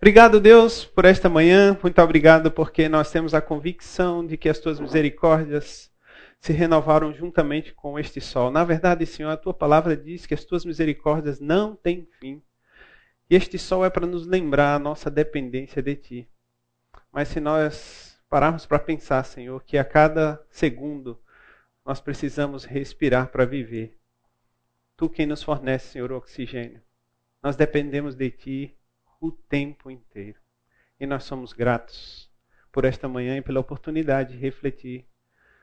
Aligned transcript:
Obrigado, 0.00 0.38
Deus, 0.38 0.84
por 0.84 1.04
esta 1.04 1.28
manhã. 1.28 1.76
Muito 1.82 2.00
obrigado 2.00 2.52
porque 2.52 2.88
nós 2.88 3.10
temos 3.10 3.34
a 3.34 3.40
convicção 3.40 4.24
de 4.24 4.36
que 4.36 4.48
as 4.48 4.60
tuas 4.60 4.78
misericórdias 4.78 5.90
se 6.40 6.52
renovaram 6.52 7.12
juntamente 7.12 7.74
com 7.74 7.98
este 7.98 8.20
sol. 8.20 8.48
Na 8.52 8.62
verdade, 8.62 9.04
Senhor, 9.04 9.28
a 9.28 9.36
tua 9.36 9.52
palavra 9.52 9.96
diz 9.96 10.24
que 10.24 10.34
as 10.34 10.44
tuas 10.44 10.64
misericórdias 10.64 11.40
não 11.40 11.74
têm 11.74 12.08
fim. 12.20 12.40
E 13.28 13.34
este 13.34 13.58
sol 13.58 13.84
é 13.84 13.90
para 13.90 14.06
nos 14.06 14.24
lembrar 14.24 14.76
a 14.76 14.78
nossa 14.78 15.10
dependência 15.10 15.82
de 15.82 15.96
ti. 15.96 16.28
Mas 17.10 17.26
se 17.26 17.40
nós 17.40 18.16
pararmos 18.30 18.66
para 18.66 18.78
pensar, 18.78 19.24
Senhor, 19.24 19.64
que 19.64 19.76
a 19.76 19.84
cada 19.84 20.40
segundo 20.48 21.20
nós 21.84 22.00
precisamos 22.00 22.64
respirar 22.64 23.32
para 23.32 23.44
viver. 23.44 23.98
Tu 24.96 25.08
quem 25.08 25.26
nos 25.26 25.42
fornece, 25.42 25.88
Senhor, 25.88 26.12
o 26.12 26.16
oxigênio. 26.16 26.80
Nós 27.42 27.56
dependemos 27.56 28.14
de 28.14 28.30
ti 28.30 28.77
o 29.20 29.32
tempo 29.32 29.90
inteiro. 29.90 30.38
E 31.00 31.06
nós 31.06 31.24
somos 31.24 31.52
gratos 31.52 32.30
por 32.72 32.84
esta 32.84 33.08
manhã 33.08 33.36
e 33.36 33.42
pela 33.42 33.60
oportunidade 33.60 34.32
de 34.32 34.38
refletir 34.38 35.06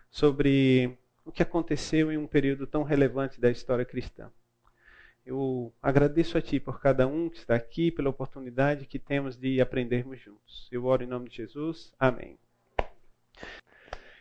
sobre 0.10 0.98
o 1.24 1.32
que 1.32 1.44
aconteceu 1.44 2.12
em 2.12 2.18
um 2.18 2.28
período 2.28 2.68
tão 2.68 2.84
relevante 2.84 3.40
da 3.40 3.50
história 3.50 3.86
cristã. 3.86 4.32
Eu 5.26 5.74
agradeço 5.82 6.38
a 6.38 6.42
Ti 6.42 6.60
por 6.60 6.80
cada 6.80 7.08
um 7.08 7.30
que 7.30 7.40
está 7.40 7.56
aqui, 7.56 7.90
pela 7.90 8.12
oportunidade 8.12 8.86
que 8.86 9.00
temos 9.00 9.36
de 9.36 9.60
aprendermos 9.60 10.22
juntos. 10.22 10.70
Eu 10.72 10.86
oro 10.86 11.04
em 11.04 11.08
nome 11.08 11.30
de 11.30 11.38
Jesus. 11.38 11.92
Amém. 12.00 12.38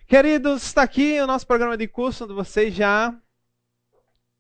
Queridos, 0.07 0.63
está 0.63 0.83
aqui 0.83 1.21
o 1.21 1.27
nosso 1.27 1.47
programa 1.47 1.77
de 1.77 1.87
curso, 1.87 2.25
onde 2.25 2.33
vocês 2.33 2.75
já. 2.75 3.15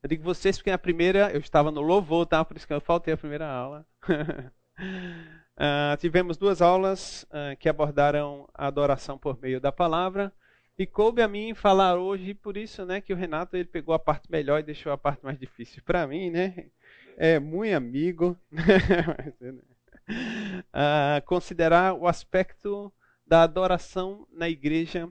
Eu 0.02 0.08
digo 0.08 0.22
vocês 0.22 0.56
porque 0.56 0.70
na 0.70 0.78
primeira 0.78 1.30
eu 1.32 1.40
estava 1.40 1.70
no 1.70 1.82
louvor, 1.82 2.26
tá? 2.26 2.42
Por 2.44 2.56
isso 2.56 2.66
que 2.66 2.72
eu 2.72 2.80
faltei 2.80 3.12
a 3.12 3.18
primeira 3.18 3.46
aula. 3.46 3.86
uh, 4.78 5.96
tivemos 5.98 6.36
duas 6.36 6.60
aulas 6.60 7.24
uh, 7.24 7.56
que 7.58 7.68
abordaram 7.68 8.48
a 8.54 8.66
adoração 8.66 9.18
por 9.18 9.40
meio 9.40 9.60
da 9.60 9.72
palavra. 9.72 10.32
E 10.76 10.86
coube 10.86 11.22
a 11.22 11.28
mim 11.28 11.54
falar 11.54 11.96
hoje, 11.96 12.34
por 12.34 12.56
isso, 12.56 12.84
né, 12.84 13.00
que 13.00 13.12
o 13.12 13.16
Renato 13.16 13.56
ele 13.56 13.68
pegou 13.68 13.94
a 13.94 13.98
parte 13.98 14.30
melhor 14.30 14.58
e 14.58 14.64
deixou 14.64 14.90
a 14.90 14.98
parte 14.98 15.24
mais 15.24 15.38
difícil 15.38 15.82
para 15.84 16.06
mim, 16.06 16.30
né? 16.30 16.66
É 17.16 17.38
muito 17.38 17.76
amigo. 17.76 18.36
uh, 20.72 21.22
considerar 21.26 21.94
o 21.94 22.08
aspecto 22.08 22.92
da 23.24 23.42
adoração 23.42 24.26
na 24.32 24.48
igreja 24.48 25.08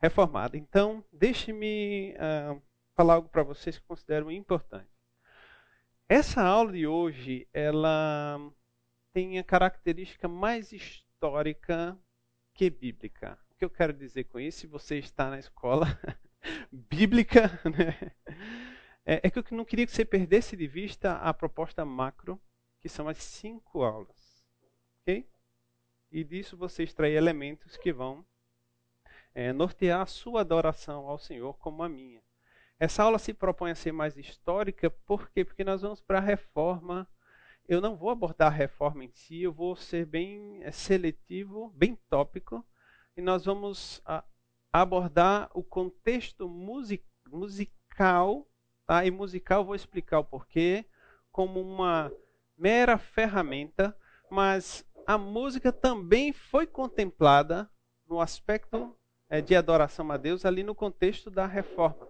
reformada. 0.00 0.56
Então, 0.56 1.04
deixe-me 1.12 2.14
falar 2.96 3.14
algo 3.14 3.28
para 3.28 3.42
vocês 3.42 3.78
que 3.78 3.84
considero 3.86 4.30
importante. 4.30 4.88
Essa 6.08 6.42
aula 6.42 6.72
de 6.72 6.86
hoje, 6.86 7.46
ela 7.52 8.40
tem 9.12 9.38
a 9.38 9.44
característica 9.44 10.28
mais 10.28 10.72
histórica 10.72 11.98
que 12.54 12.70
bíblica. 12.70 13.38
O 13.50 13.54
que 13.56 13.64
eu 13.64 13.70
quero 13.70 13.92
dizer 13.92 14.24
com 14.24 14.38
isso? 14.38 14.60
Se 14.60 14.66
você 14.66 14.98
está 14.98 15.30
na 15.30 15.38
escola 15.38 15.86
bíblica, 16.70 17.48
né? 17.64 18.12
é, 19.04 19.20
é 19.24 19.30
que 19.30 19.38
eu 19.38 19.44
não 19.50 19.64
queria 19.64 19.86
que 19.86 19.92
você 19.92 20.04
perdesse 20.04 20.56
de 20.56 20.66
vista 20.66 21.14
a 21.16 21.32
proposta 21.34 21.84
macro, 21.84 22.40
que 22.80 22.88
são 22.88 23.08
as 23.08 23.18
cinco 23.18 23.82
aulas. 23.82 24.44
Ok? 25.02 25.28
E 26.10 26.24
disso 26.24 26.56
você 26.56 26.82
extrai 26.82 27.16
elementos 27.16 27.76
que 27.76 27.92
vão 27.92 28.24
é, 29.34 29.52
nortear 29.52 30.02
a 30.02 30.06
sua 30.06 30.40
adoração 30.40 31.06
ao 31.06 31.18
Senhor 31.18 31.54
como 31.58 31.82
a 31.82 31.88
minha. 31.88 32.22
Essa 32.78 33.02
aula 33.02 33.18
se 33.18 33.34
propõe 33.34 33.72
a 33.72 33.74
ser 33.74 33.92
mais 33.92 34.16
histórica, 34.16 34.90
por 34.90 35.30
quê? 35.30 35.44
Porque 35.44 35.62
nós 35.62 35.82
vamos 35.82 36.00
para 36.00 36.18
a 36.18 36.22
reforma 36.22 37.06
eu 37.68 37.80
não 37.80 37.96
vou 37.96 38.10
abordar 38.10 38.48
a 38.48 38.56
reforma 38.56 39.04
em 39.04 39.10
si, 39.12 39.42
eu 39.42 39.52
vou 39.52 39.76
ser 39.76 40.06
bem 40.06 40.60
eh, 40.62 40.72
seletivo, 40.72 41.72
bem 41.76 41.96
tópico, 42.08 42.66
e 43.16 43.20
nós 43.20 43.44
vamos 43.44 44.00
a, 44.04 44.24
abordar 44.72 45.50
o 45.54 45.62
contexto 45.62 46.48
music, 46.48 47.04
musical, 47.28 48.46
tá? 48.86 49.04
e 49.04 49.10
musical 49.10 49.64
vou 49.64 49.74
explicar 49.74 50.18
o 50.18 50.24
porquê, 50.24 50.84
como 51.30 51.60
uma 51.60 52.12
mera 52.56 52.98
ferramenta, 52.98 53.96
mas 54.30 54.84
a 55.06 55.16
música 55.16 55.72
também 55.72 56.32
foi 56.32 56.66
contemplada 56.66 57.70
no 58.06 58.20
aspecto 58.20 58.96
é, 59.28 59.40
de 59.40 59.54
adoração 59.54 60.10
a 60.10 60.16
Deus 60.16 60.44
ali 60.44 60.62
no 60.62 60.74
contexto 60.74 61.30
da 61.30 61.46
reforma. 61.46 62.09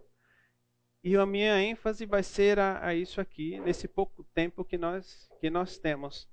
E 1.03 1.17
a 1.17 1.25
minha 1.25 1.61
ênfase 1.63 2.05
vai 2.05 2.23
ser 2.23 2.59
a, 2.59 2.87
a, 2.87 2.95
isso 2.95 3.21
aqui, 3.21 3.59
nesse 3.61 3.89
pouco 3.89 4.23
tempo 4.35 4.65
que 4.65 4.77
nós, 4.77 5.31
que 5.41 5.49
nós 5.49 5.79
temos. 5.79 6.29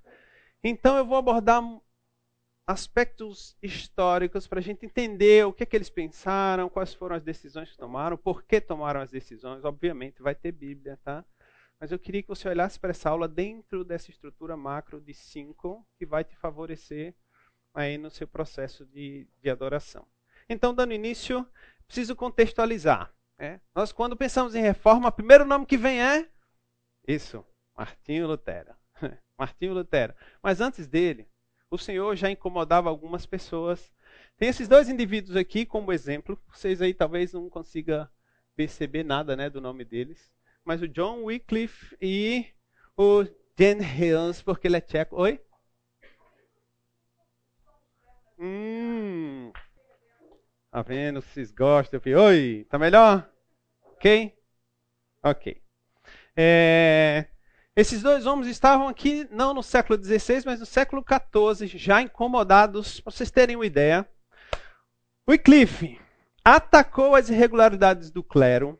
Então 0.62 0.96
eu 0.96 1.06
vou 1.06 1.16
abordar 1.16 1.62
aspectos 2.66 3.56
históricos 3.62 4.46
para 4.46 4.58
a 4.58 4.62
gente 4.62 4.84
entender 4.84 5.46
o 5.46 5.52
que, 5.54 5.62
é 5.62 5.66
que 5.66 5.74
eles 5.74 5.88
pensaram, 5.88 6.68
quais 6.68 6.92
foram 6.92 7.16
as 7.16 7.22
decisões 7.22 7.70
que 7.70 7.78
tomaram, 7.78 8.18
por 8.18 8.42
que 8.42 8.60
tomaram 8.60 9.00
as 9.00 9.10
decisões. 9.10 9.64
Obviamente 9.64 10.20
vai 10.20 10.34
ter 10.34 10.52
Bíblia, 10.52 10.98
tá? 11.02 11.24
Mas 11.80 11.92
eu 11.92 11.98
queria 11.98 12.22
que 12.22 12.28
você 12.28 12.46
olhasse 12.46 12.78
para 12.78 12.90
essa 12.90 13.08
aula 13.08 13.26
dentro 13.26 13.84
dessa 13.84 14.10
estrutura 14.10 14.56
macro 14.56 15.00
de 15.00 15.14
cinco, 15.14 15.86
que 15.96 16.04
vai 16.04 16.24
te 16.24 16.36
favorecer 16.36 17.14
aí 17.72 17.96
no 17.96 18.10
seu 18.10 18.26
processo 18.26 18.84
de, 18.84 19.26
de 19.40 19.48
adoração. 19.48 20.06
Então, 20.48 20.74
dando 20.74 20.92
início, 20.92 21.46
preciso 21.86 22.16
contextualizar. 22.16 23.14
É. 23.38 23.60
Nós, 23.74 23.92
quando 23.92 24.16
pensamos 24.16 24.54
em 24.54 24.62
reforma, 24.62 25.08
o 25.08 25.12
primeiro 25.12 25.44
nome 25.44 25.64
que 25.64 25.76
vem 25.76 26.02
é 26.02 26.28
isso, 27.06 27.44
Martinho 27.76 28.26
Lutero. 28.26 28.74
Martinho 29.38 29.74
Lutero. 29.74 30.12
Mas 30.42 30.60
antes 30.60 30.88
dele, 30.88 31.28
o 31.70 31.78
Senhor 31.78 32.16
já 32.16 32.30
incomodava 32.30 32.88
algumas 32.88 33.24
pessoas. 33.24 33.92
Tem 34.36 34.48
esses 34.48 34.66
dois 34.66 34.88
indivíduos 34.88 35.36
aqui 35.36 35.64
como 35.64 35.92
exemplo. 35.92 36.38
Vocês 36.52 36.82
aí 36.82 36.92
talvez 36.92 37.32
não 37.32 37.48
consigam 37.48 38.08
perceber 38.56 39.04
nada 39.04 39.36
né, 39.36 39.48
do 39.48 39.60
nome 39.60 39.84
deles. 39.84 40.32
Mas 40.64 40.82
o 40.82 40.88
John 40.88 41.22
Wycliffe 41.24 41.96
e 42.00 42.46
o 42.96 43.22
Jan 43.58 43.78
Hens, 43.80 44.42
porque 44.42 44.66
ele 44.66 44.76
é 44.76 44.80
tcheco. 44.80 45.16
Oi? 45.16 45.40
Hum, 48.38 49.37
Tá 50.70 50.82
vendo? 50.82 51.22
Vocês 51.22 51.50
gostam? 51.50 52.00
Eu 52.04 52.20
Oi, 52.20 52.66
tá 52.68 52.78
melhor? 52.78 53.28
Ok? 53.82 54.36
Ok. 55.22 55.62
É, 56.36 57.26
esses 57.74 58.02
dois 58.02 58.26
homens 58.26 58.48
estavam 58.48 58.86
aqui 58.86 59.26
não 59.30 59.54
no 59.54 59.62
século 59.62 60.02
XVI, 60.02 60.42
mas 60.44 60.60
no 60.60 60.66
século 60.66 61.02
XIV, 61.02 61.78
já 61.78 62.02
incomodados, 62.02 63.00
para 63.00 63.10
vocês 63.10 63.30
terem 63.30 63.56
uma 63.56 63.66
ideia. 63.66 64.06
Wycliffe 65.28 65.98
atacou 66.44 67.14
as 67.14 67.30
irregularidades 67.30 68.10
do 68.10 68.22
clero, 68.22 68.78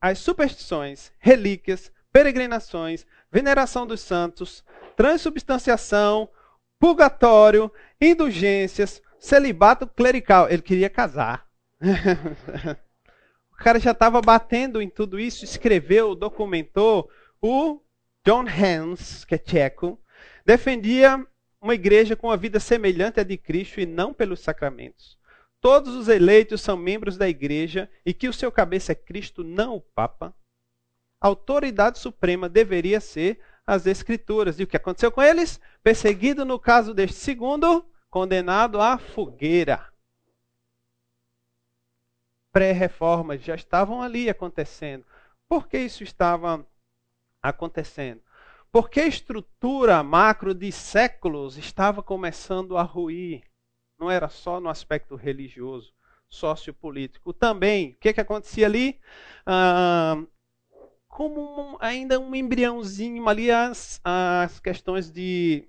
as 0.00 0.18
superstições, 0.18 1.10
relíquias, 1.18 1.90
peregrinações, 2.12 3.06
veneração 3.32 3.86
dos 3.86 4.00
santos, 4.00 4.62
transubstanciação, 4.94 6.28
purgatório, 6.78 7.72
indulgências, 8.00 9.00
celibato 9.24 9.86
clerical. 9.86 10.48
Ele 10.48 10.62
queria 10.62 10.90
casar. 10.90 11.46
o 13.52 13.56
cara 13.56 13.80
já 13.80 13.92
estava 13.92 14.20
batendo 14.20 14.80
em 14.82 14.88
tudo 14.88 15.18
isso, 15.18 15.44
escreveu, 15.44 16.14
documentou. 16.14 17.10
O 17.40 17.80
John 18.24 18.44
Hans, 18.46 19.24
que 19.24 19.34
é 19.34 19.38
tcheco, 19.38 19.98
defendia 20.44 21.26
uma 21.60 21.74
igreja 21.74 22.14
com 22.14 22.28
uma 22.28 22.36
vida 22.36 22.60
semelhante 22.60 23.18
à 23.18 23.22
de 23.22 23.38
Cristo 23.38 23.80
e 23.80 23.86
não 23.86 24.12
pelos 24.12 24.40
sacramentos. 24.40 25.18
Todos 25.60 25.94
os 25.94 26.08
eleitos 26.08 26.60
são 26.60 26.76
membros 26.76 27.16
da 27.16 27.26
igreja 27.26 27.88
e 28.04 28.12
que 28.12 28.28
o 28.28 28.32
seu 28.32 28.52
cabeça 28.52 28.92
é 28.92 28.94
Cristo, 28.94 29.42
não 29.42 29.76
o 29.76 29.80
Papa. 29.80 30.34
A 31.18 31.28
autoridade 31.28 31.98
suprema 31.98 32.50
deveria 32.50 33.00
ser 33.00 33.40
as 33.66 33.86
Escrituras. 33.86 34.60
E 34.60 34.64
o 34.64 34.66
que 34.66 34.76
aconteceu 34.76 35.10
com 35.10 35.22
eles? 35.22 35.58
Perseguido 35.82 36.44
no 36.44 36.58
caso 36.58 36.92
deste 36.92 37.16
segundo, 37.16 37.86
condenado 38.14 38.80
à 38.80 38.96
fogueira. 38.96 39.92
Pré-reformas 42.52 43.42
já 43.42 43.56
estavam 43.56 44.00
ali 44.00 44.30
acontecendo. 44.30 45.04
Por 45.48 45.66
que 45.66 45.78
isso 45.78 46.04
estava 46.04 46.64
acontecendo? 47.42 48.22
Porque 48.70 49.00
a 49.00 49.08
estrutura 49.08 50.00
macro 50.04 50.54
de 50.54 50.70
séculos 50.70 51.58
estava 51.58 52.04
começando 52.04 52.78
a 52.78 52.84
ruir. 52.84 53.42
Não 53.98 54.08
era 54.08 54.28
só 54.28 54.60
no 54.60 54.68
aspecto 54.68 55.16
religioso, 55.16 55.92
sociopolítico. 56.28 57.32
Também, 57.32 57.90
o 57.90 57.96
que, 57.96 58.12
que 58.12 58.20
acontecia 58.20 58.66
ali? 58.66 59.00
Ah, 59.44 60.22
como 61.08 61.40
um, 61.40 61.76
ainda 61.80 62.20
um 62.20 62.32
embriãozinho 62.32 63.28
ali 63.28 63.50
as, 63.50 64.00
as 64.04 64.60
questões 64.60 65.10
de 65.10 65.68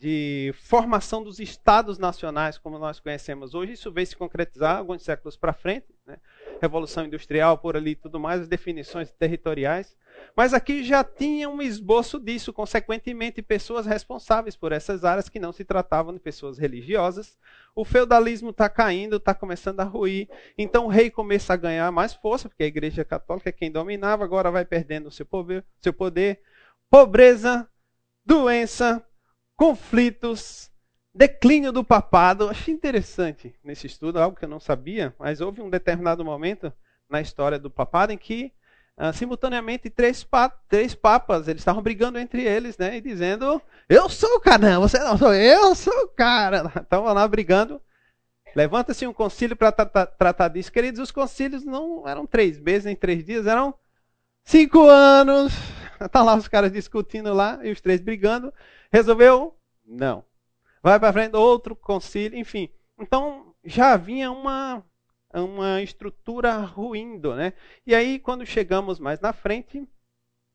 de 0.00 0.54
formação 0.62 1.22
dos 1.22 1.38
estados 1.38 1.98
nacionais, 1.98 2.56
como 2.56 2.78
nós 2.78 2.98
conhecemos 2.98 3.54
hoje. 3.54 3.74
Isso 3.74 3.92
veio 3.92 4.06
se 4.06 4.16
concretizar 4.16 4.78
alguns 4.78 5.02
séculos 5.02 5.36
para 5.36 5.52
frente. 5.52 5.94
Né? 6.06 6.16
Revolução 6.58 7.04
Industrial, 7.04 7.58
por 7.58 7.76
ali 7.76 7.94
tudo 7.94 8.18
mais, 8.18 8.40
as 8.40 8.48
definições 8.48 9.10
territoriais. 9.10 9.94
Mas 10.34 10.54
aqui 10.54 10.82
já 10.82 11.04
tinha 11.04 11.50
um 11.50 11.60
esboço 11.60 12.18
disso, 12.18 12.50
consequentemente, 12.50 13.42
pessoas 13.42 13.84
responsáveis 13.84 14.56
por 14.56 14.72
essas 14.72 15.04
áreas 15.04 15.28
que 15.28 15.38
não 15.38 15.52
se 15.52 15.64
tratavam 15.64 16.14
de 16.14 16.18
pessoas 16.18 16.56
religiosas. 16.56 17.38
O 17.74 17.84
feudalismo 17.84 18.50
está 18.50 18.70
caindo, 18.70 19.16
está 19.16 19.34
começando 19.34 19.80
a 19.80 19.84
ruir. 19.84 20.30
Então 20.56 20.86
o 20.86 20.88
rei 20.88 21.10
começa 21.10 21.52
a 21.52 21.56
ganhar 21.58 21.92
mais 21.92 22.14
força, 22.14 22.48
porque 22.48 22.62
a 22.62 22.66
igreja 22.66 23.04
católica 23.04 23.50
é 23.50 23.52
quem 23.52 23.70
dominava, 23.70 24.24
agora 24.24 24.50
vai 24.50 24.64
perdendo 24.64 25.08
o 25.08 25.12
seu 25.12 25.26
poder. 25.26 25.62
Seu 25.82 25.92
poder. 25.92 26.40
Pobreza, 26.88 27.68
doença, 28.24 29.06
conflitos, 29.60 30.70
declínio 31.14 31.70
do 31.70 31.84
papado. 31.84 32.48
Achei 32.48 32.72
interessante 32.72 33.54
nesse 33.62 33.86
estudo, 33.86 34.18
algo 34.18 34.34
que 34.34 34.46
eu 34.46 34.48
não 34.48 34.58
sabia, 34.58 35.14
mas 35.18 35.42
houve 35.42 35.60
um 35.60 35.68
determinado 35.68 36.24
momento 36.24 36.72
na 37.10 37.20
história 37.20 37.58
do 37.58 37.70
papado 37.70 38.10
em 38.10 38.16
que 38.16 38.52
Uh, 38.98 39.14
simultaneamente 39.14 39.88
três, 39.88 40.22
pa 40.22 40.50
três 40.68 40.94
papas, 40.94 41.48
eles 41.48 41.62
estavam 41.62 41.80
brigando 41.80 42.18
entre 42.18 42.42
eles, 42.44 42.76
né? 42.76 42.98
E 42.98 43.00
dizendo, 43.00 43.62
eu 43.88 44.10
sou 44.10 44.28
o 44.34 44.40
cara, 44.40 44.72
não, 44.72 44.82
você 44.82 44.98
não 44.98 45.16
sou, 45.16 45.32
eu 45.32 45.74
sou 45.74 46.02
o 46.02 46.08
cara. 46.08 46.70
Estavam 46.82 47.10
lá 47.14 47.26
brigando. 47.26 47.80
Levanta-se 48.54 49.06
um 49.06 49.12
concílio 49.14 49.56
para 49.56 49.72
tra 49.72 50.04
tratar 50.04 50.48
disso. 50.48 50.70
Queridos, 50.70 51.00
os 51.00 51.10
concílios 51.10 51.64
não 51.64 52.06
eram 52.06 52.26
três 52.26 52.60
meses, 52.60 52.84
nem 52.84 52.94
três 52.94 53.24
dias, 53.24 53.46
eram 53.46 53.72
cinco 54.44 54.86
anos. 54.86 55.54
Tá 56.12 56.22
lá 56.22 56.34
os 56.34 56.48
caras 56.48 56.70
discutindo 56.70 57.32
lá 57.32 57.58
e 57.62 57.72
os 57.72 57.80
três 57.80 58.02
brigando. 58.02 58.52
Resolveu? 58.92 59.56
Não. 59.84 60.24
Vai 60.82 60.98
para 60.98 61.12
frente, 61.12 61.36
outro 61.36 61.76
concílio, 61.76 62.38
enfim. 62.38 62.68
Então 62.98 63.54
já 63.64 63.92
havia 63.92 64.30
uma 64.30 64.84
uma 65.32 65.80
estrutura 65.80 66.56
ruindo, 66.58 67.34
né? 67.36 67.52
E 67.86 67.94
aí, 67.94 68.18
quando 68.18 68.44
chegamos 68.44 68.98
mais 68.98 69.20
na 69.20 69.32
frente, 69.32 69.86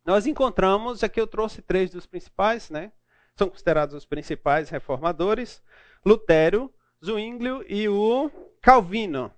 nós 0.04 0.28
encontramos, 0.28 1.04
aqui 1.04 1.20
eu 1.20 1.28
trouxe 1.28 1.62
três 1.62 1.90
dos 1.90 2.06
principais, 2.06 2.70
né? 2.70 2.92
São 3.36 3.50
considerados 3.50 3.96
os 3.96 4.06
principais 4.06 4.70
reformadores: 4.70 5.64
Lutero, 6.06 6.74
Zwinglio 7.04 7.64
e 7.70 7.88
o 7.88 8.30
Calvino. 8.62 9.32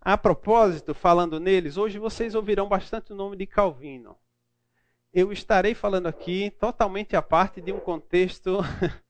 A 0.00 0.18
propósito, 0.18 0.94
falando 0.94 1.38
neles, 1.38 1.76
hoje 1.76 1.98
vocês 1.98 2.34
ouvirão 2.34 2.68
bastante 2.68 3.12
o 3.12 3.16
nome 3.16 3.36
de 3.36 3.46
Calvino. 3.46 4.16
Eu 5.14 5.30
estarei 5.30 5.74
falando 5.74 6.06
aqui 6.06 6.50
totalmente 6.58 7.14
a 7.14 7.20
parte 7.20 7.60
de 7.60 7.70
um 7.70 7.78
contexto 7.78 8.60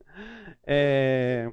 é, 0.67 1.53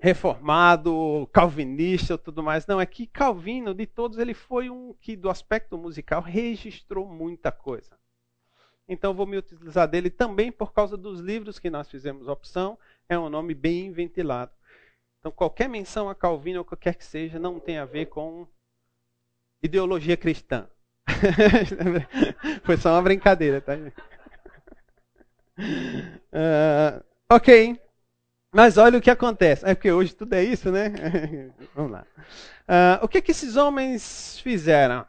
reformado, 0.00 1.28
calvinista, 1.32 2.16
tudo 2.16 2.44
mais. 2.44 2.64
Não, 2.64 2.80
é 2.80 2.86
que 2.86 3.08
Calvino, 3.08 3.74
de 3.74 3.86
todos, 3.86 4.18
ele 4.18 4.34
foi 4.34 4.70
um 4.70 4.94
que, 5.00 5.16
do 5.16 5.28
aspecto 5.28 5.76
musical, 5.76 6.22
registrou 6.22 7.04
muita 7.04 7.50
coisa. 7.50 7.98
Então, 8.88 9.12
vou 9.12 9.26
me 9.26 9.36
utilizar 9.36 9.88
dele 9.88 10.08
também 10.08 10.52
por 10.52 10.72
causa 10.72 10.96
dos 10.96 11.18
livros 11.18 11.58
que 11.58 11.70
nós 11.70 11.90
fizemos 11.90 12.28
opção. 12.28 12.78
É 13.08 13.18
um 13.18 13.28
nome 13.28 13.52
bem 13.52 13.90
ventilado. 13.90 14.52
Então, 15.18 15.32
qualquer 15.32 15.68
menção 15.68 16.08
a 16.08 16.14
Calvino, 16.14 16.60
ou 16.60 16.64
qualquer 16.64 16.94
que 16.94 17.04
seja, 17.04 17.40
não 17.40 17.58
tem 17.58 17.78
a 17.78 17.84
ver 17.84 18.06
com 18.06 18.46
ideologia 19.60 20.16
cristã. 20.16 20.68
foi 22.64 22.76
só 22.76 22.94
uma 22.94 23.02
brincadeira, 23.02 23.60
tá? 23.60 23.74
Uh, 25.58 27.04
ok. 27.30 27.78
Mas 28.54 28.76
olha 28.76 28.98
o 28.98 29.02
que 29.02 29.10
acontece. 29.10 29.64
É 29.66 29.74
porque 29.74 29.90
hoje 29.90 30.14
tudo 30.14 30.34
é 30.34 30.44
isso, 30.44 30.70
né? 30.70 30.92
Vamos 31.74 31.92
lá. 31.92 32.06
Uh, 32.68 33.04
o 33.04 33.08
que, 33.08 33.22
que 33.22 33.30
esses 33.30 33.56
homens 33.56 34.38
fizeram? 34.40 35.06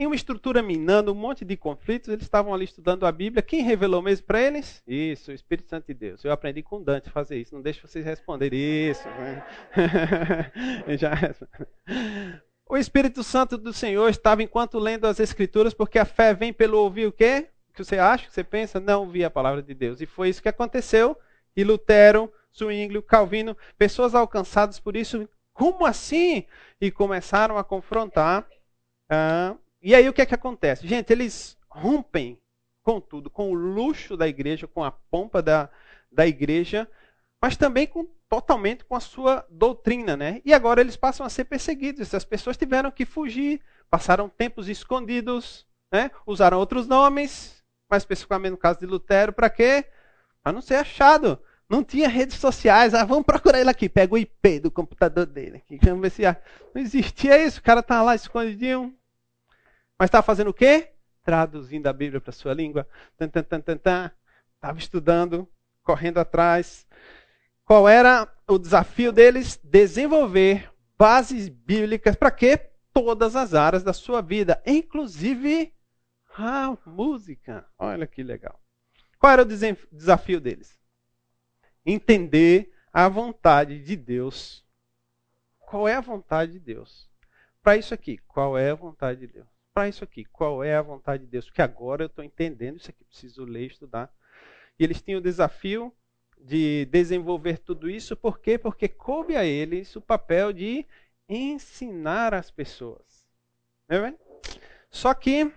Em 0.00 0.06
uma 0.06 0.14
estrutura 0.14 0.62
minando, 0.62 1.10
um 1.10 1.16
monte 1.16 1.44
de 1.44 1.56
conflitos, 1.56 2.08
eles 2.08 2.22
estavam 2.22 2.54
ali 2.54 2.64
estudando 2.64 3.04
a 3.04 3.10
Bíblia. 3.10 3.42
Quem 3.42 3.64
revelou 3.64 4.00
mesmo 4.00 4.24
para 4.26 4.40
eles? 4.40 4.80
Isso, 4.86 5.32
o 5.32 5.34
Espírito 5.34 5.68
Santo 5.68 5.88
de 5.88 5.94
Deus. 5.94 6.24
Eu 6.24 6.30
aprendi 6.30 6.62
com 6.62 6.80
Dante 6.80 7.08
a 7.08 7.12
fazer 7.12 7.36
isso. 7.36 7.52
Não 7.52 7.60
deixe 7.60 7.84
vocês 7.84 8.04
responderem 8.04 8.90
isso. 8.90 9.08
Né? 9.08 9.44
Já... 10.96 11.10
O 12.68 12.76
Espírito 12.76 13.24
Santo 13.24 13.56
do 13.56 13.72
Senhor 13.72 14.08
estava 14.10 14.42
enquanto 14.42 14.78
lendo 14.78 15.06
as 15.06 15.18
Escrituras, 15.18 15.72
porque 15.72 15.98
a 15.98 16.04
fé 16.04 16.34
vem 16.34 16.52
pelo 16.52 16.78
ouvir 16.78 17.06
o 17.06 17.12
quê? 17.12 17.48
O 17.70 17.72
que 17.72 17.84
você 17.84 17.98
acha, 17.98 18.24
o 18.24 18.28
que 18.28 18.34
você 18.34 18.44
pensa? 18.44 18.78
Não 18.78 19.00
ouvir 19.00 19.24
a 19.24 19.30
palavra 19.30 19.62
de 19.62 19.72
Deus. 19.72 20.00
E 20.02 20.06
foi 20.06 20.28
isso 20.28 20.42
que 20.42 20.48
aconteceu 20.48 21.16
e 21.56 21.64
Lutero, 21.64 22.30
Zwinglio, 22.54 23.02
Calvino, 23.02 23.56
pessoas 23.78 24.14
alcançadas 24.14 24.78
por 24.78 24.96
isso. 24.96 25.28
Como 25.52 25.86
assim? 25.86 26.44
E 26.80 26.90
começaram 26.90 27.56
a 27.56 27.64
confrontar. 27.64 28.46
Uh, 29.10 29.58
e 29.80 29.94
aí 29.94 30.08
o 30.08 30.12
que 30.12 30.20
é 30.20 30.26
que 30.26 30.34
acontece? 30.34 30.86
Gente, 30.86 31.10
eles 31.10 31.56
rompem 31.68 32.38
com 32.82 33.00
tudo, 33.00 33.30
com 33.30 33.50
o 33.50 33.54
luxo 33.54 34.16
da 34.16 34.28
igreja, 34.28 34.66
com 34.66 34.84
a 34.84 34.90
pompa 34.90 35.40
da, 35.42 35.70
da 36.12 36.26
igreja, 36.26 36.88
mas 37.42 37.56
também 37.56 37.86
com, 37.86 38.06
totalmente 38.28 38.84
com 38.84 38.94
a 38.94 39.00
sua 39.00 39.46
doutrina, 39.50 40.16
né? 40.16 40.42
E 40.44 40.52
agora 40.52 40.80
eles 40.80 40.96
passam 40.96 41.24
a 41.24 41.30
ser 41.30 41.44
perseguidos. 41.44 42.00
Essas 42.00 42.24
pessoas 42.24 42.56
tiveram 42.56 42.90
que 42.90 43.06
fugir, 43.06 43.60
passaram 43.90 44.28
tempos 44.28 44.68
escondidos, 44.68 45.66
né? 45.90 46.10
usaram 46.26 46.58
outros 46.58 46.86
nomes, 46.86 47.62
mais 47.88 48.02
especificamente 48.02 48.52
no 48.52 48.58
caso 48.58 48.78
de 48.78 48.86
Lutero, 48.86 49.32
para 49.32 49.48
quê? 49.48 49.86
Para 50.42 50.52
não 50.52 50.60
ser 50.60 50.76
achado. 50.76 51.40
Não 51.68 51.84
tinha 51.84 52.08
redes 52.08 52.36
sociais. 52.36 52.94
Ah, 52.94 53.04
vamos 53.04 53.26
procurar 53.26 53.60
ele 53.60 53.68
aqui. 53.68 53.88
Pega 53.88 54.14
o 54.14 54.18
IP 54.18 54.60
do 54.60 54.70
computador 54.70 55.26
dele. 55.26 55.58
Aqui. 55.58 55.78
Vamos 55.82 56.00
ver 56.00 56.10
se 56.10 56.22
não 56.74 56.80
existia 56.80 57.44
isso. 57.44 57.60
O 57.60 57.62
cara 57.62 57.82
tá 57.82 58.02
lá 58.02 58.14
escondidinho. 58.14 58.94
Mas 59.98 60.08
estava 60.08 60.22
fazendo 60.22 60.48
o 60.48 60.54
quê? 60.54 60.92
Traduzindo 61.22 61.86
a 61.86 61.92
Bíblia 61.92 62.22
para 62.22 62.32
sua 62.32 62.54
língua. 62.54 62.88
Estava 63.20 64.78
estudando, 64.78 65.46
correndo 65.82 66.18
atrás. 66.18 66.86
Qual 67.68 67.86
era 67.86 68.26
o 68.48 68.58
desafio 68.58 69.12
deles? 69.12 69.60
Desenvolver 69.62 70.72
bases 70.96 71.50
bíblicas 71.50 72.16
para 72.16 72.30
quê? 72.30 72.56
Todas 72.94 73.36
as 73.36 73.52
áreas 73.52 73.84
da 73.84 73.92
sua 73.92 74.22
vida, 74.22 74.60
inclusive 74.66 75.74
a 76.34 76.74
música. 76.86 77.66
Olha 77.78 78.06
que 78.06 78.22
legal. 78.22 78.58
Qual 79.18 79.30
era 79.30 79.42
o 79.42 79.44
desafio 79.44 80.40
deles? 80.40 80.78
entender 81.84 82.72
a 82.90 83.06
vontade 83.06 83.78
de 83.82 83.96
Deus. 83.96 84.64
Qual 85.58 85.86
é 85.86 85.94
a 85.94 86.00
vontade 86.00 86.52
de 86.52 86.58
Deus? 86.58 87.06
Para 87.62 87.76
isso 87.76 87.92
aqui, 87.92 88.16
qual 88.26 88.56
é 88.56 88.70
a 88.70 88.74
vontade 88.74 89.20
de 89.20 89.26
Deus? 89.26 89.46
Para 89.74 89.88
isso 89.88 90.02
aqui, 90.02 90.24
qual 90.24 90.64
é 90.64 90.74
a 90.74 90.82
vontade 90.82 91.24
de 91.24 91.30
Deus? 91.30 91.44
Porque 91.44 91.60
agora 91.60 92.04
eu 92.04 92.06
estou 92.06 92.24
entendendo 92.24 92.78
isso 92.78 92.90
aqui, 92.90 93.04
preciso 93.04 93.44
ler 93.44 93.64
e 93.64 93.66
estudar. 93.66 94.10
E 94.78 94.84
eles 94.84 95.02
tinham 95.02 95.18
o 95.18 95.22
desafio 95.22 95.94
de 96.40 96.86
desenvolver 96.86 97.58
tudo 97.58 97.90
isso, 97.90 98.16
por 98.16 98.38
quê? 98.38 98.56
Porque 98.58 98.88
coube 98.88 99.36
a 99.36 99.44
eles 99.44 99.94
o 99.96 100.00
papel 100.00 100.52
de 100.52 100.86
ensinar 101.28 102.32
as 102.32 102.50
pessoas. 102.50 103.24
É 103.88 104.14
Só 104.90 105.12
que 105.14 105.52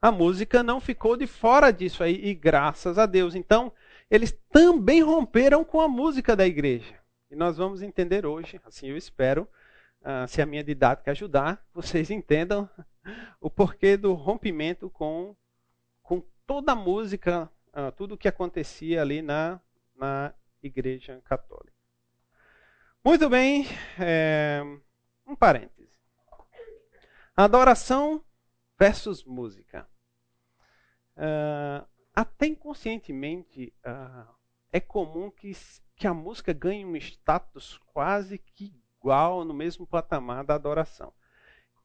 a 0.00 0.12
música 0.12 0.62
não 0.62 0.80
ficou 0.80 1.16
de 1.16 1.26
fora 1.26 1.70
disso 1.70 2.02
aí, 2.02 2.20
e 2.22 2.34
graças 2.34 2.98
a 2.98 3.06
Deus. 3.06 3.34
Então, 3.34 3.72
eles 4.10 4.38
também 4.50 5.02
romperam 5.02 5.64
com 5.64 5.80
a 5.80 5.88
música 5.88 6.36
da 6.36 6.46
igreja. 6.46 6.94
E 7.30 7.34
nós 7.34 7.56
vamos 7.56 7.82
entender 7.82 8.26
hoje, 8.26 8.60
assim 8.64 8.88
eu 8.88 8.96
espero, 8.96 9.48
uh, 10.02 10.28
se 10.28 10.42
a 10.42 10.46
minha 10.46 10.62
didática 10.62 11.10
ajudar, 11.10 11.64
vocês 11.72 12.10
entendam 12.10 12.68
o 13.40 13.48
porquê 13.48 13.96
do 13.96 14.12
rompimento 14.12 14.90
com, 14.90 15.34
com 16.02 16.22
toda 16.46 16.72
a 16.72 16.76
música, 16.76 17.50
uh, 17.68 17.90
tudo 17.92 18.14
o 18.14 18.18
que 18.18 18.28
acontecia 18.28 19.00
ali 19.00 19.22
na, 19.22 19.58
na 19.96 20.34
igreja 20.62 21.20
católica. 21.24 21.72
Muito 23.04 23.28
bem, 23.28 23.66
é, 23.98 24.62
um 25.26 25.36
parêntese. 25.36 25.92
Adoração 27.36 28.24
versus 28.78 29.24
música. 29.24 29.88
Uh, 31.16 31.86
até 32.14 32.46
inconscientemente, 32.46 33.72
uh, 33.84 34.34
é 34.72 34.80
comum 34.80 35.30
que, 35.30 35.52
que 35.96 36.06
a 36.06 36.14
música 36.14 36.52
ganhe 36.52 36.84
um 36.84 36.96
status 36.96 37.78
quase 37.92 38.38
que 38.38 38.72
igual 38.98 39.44
no 39.44 39.52
mesmo 39.52 39.86
patamar 39.86 40.44
da 40.44 40.54
adoração. 40.54 41.12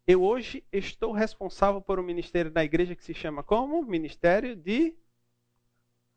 Eu 0.07 0.23
hoje 0.23 0.63
estou 0.71 1.11
responsável 1.11 1.81
por 1.81 1.99
um 1.99 2.03
ministério 2.03 2.49
da 2.49 2.63
igreja 2.63 2.95
que 2.95 3.03
se 3.03 3.13
chama 3.13 3.43
como? 3.43 3.83
Ministério 3.83 4.55
de 4.55 4.95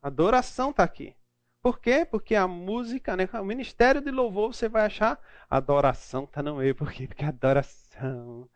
Adoração 0.01 0.71
está 0.71 0.83
aqui. 0.83 1.15
Por 1.63 1.79
quê? 1.79 2.05
Porque 2.05 2.35
a 2.35 2.49
música, 2.49 3.17
né? 3.17 3.29
o 3.35 3.45
ministério 3.45 4.01
de 4.01 4.11
louvor, 4.11 4.53
você 4.53 4.69
vai 4.69 4.85
achar 4.85 5.23
adoração 5.49 6.25
está 6.25 6.43
no 6.43 6.57
meio. 6.57 6.75
Por 6.75 6.93
quê? 6.93 7.07
Porque 7.07 7.25
adoração. 7.25 8.51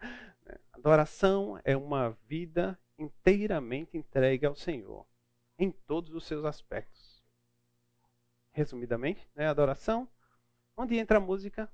Né? 0.45 0.57
Adoração 0.73 1.61
é 1.65 1.77
uma 1.77 2.11
vida 2.27 2.77
inteiramente 2.99 3.97
entregue 3.97 4.45
ao 4.45 4.57
Senhor 4.57 5.07
em 5.57 5.71
todos 5.71 6.13
os 6.15 6.27
seus 6.27 6.45
aspectos. 6.45 7.23
Resumidamente, 8.51 9.29
né, 9.37 9.47
adoração. 9.47 10.09
Onde 10.77 10.97
entra 10.99 11.19
a 11.19 11.21
música? 11.21 11.71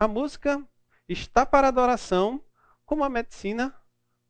A 0.00 0.08
música 0.08 0.66
está 1.08 1.46
para 1.46 1.68
adoração 1.68 2.42
como 2.84 3.04
a 3.04 3.08
medicina. 3.08 3.72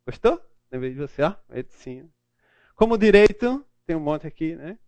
Gostou? 0.05 0.39
Lembrei 0.71 0.93
de 0.93 0.99
você, 0.99 1.23
ó, 1.23 1.35
medicina. 1.49 2.09
Como 2.75 2.99
direito, 2.99 3.65
tem 3.87 3.97
um 3.97 4.01
monte 4.01 4.27
aqui, 4.27 4.55
né? 4.55 4.79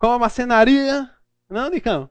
Como 0.00 0.14
a 0.14 0.18
macenaria, 0.18 1.14
não, 1.46 1.68
Nicão? 1.68 2.08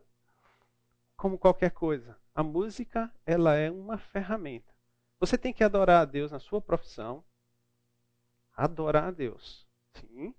Como 1.18 1.40
qualquer 1.40 1.72
coisa. 1.72 2.16
A 2.36 2.44
música, 2.44 3.12
ela 3.26 3.56
é 3.56 3.72
uma 3.72 3.98
ferramenta. 3.98 4.72
Você 5.20 5.40
tem 5.40 5.52
que 5.52 5.64
adorar 5.64 6.04
a 6.04 6.06
Deus 6.06 6.32
na 6.32 6.38
sua 6.38 6.62
profissão. 6.62 7.24
Adorar 8.56 9.06
a 9.06 9.12
Deus. 9.12 9.68
Sim. 9.96 10.36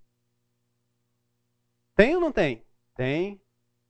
Tem 1.96 2.14
ou 2.14 2.20
não 2.20 2.30
tem? 2.30 2.64
Tem. 2.94 3.42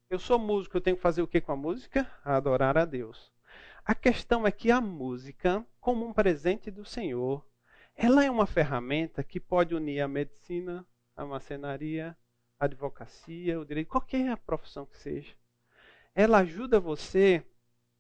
Eu 0.09 0.19
sou 0.19 0.39
músico, 0.39 0.79
eu 0.79 0.81
tenho 0.81 0.97
que 0.97 1.03
fazer 1.03 1.21
o 1.21 1.29
que 1.29 1.39
com 1.39 1.53
a 1.53 1.57
música? 1.57 2.11
Adorar 2.25 2.79
a 2.79 2.87
Deus. 2.87 3.31
A 3.85 3.95
questão 3.95 4.47
é 4.47 4.51
que 4.51 4.71
a 4.71 4.81
música, 4.81 5.63
como 5.79 6.07
um 6.07 6.15
presente 6.15 6.71
do 6.71 6.87
Senhor, 6.87 7.47
ela 7.95 8.25
é 8.25 8.31
uma 8.31 8.47
ferramenta 8.47 9.23
que 9.23 9.39
pode 9.39 9.75
unir 9.75 10.01
a 10.01 10.09
medicina, 10.09 10.87
a 11.15 11.27
macenaria, 11.27 12.17
a 12.61 12.67
advocacia, 12.67 13.59
o 13.59 13.65
direito, 13.65 13.89
qualquer 13.89 14.37
profissão 14.37 14.85
que 14.85 14.99
seja. 14.99 15.35
Ela 16.15 16.39
ajuda 16.39 16.79
você 16.79 17.43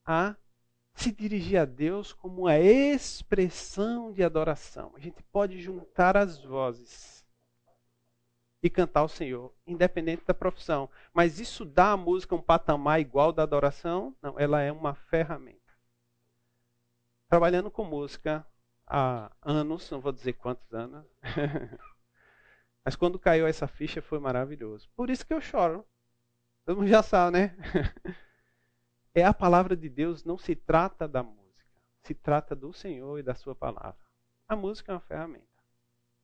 a 0.04 0.36
se 0.92 1.10
dirigir 1.10 1.58
a 1.58 1.64
Deus 1.64 2.12
como 2.12 2.42
uma 2.42 2.58
expressão 2.58 4.12
de 4.12 4.22
adoração. 4.22 4.92
A 4.94 5.00
gente 5.00 5.22
pode 5.22 5.58
juntar 5.60 6.14
as 6.14 6.42
vozes 6.44 7.24
e 8.62 8.68
cantar 8.68 9.00
ao 9.00 9.08
Senhor, 9.08 9.50
independente 9.66 10.24
da 10.26 10.34
profissão. 10.34 10.90
Mas 11.14 11.40
isso 11.40 11.64
dá 11.64 11.92
à 11.92 11.96
música 11.96 12.34
um 12.34 12.42
patamar 12.42 13.00
igual 13.00 13.32
da 13.32 13.42
adoração? 13.42 14.14
Não, 14.20 14.38
ela 14.38 14.60
é 14.60 14.70
uma 14.70 14.94
ferramenta. 14.94 15.58
Trabalhando 17.28 17.70
com 17.70 17.84
música 17.84 18.46
há 18.86 19.30
anos, 19.40 19.90
não 19.90 20.00
vou 20.00 20.12
dizer 20.12 20.34
quantos 20.34 20.74
anos, 20.74 21.06
mas 22.90 22.96
quando 22.96 23.20
caiu 23.20 23.46
essa 23.46 23.68
ficha 23.68 24.02
foi 24.02 24.18
maravilhoso. 24.18 24.90
Por 24.96 25.10
isso 25.10 25.24
que 25.24 25.32
eu 25.32 25.40
choro. 25.40 25.86
Todo 26.64 26.78
mundo 26.78 26.88
já 26.88 27.04
sabe, 27.04 27.38
né? 27.38 27.56
é 29.14 29.24
a 29.24 29.32
palavra 29.32 29.76
de 29.76 29.88
Deus, 29.88 30.24
não 30.24 30.36
se 30.36 30.56
trata 30.56 31.06
da 31.06 31.22
música. 31.22 31.70
Se 32.02 32.14
trata 32.14 32.56
do 32.56 32.72
Senhor 32.72 33.20
e 33.20 33.22
da 33.22 33.32
sua 33.32 33.54
palavra. 33.54 33.94
A 34.48 34.56
música 34.56 34.90
é 34.90 34.94
uma 34.96 35.00
ferramenta. 35.00 35.46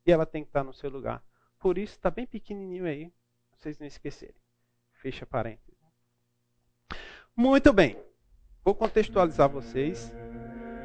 E 0.05 0.11
ela 0.11 0.25
tem 0.25 0.43
que 0.43 0.49
estar 0.49 0.61
no 0.61 0.73
seu 0.73 0.89
lugar. 0.89 1.23
Por 1.57 1.77
isso 1.77 1.93
está 1.93 2.11
bem 2.11 2.27
pequenininho 2.27 2.83
aí. 2.83 3.13
Vocês 3.55 3.79
não 3.79 3.87
esquecerem. 3.87 4.35
Fecha 4.91 5.25
parênteses. 5.25 5.79
Muito 7.33 7.71
bem. 7.71 7.97
Vou 8.61 8.75
contextualizar 8.75 9.47
vocês 9.47 10.11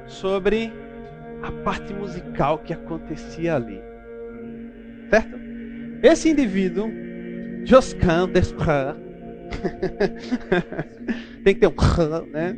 sobre 0.07 0.71
a 1.43 1.51
parte 1.65 1.93
musical 1.93 2.61
que 2.61 2.73
acontecia 2.73 3.57
ali. 3.57 3.83
Certo? 5.11 5.42
Esse 6.03 6.31
indivíduo, 6.31 6.91
Josquin 7.65 8.27
Desprez, 8.33 8.97
tem 11.45 11.55
que 11.55 11.61
ter 11.61 11.69
um 11.69 12.27
né? 12.33 12.57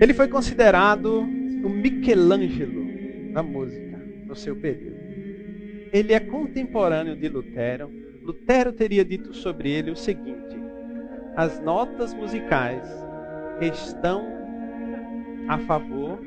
Ele 0.00 0.14
foi 0.14 0.26
considerado 0.28 1.20
o 1.20 1.68
Michelangelo 1.68 2.84
da 3.32 3.42
música 3.42 4.00
no 4.26 4.34
seu 4.34 4.56
período. 4.56 4.96
Ele 5.92 6.12
é 6.12 6.20
contemporâneo 6.20 7.14
de 7.14 7.28
Lutero. 7.28 7.90
Lutero 8.22 8.72
teria 8.72 9.04
dito 9.04 9.34
sobre 9.34 9.70
ele 9.70 9.90
o 9.90 9.96
seguinte: 9.96 10.56
as 11.36 11.60
notas 11.60 12.14
musicais 12.14 12.88
estão 13.60 14.26
a 15.48 15.58
favor. 15.58 16.18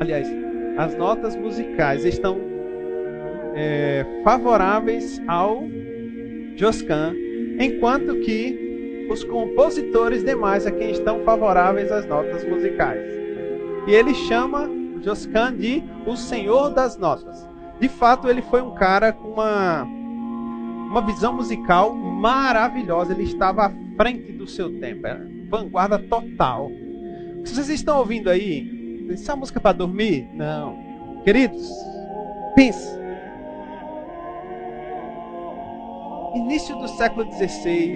Aliás, 0.00 0.28
as 0.76 0.96
notas 0.96 1.36
musicais 1.36 2.04
estão 2.04 2.53
é, 3.54 4.04
favoráveis 4.22 5.20
ao 5.26 5.64
Josquin, 6.56 7.56
enquanto 7.60 8.20
que 8.20 9.06
os 9.10 9.22
compositores 9.24 10.24
demais 10.24 10.66
a 10.66 10.70
quem 10.70 10.90
estão 10.90 11.20
favoráveis 11.24 11.90
às 11.92 12.06
notas 12.06 12.46
musicais. 12.48 13.02
E 13.86 13.92
ele 13.92 14.14
chama 14.14 14.68
Josquin 15.02 15.56
de 15.56 15.84
o 16.06 16.16
Senhor 16.16 16.70
das 16.70 16.96
Notas. 16.96 17.46
De 17.78 17.88
fato, 17.88 18.28
ele 18.28 18.40
foi 18.42 18.62
um 18.62 18.74
cara 18.74 19.12
com 19.12 19.28
uma, 19.28 19.82
uma 19.82 21.02
visão 21.02 21.34
musical 21.34 21.94
maravilhosa. 21.94 23.12
Ele 23.12 23.24
estava 23.24 23.66
à 23.66 23.72
frente 23.96 24.32
do 24.32 24.46
seu 24.46 24.80
tempo, 24.80 25.06
era 25.06 25.26
vanguarda 25.50 25.98
total. 25.98 26.70
Se 27.44 27.54
vocês 27.54 27.68
estão 27.68 27.98
ouvindo 27.98 28.30
aí, 28.30 29.06
é 29.10 29.30
uma 29.30 29.36
música 29.36 29.60
para 29.60 29.76
dormir? 29.76 30.26
Não. 30.32 30.78
Queridos, 31.24 31.68
pense. 32.56 33.03
Início 36.34 36.76
do 36.76 36.88
século 36.88 37.30
XVI. 37.32 37.94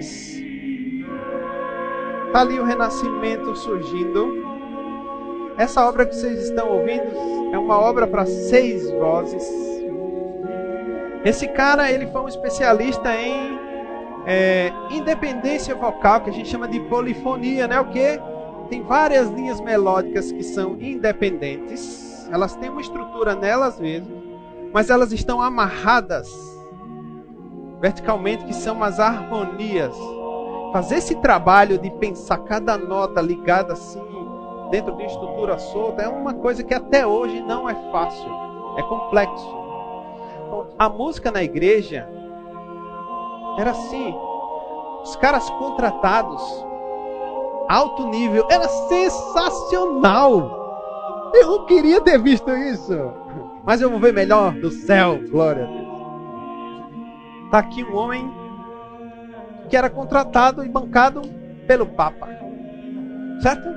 Está 2.27 2.39
ali 2.39 2.57
o 2.57 2.63
Renascimento 2.63 3.53
surgindo. 3.53 4.47
Essa 5.57 5.85
obra 5.85 6.05
que 6.05 6.15
vocês 6.15 6.45
estão 6.45 6.69
ouvindo 6.69 7.53
é 7.53 7.57
uma 7.57 7.77
obra 7.77 8.07
para 8.07 8.25
seis 8.25 8.89
vozes. 8.91 9.45
Esse 11.25 11.49
cara 11.49 11.91
ele 11.91 12.07
foi 12.07 12.21
um 12.21 12.29
especialista 12.29 13.13
em 13.13 13.59
é, 14.25 14.71
independência 14.89 15.75
vocal, 15.75 16.21
que 16.21 16.29
a 16.29 16.33
gente 16.33 16.47
chama 16.47 16.67
de 16.67 16.79
polifonia, 16.81 17.67
né? 17.67 17.77
O 17.81 17.85
que? 17.85 18.21
Tem 18.69 18.81
várias 18.83 19.27
linhas 19.29 19.59
melódicas 19.59 20.31
que 20.31 20.43
são 20.43 20.79
independentes. 20.79 22.25
Elas 22.31 22.55
têm 22.55 22.69
uma 22.69 22.79
estrutura 22.79 23.35
nelas 23.35 23.77
mesmas, 23.79 24.17
mas 24.71 24.89
elas 24.89 25.11
estão 25.11 25.41
amarradas 25.41 26.58
verticalmente, 27.79 28.45
que 28.45 28.53
são 28.53 28.83
as 28.83 28.99
harmonias. 28.99 29.95
Fazer 30.71 30.95
esse 30.97 31.15
trabalho 31.15 31.77
de 31.77 31.89
pensar 31.91 32.37
cada 32.39 32.77
nota 32.77 33.21
ligada 33.21 33.73
assim 33.73 34.09
dentro 34.69 34.95
de 34.95 35.03
estrutura 35.03 35.57
solta 35.57 36.03
é 36.03 36.07
uma 36.07 36.33
coisa 36.33 36.63
que 36.63 36.73
até 36.73 37.05
hoje 37.05 37.41
não 37.41 37.67
é 37.69 37.75
fácil, 37.91 38.29
é 38.77 38.83
complexo. 38.83 39.57
Então, 40.45 40.67
a 40.77 40.89
música 40.89 41.31
na 41.31 41.43
igreja 41.43 42.07
era 43.57 43.71
assim, 43.71 44.15
os 45.03 45.15
caras 45.15 45.49
contratados, 45.51 46.41
alto 47.67 48.07
nível, 48.07 48.45
era 48.49 48.67
sensacional. 48.67 50.57
Eu 51.33 51.47
não 51.47 51.65
queria 51.65 52.01
ter 52.01 52.19
visto 52.19 52.49
isso, 52.51 53.11
mas 53.63 53.81
eu 53.81 53.89
vou 53.89 53.99
ver 53.99 54.13
melhor 54.13 54.53
do 54.53 54.71
céu, 54.71 55.19
glória 55.29 55.63
a 55.63 55.67
Deus. 55.67 55.88
Tá 57.51 57.59
aqui 57.59 57.83
um 57.83 57.95
homem 57.95 58.31
que 59.69 59.75
era 59.75 59.89
contratado 59.89 60.63
e 60.63 60.69
bancado 60.69 61.21
pelo 61.67 61.85
Papa, 61.85 62.27
certo? 63.41 63.69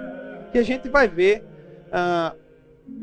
que 0.53 0.59
a 0.59 0.63
gente 0.63 0.89
vai 0.89 1.09
ver 1.09 1.43
ah, 1.91 2.35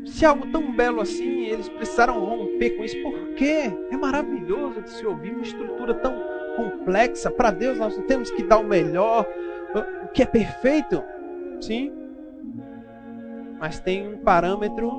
se 0.06 0.24
algo 0.24 0.46
tão 0.50 0.74
belo 0.74 1.00
assim, 1.00 1.46
eles 1.46 1.68
precisaram 1.68 2.24
romper 2.24 2.70
com 2.70 2.84
isso, 2.84 2.96
porque 3.02 3.70
é 3.90 3.96
maravilhoso 3.96 4.82
de 4.82 4.90
se 4.90 5.04
ouvir 5.04 5.32
uma 5.32 5.42
estrutura 5.42 5.94
tão 5.94 6.14
complexa. 6.56 7.30
Para 7.30 7.50
Deus, 7.50 7.78
nós 7.78 7.96
temos 8.06 8.30
que 8.30 8.42
dar 8.42 8.58
o 8.58 8.64
melhor, 8.64 9.26
o 10.04 10.08
que 10.08 10.22
é 10.22 10.26
perfeito, 10.26 11.02
sim, 11.60 11.92
mas 13.58 13.80
tem 13.80 14.14
um 14.14 14.18
parâmetro 14.18 14.90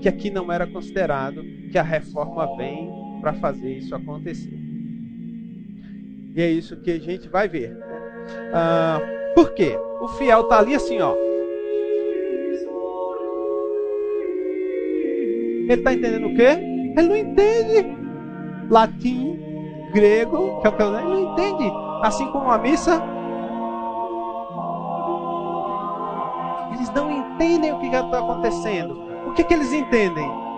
que 0.00 0.08
aqui 0.08 0.30
não 0.30 0.50
era 0.50 0.66
considerado, 0.66 1.42
que 1.70 1.78
a 1.78 1.82
reforma 1.82 2.56
vem 2.56 2.90
para 3.20 3.34
fazer 3.34 3.76
isso 3.76 3.94
acontecer. 3.94 4.59
E 6.34 6.42
é 6.42 6.48
isso 6.48 6.76
que 6.76 6.90
a 6.90 6.98
gente 6.98 7.28
vai 7.28 7.48
ver. 7.48 7.76
Ah, 8.52 9.00
por 9.34 9.52
quê? 9.52 9.76
O 10.00 10.08
fiel 10.08 10.42
está 10.42 10.58
ali 10.58 10.74
assim, 10.74 11.00
ó. 11.00 11.14
Ele 15.68 15.74
está 15.74 15.92
entendendo 15.92 16.26
o 16.26 16.34
quê? 16.34 16.58
Ele 16.96 17.08
não 17.08 17.16
entende 17.16 17.96
latim, 18.70 19.38
grego, 19.92 20.60
que 20.60 20.66
é 20.66 20.70
o 20.70 20.76
que 20.76 20.82
ele 20.82 20.90
não 20.90 21.32
entende. 21.32 21.72
Assim 22.02 22.26
como 22.32 22.50
a 22.50 22.58
missa. 22.58 23.02
Eles 26.74 26.90
não 26.94 27.10
entendem 27.10 27.72
o 27.72 27.78
que 27.78 27.86
está 27.86 28.18
acontecendo. 28.18 29.00
O 29.26 29.32
que, 29.34 29.44
que 29.44 29.54
eles 29.54 29.72
entendem? 29.72 30.49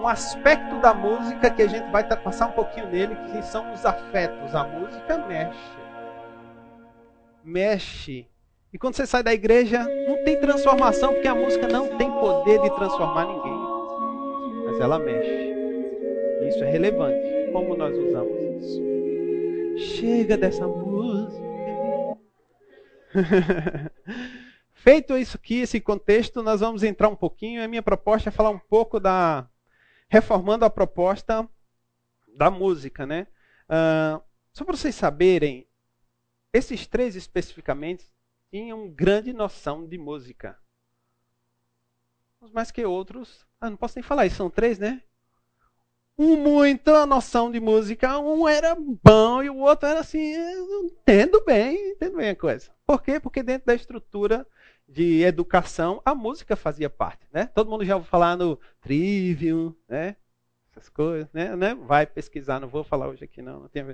Um 0.00 0.08
aspecto 0.08 0.80
da 0.80 0.94
música 0.94 1.50
que 1.50 1.62
a 1.62 1.68
gente 1.68 1.90
vai 1.90 2.02
passar 2.04 2.46
um 2.48 2.52
pouquinho 2.52 2.88
nele, 2.88 3.14
que 3.30 3.42
são 3.42 3.72
os 3.72 3.84
afetos. 3.84 4.54
A 4.54 4.64
música 4.64 5.18
mexe. 5.18 5.78
Mexe. 7.44 8.26
E 8.72 8.78
quando 8.78 8.94
você 8.94 9.06
sai 9.06 9.22
da 9.22 9.32
igreja, 9.32 9.86
não 10.08 10.24
tem 10.24 10.40
transformação, 10.40 11.12
porque 11.12 11.28
a 11.28 11.34
música 11.34 11.68
não 11.68 11.96
tem 11.98 12.10
poder 12.10 12.60
de 12.62 12.70
transformar 12.76 13.26
ninguém 13.26 13.70
mas 14.70 14.80
ela 14.80 14.98
mexe. 14.98 15.50
Isso 16.48 16.62
é 16.62 16.70
relevante. 16.70 17.50
Como 17.52 17.76
nós 17.76 17.96
usamos 17.96 18.40
isso? 18.62 18.80
Chega 19.96 20.36
dessa 20.36 20.66
música. 20.66 21.50
Feito 24.72 25.16
isso 25.16 25.36
aqui, 25.36 25.60
esse 25.60 25.80
contexto, 25.80 26.42
nós 26.42 26.60
vamos 26.60 26.82
entrar 26.82 27.08
um 27.08 27.16
pouquinho. 27.16 27.62
A 27.62 27.68
minha 27.68 27.82
proposta 27.82 28.28
é 28.28 28.32
falar 28.32 28.50
um 28.50 28.58
pouco 28.58 29.00
da. 29.00 29.46
Reformando 30.10 30.64
a 30.64 30.70
proposta 30.70 31.48
da 32.36 32.50
música, 32.50 33.06
né? 33.06 33.28
Uh, 33.66 34.20
só 34.52 34.64
para 34.64 34.76
vocês 34.76 34.94
saberem, 34.96 35.68
esses 36.52 36.86
três 36.86 37.14
especificamente 37.14 38.10
tinham 38.50 38.90
grande 38.90 39.32
noção 39.32 39.86
de 39.86 39.96
música. 39.96 40.58
Uns 42.42 42.50
mais 42.50 42.72
que 42.72 42.84
outros. 42.84 43.46
Ah, 43.60 43.70
não 43.70 43.76
posso 43.76 43.96
nem 43.96 44.02
falar 44.02 44.26
isso, 44.26 44.36
são 44.36 44.50
três, 44.50 44.78
né? 44.78 45.00
Um 46.18 46.36
muita 46.36 47.06
noção 47.06 47.50
de 47.50 47.60
música, 47.60 48.18
um 48.18 48.48
era 48.48 48.74
bom 48.74 49.42
e 49.42 49.48
o 49.48 49.58
outro 49.58 49.88
era 49.88 50.00
assim, 50.00 50.34
entendo 50.84 51.42
bem, 51.44 51.92
entendo 51.92 52.16
bem 52.16 52.30
a 52.30 52.36
coisa. 52.36 52.70
Por 52.84 53.00
quê? 53.00 53.20
Porque 53.20 53.42
dentro 53.42 53.66
da 53.66 53.74
estrutura 53.74 54.46
de 54.90 55.22
educação, 55.22 56.02
a 56.04 56.14
música 56.14 56.56
fazia 56.56 56.90
parte, 56.90 57.26
né? 57.32 57.46
Todo 57.54 57.70
mundo 57.70 57.84
já 57.84 57.94
ouviu 57.94 58.10
falar 58.10 58.36
no 58.36 58.58
Trivium, 58.80 59.74
né? 59.88 60.16
essas 60.70 60.88
coisas, 60.88 61.28
né? 61.32 61.54
né? 61.54 61.74
Vai 61.74 62.06
pesquisar, 62.06 62.60
não 62.60 62.68
vou 62.68 62.82
falar 62.82 63.08
hoje 63.08 63.24
aqui 63.24 63.42
não. 63.42 63.60
não 63.60 63.68
tem 63.68 63.84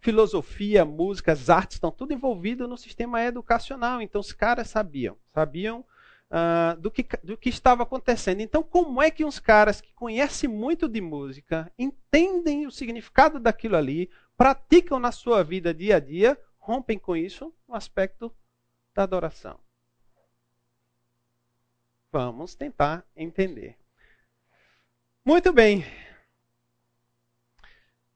Filosofia, 0.00 0.84
música, 0.84 1.32
as 1.32 1.48
artes 1.48 1.76
estão 1.76 1.90
tudo 1.90 2.12
envolvido 2.12 2.66
no 2.66 2.76
sistema 2.76 3.22
educacional. 3.22 4.02
Então 4.02 4.20
os 4.20 4.32
caras 4.32 4.68
sabiam, 4.68 5.16
sabiam 5.32 5.84
uh, 6.30 6.78
do, 6.80 6.90
que, 6.90 7.06
do 7.22 7.36
que 7.36 7.48
estava 7.48 7.82
acontecendo. 7.82 8.40
Então 8.40 8.62
como 8.62 9.00
é 9.00 9.10
que 9.10 9.24
uns 9.24 9.38
caras 9.38 9.80
que 9.80 9.92
conhecem 9.94 10.48
muito 10.48 10.88
de 10.88 11.00
música, 11.00 11.70
entendem 11.78 12.66
o 12.66 12.70
significado 12.70 13.38
daquilo 13.38 13.76
ali, 13.76 14.10
praticam 14.36 14.98
na 14.98 15.12
sua 15.12 15.42
vida 15.42 15.72
dia 15.72 15.96
a 15.96 16.00
dia, 16.00 16.38
rompem 16.58 16.98
com 16.98 17.16
isso 17.16 17.54
no 17.68 17.74
aspecto 17.74 18.34
da 18.94 19.04
adoração? 19.04 19.63
Vamos 22.14 22.54
tentar 22.54 23.04
entender. 23.16 23.76
Muito 25.24 25.52
bem. 25.52 25.84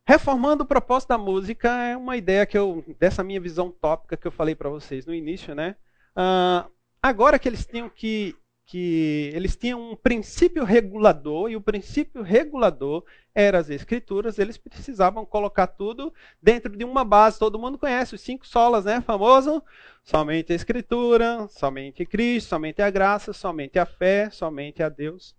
Reformando 0.07 0.63
o 0.63 0.67
propósito 0.67 1.09
da 1.09 1.19
música 1.19 1.69
é 1.83 1.97
uma 1.97 2.17
ideia 2.17 2.47
que 2.47 2.57
eu, 2.57 2.85
dessa 2.97 3.25
minha 3.25 3.41
visão 3.41 3.73
tópica 3.73 4.17
que 4.17 4.25
eu 4.25 4.31
falei 4.31 4.55
para 4.55 4.71
vocês 4.71 5.05
no 5.05 5.13
início, 5.13 5.53
né? 5.53 5.75
Uh, 6.17 6.71
agora 7.03 7.41
que 7.41 7.49
eles 7.49 7.67
tinham 7.67 7.91
que, 7.91 8.37
que 8.69 9.31
eles 9.33 9.57
tinham 9.57 9.93
um 9.93 9.97
princípio 9.97 10.63
regulador 10.63 11.51
e 11.51 11.57
o 11.57 11.61
princípio 11.61 12.21
regulador 12.21 13.03
era 13.35 13.59
as 13.59 13.71
escrituras, 13.71 14.39
eles 14.39 14.59
precisavam 14.59 15.25
colocar 15.25 15.67
tudo 15.67 16.13
dentro 16.41 16.77
de 16.77 16.85
uma 16.85 17.03
base. 17.03 17.39
Todo 17.39 17.59
mundo 17.59 17.79
conhece 17.79 18.15
os 18.15 18.21
cinco 18.21 18.47
solas, 18.47 18.85
né? 18.85 19.01
Famoso, 19.01 19.63
somente 20.05 20.53
a 20.53 20.57
escritura, 20.57 21.49
somente 21.49 22.05
Cristo, 22.05 22.51
somente 22.51 22.83
a 22.83 22.91
graça, 22.91 23.33
somente 23.33 23.79
a 23.79 23.87
fé, 23.87 24.29
somente 24.29 24.83
a 24.83 24.91
Deus, 24.91 25.35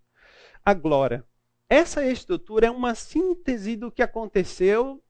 a 0.66 0.74
glória. 0.74 1.24
Essa 1.70 2.04
estrutura 2.04 2.66
é 2.66 2.72
uma 2.72 2.96
síntese 2.96 3.76
do 3.76 3.92
que 3.92 4.02
aconteceu 4.02 5.04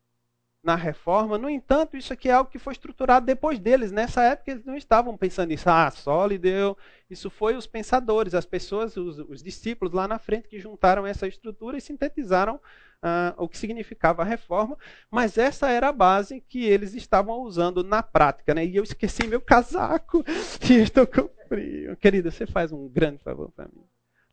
na 0.63 0.75
reforma. 0.75 1.37
No 1.37 1.49
entanto, 1.49 1.95
isso 1.95 2.11
aqui 2.11 2.29
é 2.29 2.33
algo 2.33 2.49
que 2.49 2.59
foi 2.59 2.73
estruturado 2.73 3.25
depois 3.25 3.59
deles. 3.59 3.91
Nessa 3.91 4.23
época, 4.23 4.51
eles 4.51 4.65
não 4.65 4.75
estavam 4.75 5.15
pensando 5.17 5.49
nisso. 5.49 5.69
Ah, 5.69 5.89
sólido. 5.89 6.77
Isso 7.09 7.29
foi 7.29 7.55
os 7.55 7.65
pensadores, 7.65 8.33
as 8.33 8.45
pessoas, 8.45 8.95
os, 8.97 9.19
os, 9.19 9.41
discípulos 9.41 9.93
lá 9.93 10.07
na 10.07 10.19
frente 10.19 10.47
que 10.47 10.59
juntaram 10.59 11.07
essa 11.07 11.27
estrutura 11.27 11.77
e 11.77 11.81
sintetizaram 11.81 12.59
ah, 13.01 13.33
o 13.37 13.47
que 13.47 13.57
significava 13.57 14.21
a 14.21 14.25
reforma. 14.25 14.77
Mas 15.09 15.37
essa 15.37 15.69
era 15.69 15.89
a 15.89 15.93
base 15.93 16.41
que 16.41 16.65
eles 16.65 16.93
estavam 16.93 17.39
usando 17.41 17.83
na 17.83 18.03
prática. 18.03 18.53
Né? 18.53 18.65
E 18.65 18.75
eu 18.75 18.83
esqueci 18.83 19.27
meu 19.27 19.41
casaco. 19.41 20.23
E 20.69 20.73
estou 20.73 21.07
com 21.07 21.29
frio. 21.47 21.95
Querida, 21.97 22.29
você 22.29 22.45
faz 22.45 22.71
um 22.71 22.87
grande 22.87 23.17
favor 23.23 23.49
para 23.51 23.65
mim. 23.65 23.83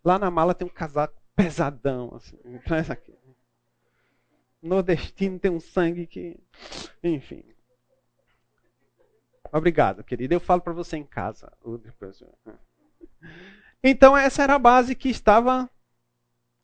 Lá 0.05 0.19
na 0.19 0.31
mala 0.31 0.55
tem 0.55 0.67
um 0.67 0.71
casaco 0.71 1.15
pesadão. 1.35 2.13
Assim. 2.15 2.37
Traz 2.67 2.91
aqui. 2.91 3.15
Nordestino 4.67 5.39
tem 5.39 5.51
um 5.51 5.61
sangue 5.61 6.07
que. 6.07 6.39
Enfim. 7.03 7.43
Obrigado, 9.53 10.03
querido. 10.03 10.35
Eu 10.35 10.41
falo 10.41 10.61
para 10.61 10.73
você 10.73 10.97
em 10.97 11.05
casa. 11.05 11.53
Então, 13.83 14.17
essa 14.17 14.43
era 14.43 14.55
a 14.55 14.59
base 14.59 14.95
que 14.95 15.09
estava 15.09 15.71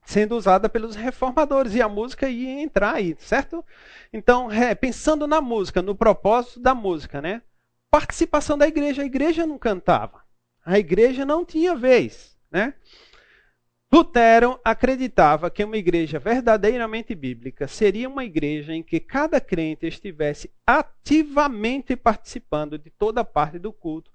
sendo 0.05 0.35
usada 0.35 0.67
pelos 0.67 0.95
reformadores 0.95 1.73
e 1.73 1.81
a 1.81 1.87
música 1.87 2.29
ia 2.29 2.61
entrar 2.61 2.95
aí, 2.95 3.15
certo? 3.19 3.65
Então, 4.11 4.51
é, 4.51 4.75
pensando 4.75 5.25
na 5.25 5.39
música, 5.39 5.81
no 5.81 5.95
propósito 5.95 6.59
da 6.59 6.75
música, 6.75 7.21
né? 7.21 7.41
Participação 7.89 8.57
da 8.57 8.67
igreja. 8.67 9.01
A 9.01 9.05
igreja 9.05 9.47
não 9.47 9.57
cantava. 9.57 10.21
A 10.65 10.77
igreja 10.77 11.25
não 11.25 11.45
tinha 11.45 11.75
vez, 11.75 12.37
né? 12.51 12.73
Lutero 13.93 14.59
acreditava 14.63 15.51
que 15.51 15.63
uma 15.63 15.77
igreja 15.77 16.17
verdadeiramente 16.17 17.13
bíblica 17.13 17.67
seria 17.67 18.09
uma 18.09 18.25
igreja 18.25 18.73
em 18.73 18.81
que 18.81 18.99
cada 18.99 19.39
crente 19.39 19.85
estivesse 19.85 20.51
ativamente 20.65 21.95
participando 21.95 22.75
de 22.79 22.89
toda 22.89 23.23
parte 23.23 23.59
do 23.59 23.71
culto, 23.71 24.09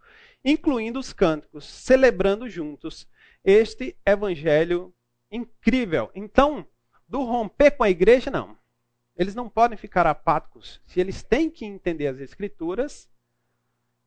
incluindo 0.45 0.99
os 0.99 1.13
cânticos, 1.13 1.65
celebrando 1.65 2.49
juntos 2.49 3.07
este 3.45 3.97
evangelho 4.05 4.93
incrível. 5.31 6.11
Então, 6.13 6.67
do 7.07 7.23
romper 7.23 7.71
com 7.71 7.85
a 7.85 7.91
igreja, 7.91 8.33
não. 8.33 8.59
Eles 9.17 9.37
não 9.37 9.49
podem 9.49 9.79
ficar 9.79 10.09
apáticos. 10.09 10.81
Se 10.87 10.99
eles 10.99 11.23
têm 11.23 11.49
que 11.49 11.65
entender 11.65 12.09
as 12.09 12.19
escrituras, 12.19 13.09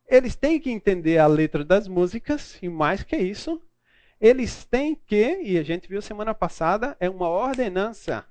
eles 0.05 0.36
têm 0.36 0.60
que 0.60 0.69
entender 0.69 1.17
a 1.17 1.27
letra 1.27 1.63
das 1.63 1.88
músicas, 1.88 2.60
e 2.62 2.67
mais 2.67 3.03
que 3.03 3.15
isso, 3.15 3.62
eles 4.21 4.63
têm 4.65 4.93
que, 4.93 5.41
e 5.41 5.57
a 5.57 5.63
gente 5.63 5.89
viu 5.89 5.99
semana 5.99 6.31
passada, 6.31 6.95
é 6.99 7.10
uma 7.10 7.27
ordenança. 7.27 8.23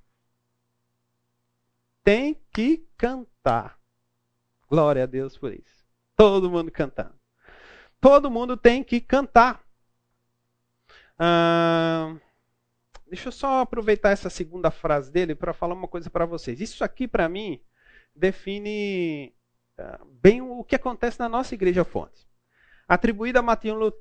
Tem 2.05 2.41
que 2.53 2.87
cantar. 2.97 3.77
Glória 4.69 5.03
a 5.03 5.07
Deus 5.07 5.37
por 5.37 5.53
isso. 5.53 5.85
Todo 6.15 6.49
mundo 6.49 6.71
cantando. 6.71 7.19
Todo 8.01 8.31
mundo 8.31 8.57
tem 8.57 8.85
que 8.85 9.01
cantar. 9.01 9.65
Ah, 11.19 12.15
deixa 13.09 13.29
eu 13.29 13.33
só 13.33 13.61
aproveitar 13.61 14.11
essa 14.11 14.31
segunda 14.31 14.71
frase 14.71 15.11
dele 15.11 15.35
para 15.35 15.53
falar 15.53 15.75
uma 15.75 15.89
coisa 15.89 16.09
para 16.09 16.25
vocês. 16.25 16.61
Isso 16.61 16.85
aqui, 16.85 17.09
para 17.09 17.29
mim, 17.29 17.61
define 18.15 19.35
ah, 19.77 20.01
bem 20.23 20.41
o 20.41 20.63
que 20.63 20.77
acontece 20.77 21.19
na 21.19 21.29
nossa 21.29 21.53
igreja 21.53 21.85
fonte 21.85 22.30
atribuída 22.91 23.39
a 23.39 23.43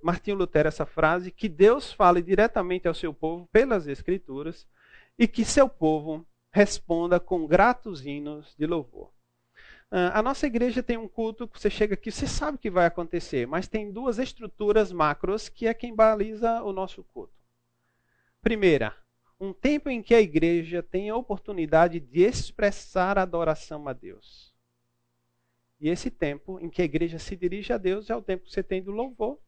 Martinho 0.02 0.36
Lutero 0.36 0.67
essa 0.67 0.84
frase, 0.84 1.30
que 1.30 1.47
Deus 1.47 1.93
fale 1.93 2.23
diretamente 2.23 2.88
ao 2.88 2.93
seu 2.95 3.13
povo 3.13 3.47
pelas 3.52 3.88
Escrituras 3.88 4.67
e 5.15 5.28
que 5.28 5.45
seu 5.45 5.69
povo 5.69 6.25
responda 6.52 7.19
com 7.19 7.45
gratos 7.45 8.04
hinos 8.04 8.56
de 8.58 8.65
louvor. 8.65 9.12
Ah, 9.91 10.17
a 10.17 10.23
nossa 10.23 10.47
igreja 10.47 10.82
tem 10.82 10.97
um 10.97 11.08
culto 11.08 11.47
que 11.47 11.60
você 11.60 11.69
chega 11.69 11.93
aqui, 11.93 12.12
você 12.12 12.25
sabe 12.25 12.56
o 12.56 12.60
que 12.60 12.71
vai 12.71 12.88
acontecer, 12.88 13.45
mas 13.45 13.67
tem 13.67 13.91
duas 13.91 14.17
estruturas 14.17 14.91
macros 14.91 15.49
que 15.49 15.67
é 15.67 15.73
quem 15.75 15.93
baliza 15.93 16.63
o 16.63 16.73
nosso 16.73 17.04
culto. 17.04 17.34
Primeira, 18.41 18.95
um 19.39 19.54
tempo 19.54 19.91
em 19.91 20.02
que 20.02 20.15
a 20.15 20.19
igreja 20.19 20.82
tem 20.82 21.12
a 21.12 21.15
oportunidade 21.15 21.99
de 21.99 22.21
expressar 22.21 23.19
adoração 23.19 23.88
a 23.88 23.93
Deus. 23.93 24.49
E 25.80 25.89
esse 25.89 26.12
tempo 26.12 26.60
em 26.60 26.70
que 26.70 26.82
a 26.82 26.86
igreja 26.86 27.18
se 27.18 27.36
dirige 27.36 27.72
a 27.72 27.78
Deus 27.78 28.10
é 28.10 28.15
o 28.15 28.22
tempo 28.22 28.44
que 28.46 28.52
você 28.52 28.62
tem 28.62 28.84
do 28.84 28.92
louvor. 28.92 29.39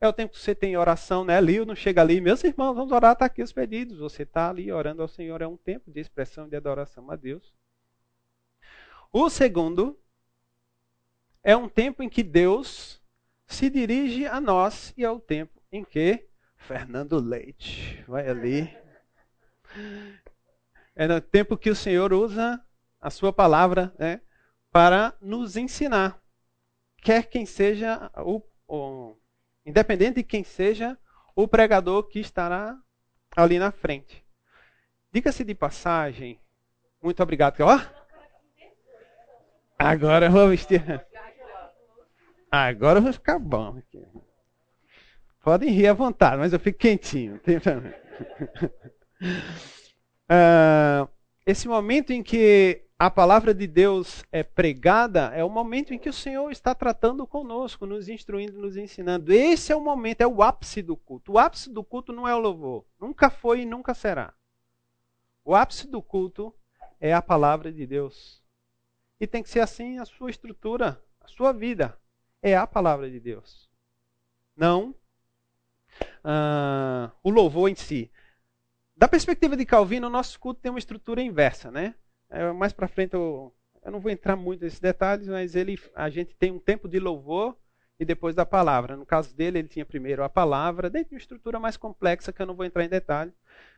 É 0.00 0.08
o 0.08 0.12
tempo 0.12 0.32
que 0.32 0.40
você 0.40 0.54
tem 0.54 0.76
oração, 0.78 1.24
né? 1.24 1.38
Lio 1.40 1.66
não 1.66 1.74
chega 1.74 2.00
ali, 2.00 2.22
meus 2.22 2.42
irmãos, 2.42 2.74
vamos 2.74 2.90
orar, 2.90 3.12
está 3.12 3.26
aqui 3.26 3.42
os 3.42 3.52
pedidos. 3.52 3.98
Você 3.98 4.22
está 4.22 4.48
ali 4.48 4.72
orando 4.72 5.02
ao 5.02 5.08
Senhor, 5.08 5.42
é 5.42 5.46
um 5.46 5.58
tempo 5.58 5.90
de 5.90 6.00
expressão 6.00 6.48
de 6.48 6.56
adoração 6.56 7.10
a 7.10 7.16
Deus. 7.16 7.54
O 9.12 9.28
segundo 9.28 10.00
é 11.42 11.54
um 11.54 11.68
tempo 11.68 12.02
em 12.02 12.08
que 12.08 12.22
Deus 12.22 13.02
se 13.46 13.68
dirige 13.68 14.24
a 14.24 14.40
nós 14.40 14.94
e 14.96 15.04
é 15.04 15.10
o 15.10 15.20
tempo 15.20 15.60
em 15.70 15.84
que 15.84 16.26
Fernando 16.56 17.18
Leite 17.18 18.02
vai 18.06 18.26
ali. 18.26 18.74
É 20.94 21.06
no 21.06 21.20
tempo 21.20 21.58
que 21.58 21.68
o 21.68 21.76
Senhor 21.76 22.12
usa 22.12 22.64
a 23.00 23.10
sua 23.10 23.32
palavra, 23.32 23.94
né? 23.98 24.20
Para 24.70 25.14
nos 25.20 25.56
ensinar. 25.56 26.20
Quer 27.02 27.28
quem 27.28 27.46
seja 27.46 28.10
o, 28.18 28.42
o 28.68 29.16
independente 29.64 30.16
de 30.16 30.22
quem 30.22 30.44
seja 30.44 30.98
o 31.34 31.48
pregador 31.48 32.04
que 32.04 32.20
estará 32.20 32.78
ali 33.36 33.58
na 33.58 33.70
frente. 33.72 34.24
Diga-se 35.12 35.44
de 35.44 35.54
passagem, 35.54 36.40
muito 37.02 37.22
obrigado. 37.22 37.60
Ó, 37.60 37.80
agora 39.78 40.26
eu 40.26 40.30
vou 40.30 40.48
vestir. 40.48 40.82
Agora 42.50 42.98
eu 42.98 43.02
vou 43.02 43.12
ficar 43.12 43.38
bom 43.38 43.78
aqui. 43.78 44.04
Podem 45.42 45.70
rir 45.70 45.86
à 45.86 45.94
vontade, 45.94 46.36
mas 46.36 46.52
eu 46.52 46.60
fico 46.60 46.78
quentinho. 46.78 47.40
uh, 50.30 51.08
esse 51.46 51.66
momento 51.66 52.12
em 52.12 52.22
que 52.22 52.84
a 53.00 53.10
palavra 53.10 53.54
de 53.54 53.66
Deus 53.66 54.22
é 54.30 54.42
pregada, 54.42 55.32
é 55.34 55.42
o 55.42 55.48
momento 55.48 55.94
em 55.94 55.98
que 55.98 56.10
o 56.10 56.12
Senhor 56.12 56.50
está 56.50 56.74
tratando 56.74 57.26
conosco, 57.26 57.86
nos 57.86 58.10
instruindo, 58.10 58.60
nos 58.60 58.76
ensinando. 58.76 59.32
Esse 59.32 59.72
é 59.72 59.74
o 59.74 59.80
momento, 59.80 60.20
é 60.20 60.26
o 60.26 60.42
ápice 60.42 60.82
do 60.82 60.94
culto. 60.94 61.32
O 61.32 61.38
ápice 61.38 61.70
do 61.70 61.82
culto 61.82 62.12
não 62.12 62.28
é 62.28 62.34
o 62.34 62.38
louvor. 62.38 62.84
Nunca 63.00 63.30
foi 63.30 63.62
e 63.62 63.64
nunca 63.64 63.94
será. 63.94 64.34
O 65.42 65.54
ápice 65.54 65.88
do 65.88 66.02
culto 66.02 66.54
é 67.00 67.14
a 67.14 67.22
palavra 67.22 67.72
de 67.72 67.86
Deus. 67.86 68.44
E 69.18 69.26
tem 69.26 69.42
que 69.42 69.48
ser 69.48 69.60
assim 69.60 69.98
a 69.98 70.04
sua 70.04 70.28
estrutura, 70.28 71.02
a 71.22 71.28
sua 71.28 71.54
vida. 71.54 71.98
É 72.42 72.54
a 72.54 72.66
palavra 72.66 73.10
de 73.10 73.18
Deus. 73.18 73.70
Não 74.54 74.90
uh, 76.22 77.10
o 77.22 77.30
louvor 77.30 77.70
em 77.70 77.74
si. 77.74 78.10
Da 78.94 79.08
perspectiva 79.08 79.56
de 79.56 79.64
Calvino, 79.64 80.08
o 80.08 80.10
nosso 80.10 80.38
culto 80.38 80.60
tem 80.60 80.70
uma 80.70 80.78
estrutura 80.78 81.22
inversa, 81.22 81.70
né? 81.70 81.94
É, 82.30 82.52
mais 82.52 82.72
para 82.72 82.88
frente 82.88 83.14
eu, 83.14 83.52
eu 83.84 83.90
não 83.90 84.00
vou 84.00 84.10
entrar 84.10 84.36
muito 84.36 84.62
nesses 84.62 84.80
detalhes, 84.80 85.28
mas 85.28 85.56
ele, 85.56 85.78
a 85.94 86.08
gente 86.08 86.34
tem 86.36 86.52
um 86.52 86.58
tempo 86.58 86.88
de 86.88 86.98
louvor 87.00 87.56
e 87.98 88.04
depois 88.04 88.34
da 88.34 88.46
palavra. 88.46 88.96
No 88.96 89.04
caso 89.04 89.34
dele, 89.34 89.58
ele 89.58 89.68
tinha 89.68 89.84
primeiro 89.84 90.22
a 90.22 90.28
palavra, 90.28 90.88
dentro 90.88 91.10
de 91.10 91.14
uma 91.16 91.20
estrutura 91.20 91.58
mais 91.58 91.76
complexa 91.76 92.32
que 92.32 92.40
eu 92.40 92.46
não 92.46 92.54
vou 92.54 92.64
entrar 92.64 92.84
em 92.84 92.88
detalhes, 92.88 93.34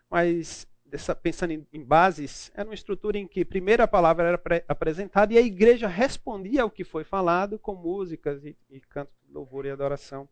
mas 0.09 0.67
dessa, 0.85 1.15
pensando 1.15 1.53
em, 1.53 1.67
em, 1.73 1.83
bases, 1.83 2.53
era 2.55 2.69
uma 2.69 2.75
estrutura 2.75 3.19
em 3.19 3.27
que 3.27 3.45
primeiro 3.45 3.83
a 3.83 3.88
palavra 3.88 4.29
era 4.29 4.65
apresentada 4.69 5.33
e 5.33 5.38
a 5.38 5.43
igreja 5.43 5.88
respondia 5.88 6.62
ao 6.62 6.71
que 6.71 6.85
foi 6.85 7.03
falado 7.03 7.59
com 7.59 7.75
músicas 7.75 8.45
e, 8.45 8.57
e 8.71 8.81
cantos 8.81 9.15
de 9.27 9.33
louvor 9.33 9.65
e 9.65 9.71
adoração 9.71 10.29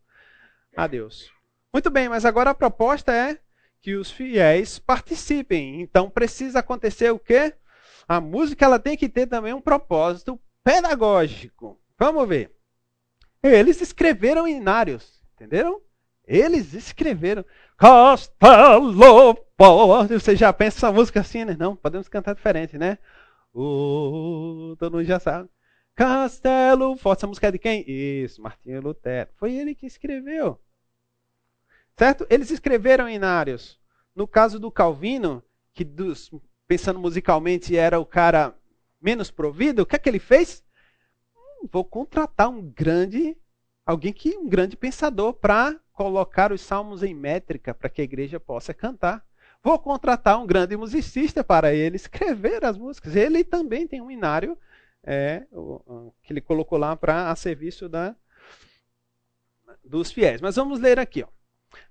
a 0.77 0.85
Deus. 0.85 1.31
Muito 1.73 1.89
bem, 1.89 2.07
mas 2.07 2.25
agora 2.25 2.51
a 2.51 2.55
proposta 2.55 3.11
é 3.11 3.39
que 3.81 3.95
os 3.95 4.11
fiéis 4.11 4.77
participem. 4.77 5.81
Então 5.81 6.09
precisa 6.09 6.59
acontecer 6.59 7.11
o 7.11 7.19
quê? 7.19 7.53
A 8.07 8.19
música 8.19 8.65
ela 8.65 8.79
tem 8.79 8.97
que 8.97 9.09
ter 9.09 9.27
também 9.27 9.53
um 9.53 9.61
propósito 9.61 10.39
pedagógico. 10.63 11.79
Vamos 11.97 12.27
ver. 12.27 12.51
Eles 13.43 13.81
escreveram 13.81 14.47
inários, 14.47 15.23
entenderam? 15.33 15.81
Eles 16.25 16.73
escreveram 16.73 17.43
Castelo 17.77 19.37
Forte. 19.57 20.13
Você 20.13 20.35
já 20.35 20.53
pensa 20.53 20.77
essa 20.77 20.91
música 20.91 21.21
assim, 21.21 21.43
né? 21.43 21.55
Não, 21.57 21.75
podemos 21.75 22.07
cantar 22.07 22.35
diferente, 22.35 22.77
né? 22.77 22.97
Uh, 23.53 24.75
todo 24.77 24.93
mundo 24.93 25.03
já 25.03 25.19
sabe. 25.19 25.49
Castelo 25.95 26.95
Forte. 26.95 27.19
Essa 27.19 27.27
música 27.27 27.47
é 27.47 27.51
de 27.51 27.59
quem? 27.59 27.83
Isso, 27.87 28.41
Martinho 28.41 28.81
Lutero. 28.81 29.29
Foi 29.35 29.53
ele 29.53 29.73
que 29.73 29.85
escreveu. 29.85 30.59
Certo? 31.97 32.25
Eles 32.29 32.51
escreveram 32.51 33.09
inários. 33.09 33.79
No 34.15 34.27
caso 34.27 34.59
do 34.59 34.71
Calvino, 34.71 35.43
que 35.73 35.83
dos 35.83 36.31
pensando 36.71 37.01
musicalmente, 37.01 37.75
era 37.75 37.99
o 37.99 38.05
cara 38.05 38.55
menos 39.01 39.29
provido, 39.29 39.81
o 39.81 39.85
que 39.85 39.93
é 39.93 39.99
que 39.99 40.07
ele 40.07 40.19
fez? 40.19 40.63
Hum, 41.35 41.67
vou 41.69 41.83
contratar 41.83 42.47
um 42.47 42.61
grande, 42.61 43.35
alguém 43.85 44.13
que 44.13 44.37
um 44.37 44.47
grande 44.47 44.77
pensador 44.77 45.33
para 45.33 45.77
colocar 45.91 46.53
os 46.53 46.61
salmos 46.61 47.03
em 47.03 47.13
métrica 47.13 47.73
para 47.73 47.89
que 47.89 47.99
a 47.99 48.05
igreja 48.05 48.39
possa 48.39 48.73
cantar. 48.73 49.21
Vou 49.61 49.77
contratar 49.79 50.41
um 50.41 50.47
grande 50.47 50.77
musicista 50.77 51.43
para 51.43 51.73
ele 51.73 51.97
escrever 51.97 52.63
as 52.63 52.77
músicas. 52.77 53.17
Ele 53.17 53.43
também 53.43 53.85
tem 53.85 53.99
um 53.99 54.09
inário 54.09 54.57
é, 55.03 55.43
que 56.23 56.31
ele 56.31 56.39
colocou 56.39 56.77
lá 56.77 56.95
para 56.95 57.29
a 57.29 57.35
serviço 57.35 57.89
da, 57.89 58.15
dos 59.83 60.09
fiéis. 60.09 60.39
Mas 60.39 60.55
vamos 60.55 60.79
ler 60.79 60.99
aqui. 60.99 61.21
Ó. 61.21 61.27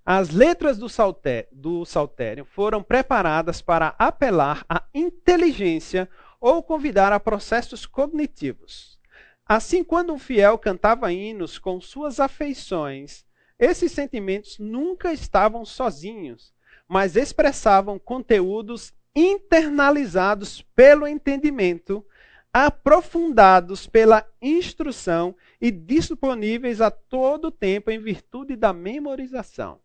As 0.05 0.31
letras 0.31 0.79
do, 0.79 0.89
salté, 0.89 1.49
do 1.53 1.85
saltério 1.85 2.45
foram 2.45 2.83
preparadas 2.83 3.63
para 3.63 3.95
apelar 3.99 4.65
à 4.69 4.83
inteligência 4.95 6.09
ou 6.41 6.63
convidar 6.63 7.13
a 7.13 7.21
processos 7.21 7.87
cognitivos. 7.87 8.99
Assim, 9.47 9.83
quando 9.83 10.13
um 10.13 10.19
fiel 10.19 10.57
cantava 10.59 11.13
hinos 11.13 11.59
com 11.59 11.81
suas 11.81 12.21
afeições, 12.21 13.25
esses 13.59 13.93
sentimentos 13.93 14.59
nunca 14.59 15.13
estavam 15.13 15.65
sozinhos, 15.65 16.55
mas 16.89 17.17
expressavam 17.17 17.99
conteúdos 17.99 18.93
internalizados 19.15 20.63
pelo 20.75 21.07
entendimento, 21.07 22.05
aprofundados 22.53 23.87
pela 23.87 24.29
instrução 24.43 25.37
e 25.61 25.71
disponíveis 25.71 26.81
a 26.81 26.91
todo 26.91 27.51
tempo 27.51 27.91
em 27.91 27.99
virtude 27.99 28.57
da 28.57 28.73
memorização. 28.73 29.81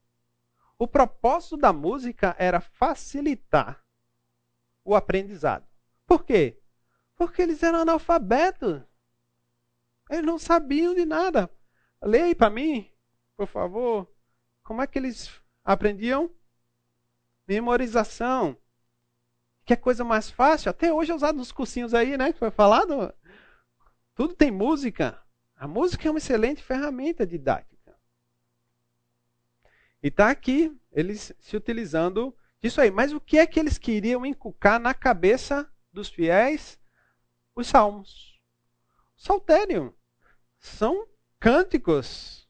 O 0.78 0.88
propósito 0.88 1.58
da 1.58 1.72
música 1.72 2.36
era 2.38 2.60
facilitar 2.60 3.84
o 4.84 4.96
aprendizado. 4.96 5.66
Por 6.06 6.26
quê? 6.26 6.62
Porque 7.16 7.42
eles 7.42 7.64
eram 7.64 7.80
analfabetos. 7.80 8.82
Eles 10.10 10.26
não 10.26 10.38
sabiam 10.38 10.94
de 10.94 11.06
nada. 11.06 11.50
Leia 12.02 12.36
para 12.36 12.50
mim, 12.50 12.92
por 13.38 13.48
favor. 13.48 14.12
Como 14.64 14.82
é 14.82 14.88
que 14.88 15.00
eles 15.00 15.32
aprendiam? 15.64 16.30
Memorização. 17.48 18.58
Que 19.66 19.74
é 19.74 19.76
coisa 19.76 20.04
mais 20.04 20.30
fácil. 20.30 20.70
Até 20.70 20.94
hoje 20.94 21.12
é 21.12 21.16
usado 21.16 21.38
nos 21.38 21.52
cursinhos 21.52 21.94
aí, 21.94 22.16
né? 22.18 22.32
Que 22.32 22.40
foi 22.40 22.52
falado. 22.52 23.14
Tudo 24.14 24.36
tem 24.36 24.52
música. 24.52 25.20
A 25.56 25.68
música 25.68 26.08
é 26.08 26.12
uma 26.12 26.20
excelente 26.20 26.62
ferramenta 26.62 27.26
didática. 27.26 27.98
E 30.04 30.10
está 30.10 30.30
aqui, 30.30 30.72
eles 30.92 31.34
se 31.40 31.58
utilizando 31.58 32.36
disso 32.62 32.80
aí. 32.80 32.92
Mas 32.92 33.12
o 33.12 33.20
que 33.20 33.40
é 33.40 33.48
que 33.48 33.60
eles 33.60 33.78
queriam 33.78 34.26
inculcar 34.26 34.80
na 34.80 34.94
cabeça 34.94 35.68
dos 35.92 36.10
fiéis? 36.10 36.80
Os 37.56 37.68
salmos. 37.68 38.40
Saltério. 39.16 39.96
São 40.60 41.08
cânticos. 41.40 42.48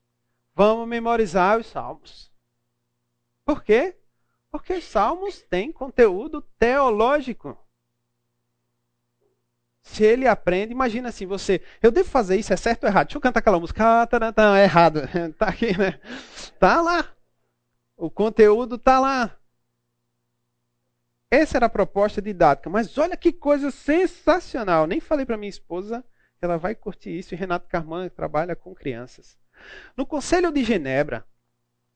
Vamos 0.53 0.87
memorizar 0.87 1.59
os 1.59 1.67
salmos. 1.67 2.31
Por 3.45 3.63
quê? 3.63 3.97
Porque 4.55 4.71
os 4.71 4.85
salmos 4.85 5.41
têm 5.41 5.69
conteúdo 5.69 6.41
teológico. 6.57 7.57
Se 9.81 10.01
ele 10.01 10.25
aprende, 10.29 10.71
imagina 10.71 11.09
assim, 11.09 11.25
você, 11.25 11.61
eu 11.83 11.91
devo 11.91 12.09
fazer 12.09 12.37
isso, 12.37 12.53
é 12.53 12.55
certo 12.55 12.85
ou 12.85 12.89
errado? 12.89 13.07
Deixa 13.07 13.17
eu 13.17 13.21
cantar 13.21 13.41
aquela 13.41 13.59
música, 13.59 14.03
ah, 14.03 14.07
tá, 14.07 14.17
tá, 14.17 14.31
tá, 14.31 14.57
é 14.57 14.63
errado. 14.63 15.01
Tá 15.37 15.47
aqui, 15.47 15.77
né? 15.77 15.99
Tá 16.57 16.81
lá. 16.81 17.13
O 17.97 18.09
conteúdo 18.09 18.77
tá 18.77 18.97
lá. 18.97 19.37
Essa 21.29 21.57
era 21.57 21.65
a 21.65 21.69
proposta 21.69 22.21
didática. 22.21 22.69
Mas 22.69 22.97
olha 22.97 23.17
que 23.17 23.33
coisa 23.33 23.71
sensacional. 23.71 24.87
Nem 24.87 25.01
falei 25.01 25.25
para 25.25 25.35
minha 25.35 25.49
esposa 25.49 26.01
ela 26.41 26.57
vai 26.57 26.75
curtir 26.75 27.09
isso. 27.09 27.33
E 27.33 27.37
Renato 27.37 27.67
Carman 27.67 28.07
trabalha 28.07 28.55
com 28.55 28.73
crianças. 28.73 29.37
No 29.97 30.05
Conselho 30.05 30.49
de 30.49 30.63
Genebra, 30.63 31.25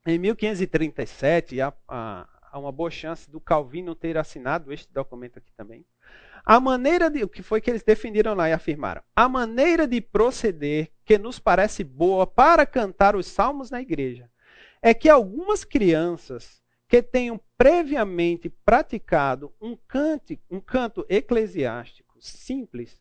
em 0.05 0.19
1537, 0.19 1.61
há, 1.61 2.27
há 2.51 2.59
uma 2.59 2.71
boa 2.71 2.91
chance 2.91 3.29
do 3.29 3.39
Calvino 3.39 3.95
ter 3.95 4.17
assinado 4.17 4.71
este 4.73 4.91
documento 4.91 5.37
aqui 5.37 5.51
também. 5.55 5.85
A 6.45 6.59
maneira 6.59 7.09
de. 7.09 7.23
O 7.23 7.27
que 7.27 7.43
foi 7.43 7.61
que 7.61 7.69
eles 7.69 7.83
defenderam 7.83 8.33
lá 8.33 8.49
e 8.49 8.53
afirmaram? 8.53 9.01
A 9.15 9.27
maneira 9.27 9.87
de 9.87 10.01
proceder 10.01 10.91
que 11.03 11.17
nos 11.17 11.39
parece 11.39 11.83
boa 11.83 12.25
para 12.25 12.65
cantar 12.65 13.15
os 13.15 13.27
salmos 13.27 13.69
na 13.69 13.81
igreja 13.81 14.29
é 14.81 14.93
que 14.93 15.09
algumas 15.09 15.63
crianças 15.63 16.61
que 16.87 17.01
tenham 17.03 17.39
previamente 17.57 18.49
praticado 18.49 19.53
um, 19.61 19.75
cante, 19.75 20.41
um 20.49 20.59
canto 20.59 21.05
eclesiástico 21.09 22.15
simples 22.19 22.99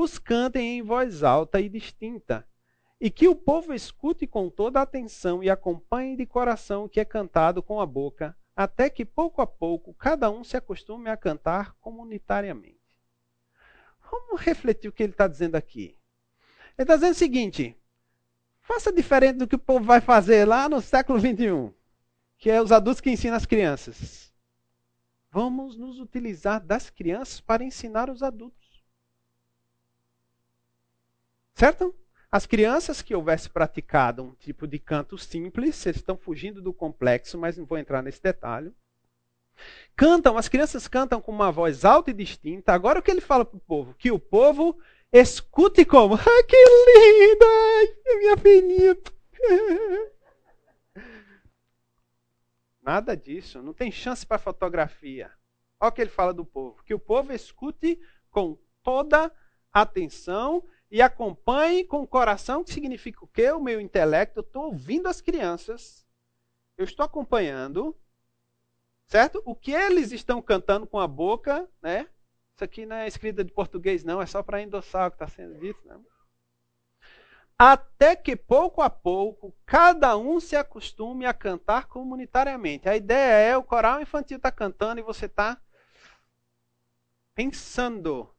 os 0.00 0.16
cantem 0.16 0.78
em 0.78 0.82
voz 0.82 1.24
alta 1.24 1.60
e 1.60 1.68
distinta, 1.68 2.46
e 3.00 3.10
que 3.10 3.26
o 3.26 3.34
povo 3.34 3.74
escute 3.74 4.28
com 4.28 4.48
toda 4.48 4.80
atenção 4.80 5.42
e 5.42 5.50
acompanhe 5.50 6.16
de 6.16 6.24
coração 6.24 6.84
o 6.84 6.88
que 6.88 7.00
é 7.00 7.04
cantado 7.04 7.60
com 7.62 7.80
a 7.80 7.86
boca, 7.86 8.36
até 8.58 8.90
que 8.90 9.04
pouco 9.04 9.40
a 9.40 9.46
pouco 9.46 9.94
cada 9.94 10.28
um 10.28 10.42
se 10.42 10.56
acostume 10.56 11.08
a 11.08 11.16
cantar 11.16 11.74
comunitariamente. 11.74 12.80
Vamos 14.10 14.40
refletir 14.40 14.88
o 14.88 14.92
que 14.92 15.04
ele 15.04 15.12
está 15.12 15.28
dizendo 15.28 15.54
aqui. 15.54 15.96
Ele 16.76 16.82
está 16.82 16.96
dizendo 16.96 17.12
o 17.12 17.14
seguinte: 17.14 17.76
faça 18.58 18.92
diferente 18.92 19.36
do 19.36 19.46
que 19.46 19.54
o 19.54 19.60
povo 19.60 19.84
vai 19.84 20.00
fazer 20.00 20.44
lá 20.44 20.68
no 20.68 20.80
século 20.80 21.20
21, 21.20 21.72
que 22.36 22.50
é 22.50 22.60
os 22.60 22.72
adultos 22.72 23.00
que 23.00 23.08
ensinam 23.08 23.36
as 23.36 23.46
crianças. 23.46 24.34
Vamos 25.30 25.76
nos 25.76 26.00
utilizar 26.00 26.60
das 26.60 26.90
crianças 26.90 27.40
para 27.40 27.62
ensinar 27.62 28.10
os 28.10 28.24
adultos. 28.24 28.82
Certo? 31.54 31.94
As 32.30 32.44
crianças 32.44 33.00
que 33.00 33.14
houvesse 33.14 33.48
praticado 33.48 34.22
um 34.22 34.34
tipo 34.34 34.66
de 34.66 34.78
canto 34.78 35.16
simples, 35.16 35.86
eles 35.86 35.96
estão 35.96 36.16
fugindo 36.16 36.60
do 36.60 36.74
complexo, 36.74 37.38
mas 37.38 37.56
não 37.56 37.64
vou 37.64 37.78
entrar 37.78 38.02
nesse 38.02 38.22
detalhe. 38.22 38.74
Cantam, 39.96 40.36
as 40.36 40.46
crianças 40.46 40.86
cantam 40.86 41.22
com 41.22 41.32
uma 41.32 41.50
voz 41.50 41.86
alta 41.86 42.10
e 42.10 42.14
distinta. 42.14 42.72
Agora 42.72 43.00
o 43.00 43.02
que 43.02 43.10
ele 43.10 43.22
fala 43.22 43.46
para 43.46 43.56
o 43.56 43.60
povo? 43.60 43.94
Que 43.94 44.12
o 44.12 44.18
povo 44.18 44.78
escute 45.10 45.86
como? 45.86 46.16
Ah, 46.16 46.44
que 46.46 46.56
linda! 46.96 47.46
Minha 48.18 48.36
filhinha. 48.36 48.96
Nada 52.82 53.16
disso, 53.16 53.62
não 53.62 53.72
tem 53.72 53.90
chance 53.90 54.24
para 54.24 54.38
fotografia. 54.38 55.32
Olha 55.80 55.88
o 55.88 55.92
que 55.92 56.02
ele 56.02 56.10
fala 56.10 56.34
do 56.34 56.44
povo: 56.44 56.82
que 56.84 56.94
o 56.94 56.98
povo 56.98 57.32
escute 57.32 57.98
com 58.30 58.58
toda 58.82 59.32
atenção 59.72 60.62
e 60.90 61.02
acompanhe 61.02 61.84
com 61.84 62.02
o 62.02 62.06
coração, 62.06 62.64
que 62.64 62.72
significa 62.72 63.24
o 63.24 63.28
quê? 63.28 63.50
O 63.50 63.60
meu 63.60 63.80
intelecto. 63.80 64.40
Eu 64.40 64.44
estou 64.44 64.64
ouvindo 64.66 65.06
as 65.06 65.20
crianças, 65.20 66.06
eu 66.76 66.84
estou 66.84 67.04
acompanhando, 67.04 67.96
certo? 69.06 69.42
O 69.44 69.54
que 69.54 69.72
eles 69.72 70.12
estão 70.12 70.40
cantando 70.40 70.86
com 70.86 70.98
a 70.98 71.06
boca, 71.06 71.68
né? 71.82 72.08
Isso 72.54 72.64
aqui 72.64 72.86
não 72.86 72.96
é 72.96 73.06
escrita 73.06 73.44
de 73.44 73.52
português, 73.52 74.02
não, 74.02 74.20
é 74.20 74.26
só 74.26 74.42
para 74.42 74.60
endossar 74.60 75.06
o 75.06 75.10
que 75.10 75.14
está 75.16 75.28
sendo 75.28 75.58
dito. 75.60 75.80
Né? 75.86 75.96
Até 77.56 78.16
que 78.16 78.34
pouco 78.34 78.82
a 78.82 78.90
pouco 78.90 79.54
cada 79.64 80.16
um 80.16 80.40
se 80.40 80.56
acostume 80.56 81.26
a 81.26 81.34
cantar 81.34 81.86
comunitariamente. 81.86 82.88
A 82.88 82.96
ideia 82.96 83.50
é 83.50 83.56
o 83.56 83.62
coral 83.62 84.00
infantil 84.00 84.38
está 84.38 84.50
cantando 84.50 85.00
e 85.00 85.04
você 85.04 85.26
está 85.26 85.60
pensando. 87.34 88.34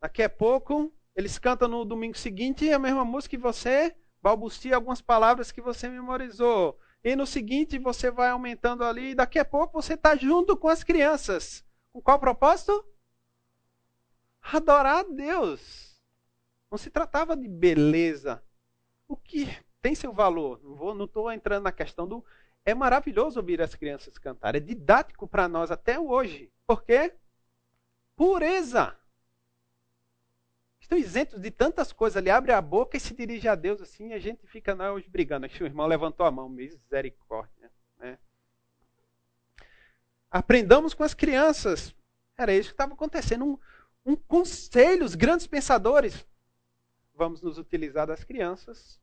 Daqui 0.00 0.22
a 0.22 0.30
pouco 0.30 0.92
eles 1.16 1.38
cantam 1.38 1.66
no 1.66 1.82
domingo 1.82 2.16
seguinte 2.16 2.70
a 2.70 2.78
mesma 2.78 3.02
música 3.02 3.34
e 3.34 3.38
você 3.38 3.96
balbucia 4.22 4.76
algumas 4.76 5.00
palavras 5.00 5.50
que 5.50 5.62
você 5.62 5.88
memorizou. 5.88 6.78
E 7.02 7.16
no 7.16 7.26
seguinte 7.26 7.78
você 7.78 8.10
vai 8.10 8.28
aumentando 8.28 8.84
ali 8.84 9.10
e 9.10 9.14
daqui 9.14 9.38
a 9.38 9.44
pouco 9.44 9.80
você 9.80 9.94
está 9.94 10.14
junto 10.14 10.54
com 10.58 10.68
as 10.68 10.84
crianças. 10.84 11.64
Com 11.90 12.02
qual 12.02 12.20
propósito? 12.20 12.84
Adorar 14.42 14.98
a 14.98 15.02
Deus. 15.04 15.98
Não 16.70 16.76
se 16.76 16.90
tratava 16.90 17.34
de 17.34 17.48
beleza. 17.48 18.42
O 19.08 19.16
que 19.16 19.48
tem 19.80 19.94
seu 19.94 20.12
valor. 20.12 20.60
Não 20.62 21.06
estou 21.06 21.32
entrando 21.32 21.64
na 21.64 21.72
questão 21.72 22.06
do. 22.06 22.22
É 22.62 22.74
maravilhoso 22.74 23.40
ouvir 23.40 23.62
as 23.62 23.74
crianças 23.74 24.18
cantar. 24.18 24.54
É 24.54 24.60
didático 24.60 25.26
para 25.26 25.48
nós 25.48 25.70
até 25.70 25.98
hoje. 25.98 26.52
Por 26.66 26.82
quê? 26.82 27.14
Pureza 28.14 28.94
estão 30.86 30.96
isentos 30.96 31.40
de 31.40 31.50
tantas 31.50 31.92
coisas. 31.92 32.16
Ele 32.16 32.30
abre 32.30 32.52
a 32.52 32.62
boca 32.62 32.96
e 32.96 33.00
se 33.00 33.14
dirige 33.14 33.48
a 33.48 33.54
Deus 33.54 33.82
assim, 33.82 34.08
e 34.08 34.12
a 34.14 34.18
gente 34.18 34.46
fica 34.46 34.74
nós 34.74 35.06
brigando. 35.06 35.46
Aqui 35.46 35.62
o 35.62 35.66
irmão 35.66 35.86
levantou 35.86 36.24
a 36.24 36.30
mão, 36.30 36.48
misericórdia. 36.48 37.70
Né? 37.98 38.18
Aprendamos 40.30 40.94
com 40.94 41.02
as 41.02 41.12
crianças. 41.12 41.94
Era 42.38 42.54
isso 42.54 42.70
que 42.70 42.74
estava 42.74 42.94
acontecendo. 42.94 43.44
Um, 43.44 43.58
um 44.12 44.16
conselho, 44.16 45.04
os 45.04 45.14
grandes 45.14 45.46
pensadores. 45.46 46.24
Vamos 47.14 47.42
nos 47.42 47.58
utilizar 47.58 48.06
das 48.06 48.22
crianças 48.22 49.00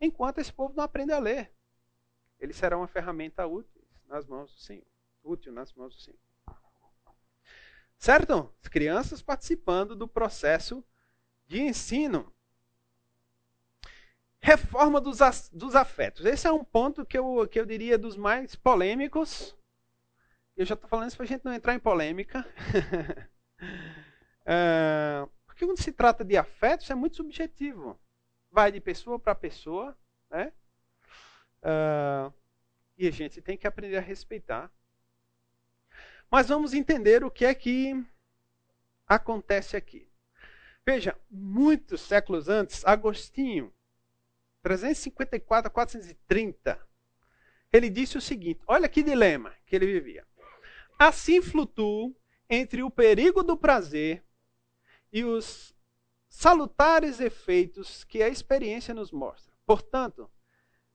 enquanto 0.00 0.38
esse 0.38 0.52
povo 0.52 0.74
não 0.74 0.84
aprende 0.84 1.12
a 1.12 1.18
ler. 1.18 1.52
Eles 2.40 2.56
serão 2.56 2.78
uma 2.78 2.88
ferramenta 2.88 3.46
útil 3.46 3.82
nas 4.06 4.26
mãos 4.26 4.52
do 4.54 4.60
Senhor. 4.60 4.86
Útil 5.22 5.52
nas 5.52 5.74
mãos 5.74 5.94
do 5.94 6.00
Senhor. 6.00 6.18
Certo? 7.98 8.54
As 8.62 8.68
crianças 8.68 9.20
participando 9.20 9.96
do 9.96 10.06
processo 10.06 10.84
de 11.48 11.62
ensino. 11.62 12.32
Reforma 14.40 15.00
dos, 15.00 15.18
dos 15.50 15.74
afetos. 15.74 16.24
Esse 16.24 16.46
é 16.46 16.52
um 16.52 16.62
ponto 16.62 17.04
que 17.04 17.18
eu, 17.18 17.48
que 17.48 17.58
eu 17.58 17.66
diria 17.66 17.98
dos 17.98 18.16
mais 18.16 18.54
polêmicos. 18.54 19.56
Eu 20.56 20.64
já 20.64 20.74
estou 20.74 20.88
falando 20.88 21.08
isso 21.08 21.16
para 21.16 21.24
a 21.24 21.28
gente 21.28 21.44
não 21.44 21.52
entrar 21.52 21.74
em 21.74 21.80
polêmica. 21.80 22.46
é, 24.46 25.26
porque 25.46 25.64
quando 25.64 25.82
se 25.82 25.90
trata 25.90 26.24
de 26.24 26.36
afetos 26.36 26.88
é 26.90 26.94
muito 26.94 27.16
subjetivo. 27.16 27.98
Vai 28.50 28.70
de 28.70 28.80
pessoa 28.80 29.18
para 29.18 29.34
pessoa. 29.34 29.96
Né? 30.30 30.52
É, 31.62 32.30
e 32.96 33.08
a 33.08 33.10
gente 33.10 33.40
tem 33.40 33.56
que 33.56 33.66
aprender 33.66 33.96
a 33.96 34.02
respeitar. 34.02 34.70
Mas 36.30 36.48
vamos 36.48 36.74
entender 36.74 37.24
o 37.24 37.30
que 37.30 37.44
é 37.44 37.54
que 37.54 38.04
acontece 39.06 39.76
aqui. 39.76 40.07
Veja, 40.88 41.14
muitos 41.30 42.00
séculos 42.00 42.48
antes, 42.48 42.82
Agostinho, 42.82 43.70
354 44.62 45.68
a 45.68 45.70
430, 45.70 46.80
ele 47.70 47.90
disse 47.90 48.16
o 48.16 48.22
seguinte: 48.22 48.62
olha 48.66 48.88
que 48.88 49.02
dilema 49.02 49.52
que 49.66 49.76
ele 49.76 49.84
vivia. 49.84 50.26
Assim 50.98 51.42
flutuo 51.42 52.16
entre 52.48 52.82
o 52.82 52.90
perigo 52.90 53.42
do 53.42 53.54
prazer 53.54 54.24
e 55.12 55.24
os 55.24 55.76
salutares 56.26 57.20
efeitos 57.20 58.02
que 58.04 58.22
a 58.22 58.28
experiência 58.30 58.94
nos 58.94 59.12
mostra. 59.12 59.52
Portanto, 59.66 60.30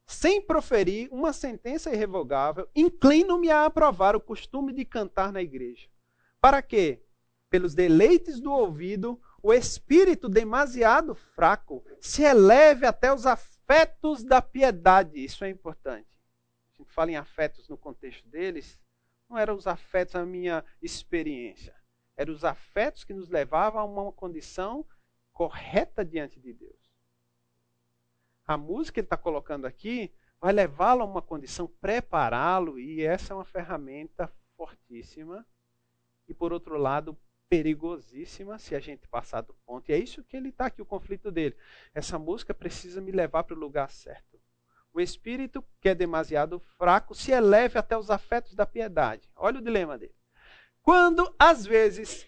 sem 0.07 0.41
proferir 0.41 1.07
uma 1.11 1.31
sentença 1.31 1.93
irrevogável, 1.93 2.67
inclino-me 2.75 3.51
a 3.51 3.65
aprovar 3.65 4.15
o 4.15 4.19
costume 4.19 4.73
de 4.73 4.85
cantar 4.85 5.31
na 5.31 5.43
igreja. 5.43 5.87
Para 6.41 6.63
que, 6.63 6.99
pelos 7.47 7.75
deleites 7.75 8.39
do 8.39 8.51
ouvido, 8.51 9.21
o 9.43 9.53
espírito 9.53 10.29
demasiado 10.29 11.13
fraco 11.13 11.85
se 11.99 12.23
eleve 12.23 12.85
até 12.85 13.13
os 13.13 13.25
afetos 13.25 14.23
da 14.23 14.41
piedade. 14.41 15.21
Isso 15.21 15.43
é 15.43 15.49
importante. 15.49 16.07
A 16.73 16.77
gente 16.77 16.93
fala 16.93 17.11
em 17.11 17.17
afetos 17.17 17.67
no 17.67 17.77
contexto 17.77 18.25
deles, 18.29 18.79
não 19.29 19.37
eram 19.37 19.55
os 19.55 19.67
afetos 19.67 20.13
da 20.13 20.25
minha 20.25 20.63
experiência. 20.81 21.75
Eram 22.15 22.33
os 22.33 22.45
afetos 22.45 23.03
que 23.03 23.13
nos 23.13 23.27
levavam 23.27 23.81
a 23.81 23.83
uma 23.83 24.13
condição 24.13 24.85
correta 25.33 26.05
diante 26.05 26.39
de 26.39 26.53
Deus. 26.53 26.79
A 28.47 28.55
música 28.55 28.93
que 28.93 28.99
ele 29.01 29.07
está 29.07 29.17
colocando 29.17 29.65
aqui 29.65 30.13
vai 30.39 30.53
levá-lo 30.53 31.01
a 31.01 31.05
uma 31.05 31.21
condição, 31.21 31.67
prepará-lo, 31.81 32.79
e 32.79 33.01
essa 33.01 33.33
é 33.33 33.35
uma 33.35 33.45
ferramenta 33.45 34.31
fortíssima. 34.55 35.45
E 36.29 36.33
por 36.33 36.53
outro 36.53 36.77
lado, 36.77 37.17
perigosíssima 37.53 38.57
se 38.57 38.73
a 38.73 38.79
gente 38.79 39.07
passar 39.07 39.41
do 39.41 39.53
ponto. 39.63 39.87
E 39.87 39.93
é 39.93 39.97
isso 39.99 40.23
que 40.23 40.35
ele 40.35 40.49
está 40.49 40.65
aqui, 40.65 40.81
o 40.81 40.85
conflito 40.85 41.29
dele. 41.29 41.55
Essa 41.93 42.17
música 42.17 42.51
precisa 42.51 42.99
me 42.99 43.11
levar 43.11 43.43
para 43.43 43.55
o 43.55 43.59
lugar 43.59 43.91
certo. 43.91 44.39
O 44.91 44.99
espírito, 44.99 45.63
que 45.79 45.89
é 45.89 45.93
demasiado 45.93 46.59
fraco, 46.59 47.13
se 47.13 47.31
eleve 47.31 47.77
até 47.77 47.95
os 47.95 48.09
afetos 48.09 48.55
da 48.55 48.65
piedade. 48.65 49.29
Olha 49.35 49.59
o 49.59 49.63
dilema 49.63 49.99
dele. 49.99 50.15
Quando, 50.81 51.31
às 51.37 51.63
vezes, 51.63 52.27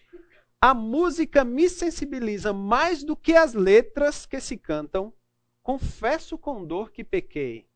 a 0.60 0.72
música 0.72 1.44
me 1.44 1.68
sensibiliza 1.68 2.52
mais 2.52 3.02
do 3.02 3.16
que 3.16 3.34
as 3.34 3.52
letras 3.52 4.26
que 4.26 4.38
se 4.38 4.56
cantam, 4.56 5.12
confesso 5.60 6.38
com 6.38 6.64
dor 6.64 6.92
que 6.92 7.02
pequei. 7.02 7.68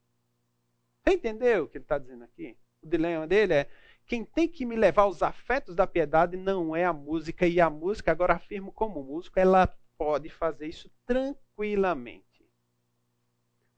Você 1.02 1.14
entendeu 1.14 1.64
o 1.64 1.68
que 1.68 1.78
ele 1.78 1.84
está 1.84 1.98
dizendo 1.98 2.22
aqui? 2.22 2.56
O 2.80 2.86
dilema 2.86 3.26
dele 3.26 3.54
é: 3.54 3.70
quem 4.10 4.24
tem 4.24 4.48
que 4.48 4.66
me 4.66 4.74
levar 4.74 5.02
aos 5.02 5.22
afetos 5.22 5.76
da 5.76 5.86
piedade 5.86 6.36
não 6.36 6.74
é 6.74 6.84
a 6.84 6.92
música, 6.92 7.46
e 7.46 7.60
a 7.60 7.70
música, 7.70 8.10
agora 8.10 8.34
afirmo 8.34 8.72
como 8.72 9.04
músico, 9.04 9.38
ela 9.38 9.68
pode 9.96 10.28
fazer 10.28 10.66
isso 10.66 10.90
tranquilamente. 11.06 12.44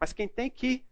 Mas 0.00 0.14
quem 0.14 0.26
tem 0.26 0.48
que 0.48 0.86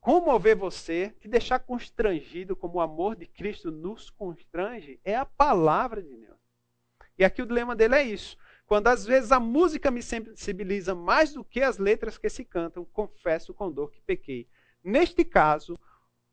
comover 0.00 0.54
você, 0.54 1.14
te 1.18 1.28
deixar 1.28 1.60
constrangido 1.60 2.54
como 2.54 2.74
o 2.76 2.82
amor 2.82 3.16
de 3.16 3.24
Cristo 3.24 3.70
nos 3.70 4.10
constrange, 4.10 5.00
é 5.02 5.16
a 5.16 5.24
palavra 5.24 6.02
de 6.02 6.14
Deus. 6.14 6.36
E 7.16 7.24
aqui 7.24 7.40
o 7.40 7.46
dilema 7.46 7.74
dele 7.74 7.94
é 7.94 8.02
isso. 8.02 8.36
Quando 8.66 8.88
às 8.88 9.06
vezes 9.06 9.32
a 9.32 9.40
música 9.40 9.90
me 9.90 10.02
sensibiliza 10.02 10.94
mais 10.94 11.32
do 11.32 11.42
que 11.42 11.62
as 11.62 11.78
letras 11.78 12.18
que 12.18 12.28
se 12.28 12.44
cantam, 12.44 12.84
confesso 12.84 13.54
com 13.54 13.72
dor 13.72 13.90
que 13.90 14.02
pequei. 14.02 14.46
Neste 14.84 15.24
caso, 15.24 15.80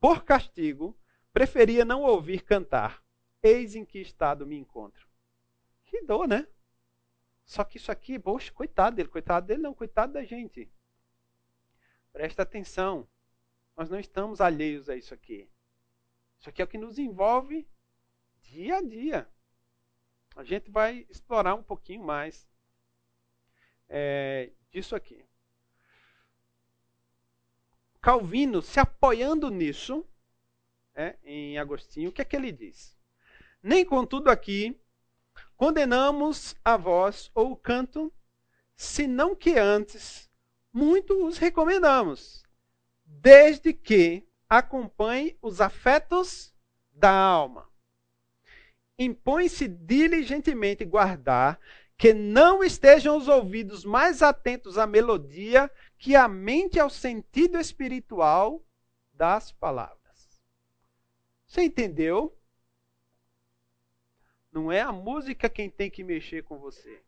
por 0.01 0.25
castigo, 0.25 0.93
Preferia 1.37 1.85
não 1.85 2.01
ouvir 2.01 2.41
cantar. 2.41 2.99
Eis 3.43 3.75
em 3.75 3.85
que 3.85 3.99
estado 3.99 4.43
me 4.43 4.57
encontro. 4.57 5.07
Que 5.85 6.01
dor, 6.01 6.27
né? 6.27 6.47
Só 7.45 7.63
que 7.63 7.77
isso 7.77 7.91
aqui, 7.91 8.17
poxa, 8.17 8.51
coitado 8.51 8.95
dele, 8.95 9.07
coitado 9.07 9.45
dele 9.45 9.61
não, 9.61 9.71
coitado 9.71 10.13
da 10.13 10.23
gente. 10.23 10.67
Presta 12.11 12.41
atenção. 12.41 13.07
Nós 13.75 13.87
não 13.87 13.99
estamos 13.99 14.41
alheios 14.41 14.89
a 14.89 14.95
isso 14.95 15.13
aqui. 15.13 15.47
Isso 16.39 16.49
aqui 16.49 16.59
é 16.59 16.65
o 16.65 16.67
que 16.67 16.79
nos 16.79 16.97
envolve 16.97 17.69
dia 18.41 18.77
a 18.77 18.81
dia. 18.81 19.29
A 20.35 20.43
gente 20.43 20.71
vai 20.71 21.05
explorar 21.07 21.53
um 21.53 21.61
pouquinho 21.61 22.03
mais 22.03 22.49
é, 23.87 24.49
disso 24.71 24.95
aqui. 24.95 25.23
Calvino, 28.01 28.59
se 28.59 28.79
apoiando 28.79 29.51
nisso, 29.51 30.03
é, 30.97 31.15
em 31.23 31.59
Agostinho, 31.59 32.09
o 32.09 32.11
que 32.11 32.21
é 32.21 32.25
que 32.25 32.35
ele 32.35 32.51
diz? 32.51 32.97
Nem 33.61 33.85
contudo 33.85 34.29
aqui 34.29 34.75
condenamos 35.55 36.55
a 36.65 36.75
voz 36.75 37.31
ou 37.33 37.51
o 37.51 37.55
canto, 37.55 38.11
senão 38.75 39.35
que 39.35 39.57
antes 39.57 40.29
muito 40.73 41.25
os 41.25 41.37
recomendamos, 41.37 42.43
desde 43.05 43.73
que 43.73 44.27
acompanhe 44.49 45.37
os 45.41 45.61
afetos 45.61 46.53
da 46.91 47.11
alma. 47.11 47.67
Impõe-se 48.97 49.67
diligentemente 49.67 50.83
guardar 50.83 51.59
que 51.97 52.13
não 52.13 52.63
estejam 52.63 53.17
os 53.17 53.27
ouvidos 53.27 53.83
mais 53.83 54.21
atentos 54.21 54.77
à 54.77 54.87
melodia 54.87 55.69
que 55.97 56.15
a 56.15 56.27
mente 56.27 56.79
ao 56.79 56.89
sentido 56.89 57.59
espiritual 57.59 58.63
das 59.13 59.51
palavras. 59.51 60.06
Você 61.47 61.63
entendeu? 61.63 62.37
Não 64.51 64.71
é 64.71 64.81
a 64.81 64.91
música 64.91 65.49
quem 65.49 65.69
tem 65.69 65.89
que 65.89 66.03
mexer 66.03 66.43
com 66.43 66.59
você. 66.59 67.01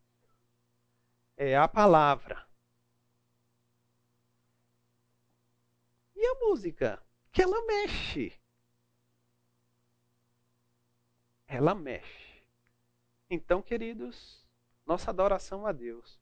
É 1.35 1.57
a 1.57 1.67
palavra. 1.67 2.47
E 6.15 6.25
a 6.25 6.35
música? 6.35 7.01
Que 7.31 7.41
ela 7.41 7.65
mexe. 7.65 8.33
Ela 11.47 11.75
mexe. 11.75 12.43
Então, 13.29 13.61
queridos, 13.61 14.45
nossa 14.85 15.11
adoração 15.11 15.65
a 15.65 15.71
Deus, 15.71 16.19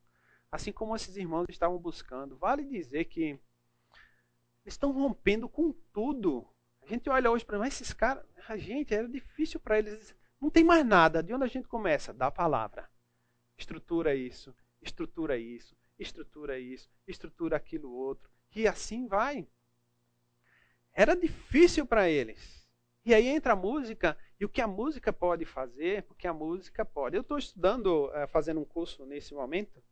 assim 0.50 0.72
como 0.72 0.94
esses 0.94 1.16
irmãos 1.16 1.46
estavam 1.48 1.78
buscando, 1.78 2.36
vale 2.36 2.64
dizer 2.64 3.06
que 3.06 3.38
estão 4.64 4.92
rompendo 4.92 5.48
com 5.48 5.72
tudo. 5.92 6.46
A 6.88 6.90
gente 6.90 7.10
olha 7.10 7.30
hoje 7.30 7.44
para 7.44 7.68
esses 7.68 7.92
caras, 7.92 8.24
a 8.48 8.56
gente, 8.56 8.94
era 8.94 9.06
difícil 9.06 9.60
para 9.60 9.78
eles. 9.78 10.16
Não 10.40 10.48
tem 10.48 10.64
mais 10.64 10.86
nada. 10.86 11.22
De 11.22 11.34
onde 11.34 11.44
a 11.44 11.46
gente 11.46 11.68
começa? 11.68 12.14
Da 12.14 12.30
palavra. 12.30 12.88
Estrutura 13.58 14.14
isso, 14.14 14.56
estrutura 14.80 15.36
isso, 15.36 15.76
estrutura 15.98 16.58
isso, 16.58 16.88
estrutura 17.06 17.58
aquilo 17.58 17.92
outro. 17.92 18.30
E 18.56 18.66
assim 18.66 19.06
vai. 19.06 19.46
Era 20.94 21.14
difícil 21.14 21.84
para 21.84 22.08
eles. 22.08 22.66
E 23.04 23.12
aí 23.12 23.26
entra 23.28 23.52
a 23.52 23.56
música 23.56 24.16
e 24.40 24.46
o 24.46 24.48
que 24.48 24.62
a 24.62 24.66
música 24.66 25.12
pode 25.12 25.44
fazer, 25.44 26.06
o 26.08 26.14
que 26.14 26.26
a 26.26 26.32
música 26.32 26.86
pode. 26.86 27.16
Eu 27.16 27.20
estou 27.20 27.36
estudando, 27.36 28.10
eh, 28.14 28.26
fazendo 28.28 28.60
um 28.60 28.64
curso 28.64 29.04
nesse 29.04 29.34
momento, 29.34 29.82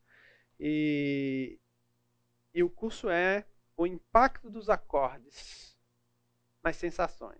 e, 0.59 1.59
e 2.55 2.63
o 2.63 2.71
curso 2.71 3.11
é 3.11 3.45
o 3.77 3.87
impacto 3.87 4.49
dos 4.49 4.71
acordes 4.71 5.76
nas 6.67 6.77
sensações. 6.77 7.39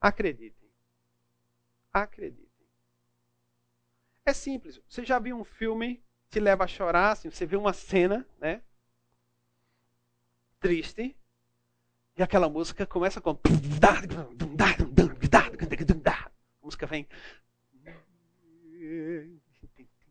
Acreditem. 0.00 0.70
Acreditem. 1.92 2.48
É 4.24 4.32
simples. 4.32 4.80
Você 4.88 5.04
já 5.04 5.18
viu 5.18 5.36
um 5.36 5.42
filme 5.42 6.00
que 6.30 6.38
leva 6.38 6.62
a 6.62 6.68
chorar? 6.68 7.10
Assim, 7.10 7.28
você 7.28 7.44
vê 7.44 7.56
uma 7.56 7.72
cena, 7.72 8.24
né? 8.38 8.62
Triste. 10.60 11.16
E 12.16 12.22
aquela 12.22 12.48
música 12.48 12.86
começa 12.86 13.20
com. 13.20 13.36
A 16.12 16.30
música 16.62 16.86
vem. 16.86 17.08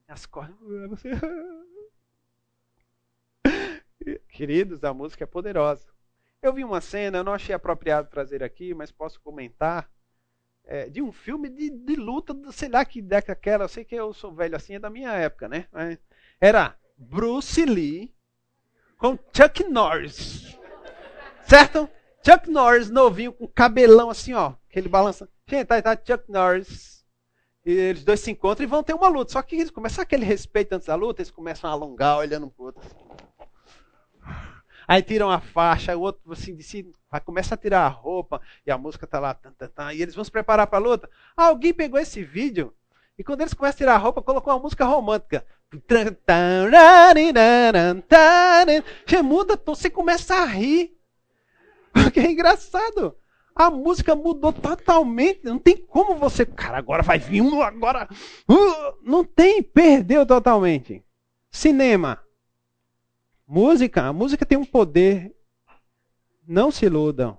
As 0.10 0.26
cordas. 0.26 1.02
Queridos, 4.28 4.84
a 4.84 4.94
música 4.94 5.24
é 5.24 5.28
poderosa. 5.28 5.93
Eu 6.44 6.52
vi 6.52 6.66
uma 6.66 6.82
cena, 6.82 7.20
eu 7.20 7.24
não 7.24 7.34
achei 7.34 7.56
apropriado 7.56 8.10
trazer 8.10 8.44
aqui, 8.44 8.74
mas 8.74 8.92
posso 8.92 9.22
comentar. 9.22 9.90
É, 10.66 10.90
de 10.90 11.02
um 11.02 11.10
filme 11.10 11.48
de, 11.48 11.70
de 11.70 11.96
luta, 11.96 12.36
sei 12.52 12.68
lá 12.68 12.84
que 12.84 13.02
década 13.02 13.32
aquela, 13.32 13.64
eu 13.64 13.70
sei 13.70 13.86
que 13.86 13.96
eu 13.96 14.14
sou 14.14 14.34
velho 14.34 14.56
assim, 14.56 14.76
é 14.76 14.80
da 14.80 14.90
minha 14.90 15.14
época, 15.14 15.48
né? 15.48 15.68
Era 16.42 16.78
Bruce 16.98 17.64
Lee 17.66 18.14
com 18.98 19.18
Chuck 19.34 19.64
Norris. 19.64 20.58
Certo? 21.48 21.90
Chuck 22.26 22.50
Norris, 22.50 22.90
novinho, 22.90 23.32
com 23.32 23.48
cabelão 23.48 24.10
assim, 24.10 24.34
ó. 24.34 24.54
Que 24.70 24.80
ele 24.80 24.90
balança. 24.90 25.30
Gente, 25.48 25.68
tá, 25.68 25.82
tá 25.82 25.96
Chuck 25.96 26.30
Norris. 26.30 27.06
E 27.66 27.72
eles 27.72 28.04
dois 28.04 28.20
se 28.20 28.32
encontram 28.32 28.66
e 28.66 28.70
vão 28.70 28.84
ter 28.84 28.94
uma 28.94 29.08
luta. 29.08 29.32
Só 29.32 29.42
que 29.42 29.56
eles 29.56 29.72
começam 29.72 30.02
aquele 30.02 30.26
respeito 30.26 30.74
antes 30.74 30.88
da 30.88 30.96
luta, 30.96 31.22
eles 31.22 31.32
começam 31.32 31.70
a 31.70 31.74
alongar, 31.74 32.18
olhando 32.18 32.48
um 32.48 32.50
pro 32.50 32.66
outro. 32.66 32.82
Aí 34.88 35.02
tiram 35.02 35.30
a 35.30 35.40
faixa, 35.40 35.96
o 35.96 36.02
outro 36.02 36.32
assim, 36.32 36.56
decide, 36.56 36.94
vai, 37.10 37.22
começa 37.22 37.56
a 37.56 37.58
tirar 37.58 37.86
a 37.86 37.90
roupa, 37.90 38.42
e 38.66 38.72
a 38.72 38.78
música 38.78 39.08
tá 39.08 39.20
lá, 39.20 39.34
tan, 39.34 39.52
tan, 39.52 39.68
tan, 39.68 39.94
e 39.94 40.02
eles 40.02 40.16
vão 40.16 40.24
se 40.24 40.32
preparar 40.32 40.68
para 40.68 40.80
a 40.80 40.82
luta. 40.82 41.10
Alguém 41.36 41.74
pegou 41.74 42.00
esse 42.00 42.24
vídeo, 42.24 42.74
e 43.18 43.24
quando 43.24 43.42
eles 43.42 43.54
começam 43.54 43.76
a 43.76 43.78
tirar 43.78 43.96
a 43.96 43.98
roupa, 43.98 44.22
colocou 44.22 44.54
uma 44.54 44.60
música 44.60 44.86
romântica. 44.86 45.46
Você 49.06 49.22
muda, 49.22 49.60
você 49.66 49.90
começa 49.90 50.36
a 50.36 50.46
rir. 50.46 50.96
Porque 51.94 52.20
é 52.20 52.32
engraçado. 52.32 53.16
A 53.56 53.70
música 53.70 54.16
mudou 54.16 54.52
totalmente. 54.52 55.42
Não 55.44 55.60
tem 55.60 55.78
como 55.78 56.16
você. 56.16 56.46
Cara, 56.46 56.78
agora 56.78 57.04
vai 57.04 57.20
vir 57.20 57.42
um, 57.42 57.62
agora. 57.62 58.08
Uh, 58.50 58.98
não 59.04 59.24
tem, 59.24 59.62
perdeu 59.62 60.26
totalmente. 60.26 61.04
Cinema. 61.52 62.23
Música. 63.48 64.04
A 64.04 64.14
música 64.14 64.46
tem 64.46 64.58
um 64.58 64.66
poder. 64.66 65.36
Não 66.48 66.72
se 66.72 66.86
iludam. 66.86 67.38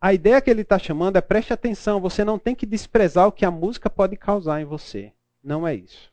A 0.00 0.12
ideia 0.12 0.40
que 0.40 0.50
ele 0.50 0.62
está 0.62 0.78
chamando 0.78 1.16
é 1.16 1.20
preste 1.20 1.52
atenção. 1.52 2.00
Você 2.00 2.24
não 2.24 2.38
tem 2.38 2.54
que 2.54 2.66
desprezar 2.66 3.26
o 3.26 3.32
que 3.32 3.44
a 3.44 3.50
música 3.50 3.90
pode 3.90 4.16
causar 4.16 4.60
em 4.60 4.64
você. 4.64 5.12
Não 5.42 5.66
é 5.66 5.74
isso. 5.74 6.12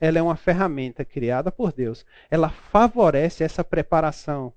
Ela 0.00 0.18
é 0.18 0.22
uma 0.22 0.36
ferramenta 0.36 1.04
criada 1.04 1.50
por 1.50 1.72
Deus. 1.72 2.04
Ela 2.30 2.50
favorece 2.50 3.42
essa 3.42 3.64
preparação 3.64 4.52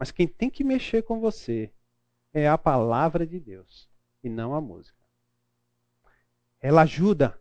mas 0.00 0.10
quem 0.10 0.26
tem 0.26 0.48
que 0.48 0.64
mexer 0.64 1.02
com 1.02 1.20
você 1.20 1.70
é 2.32 2.48
a 2.48 2.56
palavra 2.56 3.26
de 3.26 3.38
Deus 3.38 3.86
e 4.24 4.30
não 4.30 4.54
a 4.54 4.60
música. 4.60 4.96
Ela 6.58 6.82
ajuda, 6.82 7.38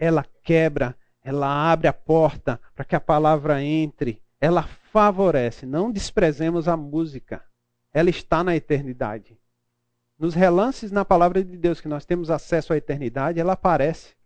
ela 0.00 0.24
quebra, 0.42 0.96
ela 1.22 1.70
abre 1.70 1.86
a 1.86 1.92
porta 1.92 2.58
para 2.74 2.86
que 2.86 2.96
a 2.96 3.00
palavra 3.00 3.62
entre, 3.62 4.22
ela 4.40 4.62
favorece. 4.98 5.64
Não 5.64 5.92
desprezemos 5.92 6.66
a 6.66 6.76
música, 6.76 7.44
ela 7.92 8.10
está 8.10 8.42
na 8.42 8.56
eternidade. 8.56 9.38
Nos 10.18 10.34
relances 10.34 10.90
na 10.90 11.04
palavra 11.04 11.44
de 11.44 11.56
Deus 11.56 11.80
que 11.80 11.86
nós 11.86 12.04
temos 12.04 12.32
acesso 12.32 12.72
à 12.72 12.76
eternidade, 12.76 13.38
ela 13.38 13.52
aparece. 13.52 14.16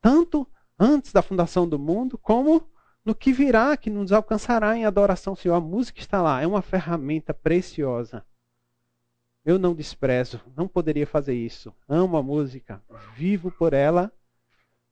Tanto 0.00 0.46
antes 0.78 1.12
da 1.12 1.22
fundação 1.22 1.68
do 1.68 1.76
mundo, 1.76 2.16
como 2.16 2.64
no 3.04 3.16
que 3.16 3.32
virá, 3.32 3.76
que 3.76 3.90
nos 3.90 4.12
alcançará 4.12 4.76
em 4.76 4.84
adoração, 4.84 5.34
Senhor. 5.34 5.56
A 5.56 5.60
música 5.60 5.98
está 5.98 6.22
lá, 6.22 6.40
é 6.40 6.46
uma 6.46 6.62
ferramenta 6.62 7.34
preciosa. 7.34 8.24
Eu 9.44 9.58
não 9.58 9.74
desprezo, 9.74 10.40
não 10.56 10.68
poderia 10.68 11.06
fazer 11.06 11.34
isso. 11.34 11.74
Amo 11.88 12.16
a 12.16 12.22
música, 12.22 12.80
vivo 13.16 13.50
por 13.50 13.72
ela, 13.72 14.12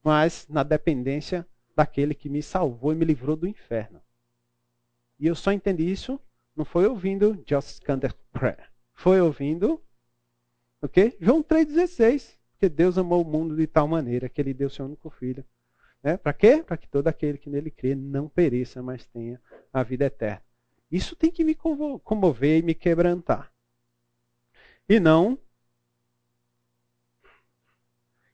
mas 0.02 0.48
na 0.48 0.64
dependência 0.64 1.46
daquele 1.74 2.14
que 2.14 2.28
me 2.28 2.42
salvou 2.42 2.92
e 2.92 2.96
me 2.96 3.04
livrou 3.04 3.36
do 3.36 3.46
inferno. 3.46 4.00
E 5.18 5.26
eu 5.26 5.34
só 5.34 5.52
entendi 5.52 5.90
isso, 5.90 6.20
não 6.56 6.64
foi 6.64 6.86
ouvindo 6.86 7.42
Just 7.46 7.82
Canter 7.82 8.14
Prayer. 8.32 8.70
Foi 8.92 9.20
ouvindo 9.20 9.82
okay? 10.82 11.16
João 11.20 11.42
3,16. 11.42 12.38
Porque 12.52 12.68
Deus 12.68 12.98
amou 12.98 13.22
o 13.22 13.24
mundo 13.24 13.56
de 13.56 13.66
tal 13.66 13.88
maneira 13.88 14.28
que 14.28 14.40
ele 14.40 14.52
deu 14.52 14.68
seu 14.68 14.84
único 14.84 15.08
filho 15.08 15.44
né? 16.02 16.16
Para 16.16 16.32
quê? 16.32 16.62
Para 16.62 16.76
que 16.76 16.88
todo 16.88 17.08
aquele 17.08 17.38
que 17.38 17.50
nele 17.50 17.70
crê 17.70 17.94
não 17.94 18.28
pereça, 18.28 18.82
mas 18.82 19.06
tenha 19.06 19.40
a 19.72 19.82
vida 19.82 20.06
eterna. 20.06 20.42
Isso 20.90 21.14
tem 21.14 21.30
que 21.30 21.44
me 21.44 21.54
comover 21.54 22.58
e 22.58 22.62
me 22.62 22.74
quebrantar. 22.74 23.52
E 24.88 24.98
não. 24.98 25.38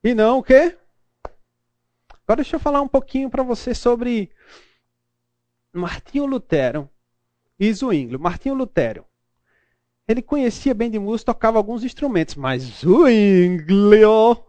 E 0.02 0.14
não 0.14 0.38
o 0.38 0.42
quê? 0.42 0.78
Agora 2.26 2.42
deixa 2.42 2.56
eu 2.56 2.60
falar 2.60 2.80
um 2.80 2.88
pouquinho 2.88 3.30
para 3.30 3.42
você 3.42 3.74
sobre 3.74 4.30
Martinho 5.72 6.26
Lutero 6.26 6.90
e 7.58 7.72
Zwinglio. 7.72 8.18
Martinho 8.18 8.54
Lutero. 8.54 9.04
Ele 10.08 10.22
conhecia 10.22 10.74
bem 10.74 10.90
de 10.90 10.98
música, 10.98 11.32
tocava 11.32 11.58
alguns 11.58 11.84
instrumentos, 11.84 12.34
mas 12.34 12.62
Zwinglio, 12.62 14.44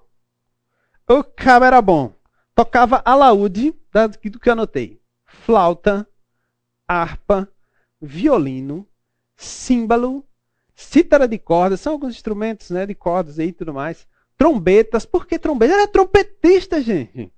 o 1.08 1.24
cara 1.24 1.68
era 1.68 1.82
bom 1.82 2.18
tocava 2.58 3.04
alaúde, 3.06 3.72
do 4.24 4.40
que 4.40 4.50
eu 4.50 4.54
anotei. 4.54 5.00
Flauta, 5.24 6.08
harpa, 6.88 7.48
violino, 8.02 8.88
símbolo, 9.36 10.26
cítara 10.74 11.28
de 11.28 11.38
cordas, 11.38 11.82
são 11.82 11.94
alguns 11.94 12.16
instrumentos 12.16 12.72
né, 12.72 12.88
de 12.88 12.96
cordas 12.96 13.38
aí 13.38 13.50
e 13.50 13.54
tudo 13.54 13.76
mais. 13.76 14.08
Trombetas, 14.36 15.06
por 15.06 15.28
que 15.28 15.38
trombeta? 15.38 15.76
Era 15.76 15.88
trompetista, 15.88 16.82
gente. 16.82 17.32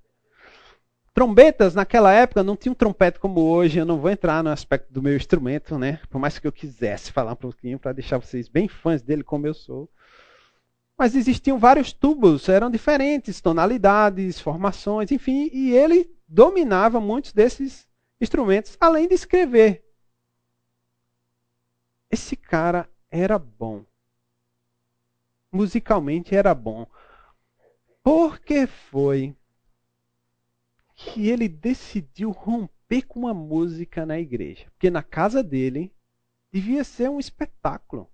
Trombetas, 1.12 1.74
naquela 1.74 2.12
época, 2.12 2.42
não 2.42 2.56
tinha 2.56 2.72
um 2.72 2.74
trompete 2.74 3.18
como 3.18 3.40
hoje. 3.40 3.78
Eu 3.78 3.84
não 3.84 3.98
vou 3.98 4.10
entrar 4.10 4.42
no 4.44 4.50
aspecto 4.50 4.92
do 4.92 5.02
meu 5.02 5.16
instrumento, 5.16 5.78
né? 5.78 6.00
Por 6.08 6.18
mais 6.20 6.38
que 6.38 6.46
eu 6.46 6.52
quisesse 6.52 7.10
falar 7.10 7.32
um 7.32 7.36
pouquinho 7.36 7.78
para 7.78 7.92
deixar 7.92 8.18
vocês 8.18 8.48
bem 8.48 8.68
fãs 8.68 9.02
dele, 9.02 9.24
como 9.24 9.46
eu 9.46 9.54
sou. 9.54 9.90
Mas 10.96 11.14
existiam 11.14 11.58
vários 11.58 11.92
tubos, 11.92 12.48
eram 12.48 12.70
diferentes, 12.70 13.40
tonalidades, 13.40 14.38
formações, 14.38 15.10
enfim, 15.10 15.48
e 15.52 15.74
ele 15.74 16.14
dominava 16.28 17.00
muitos 17.00 17.32
desses 17.32 17.88
instrumentos, 18.20 18.76
além 18.78 19.08
de 19.08 19.14
escrever. 19.14 19.82
Esse 22.10 22.36
cara 22.36 22.88
era 23.10 23.38
bom. 23.38 23.84
Musicalmente 25.50 26.34
era 26.34 26.54
bom. 26.54 26.86
Por 28.02 28.38
que 28.38 28.66
foi 28.66 29.34
que 31.00 31.28
ele 31.28 31.48
decidiu 31.48 32.30
romper 32.30 33.02
com 33.06 33.20
uma 33.20 33.32
música 33.32 34.04
na 34.04 34.18
igreja? 34.18 34.66
Porque 34.72 34.90
na 34.90 35.02
casa 35.02 35.42
dele 35.42 35.92
devia 36.52 36.84
ser 36.84 37.08
um 37.08 37.18
espetáculo. 37.18 38.10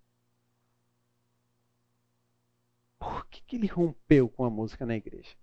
Por 2.99 3.27
que, 3.27 3.43
que 3.43 3.57
ele 3.57 3.67
rompeu 3.67 4.29
com 4.29 4.45
a 4.45 4.51
música 4.51 4.87
na 4.87 4.97
igreja? 4.97 5.35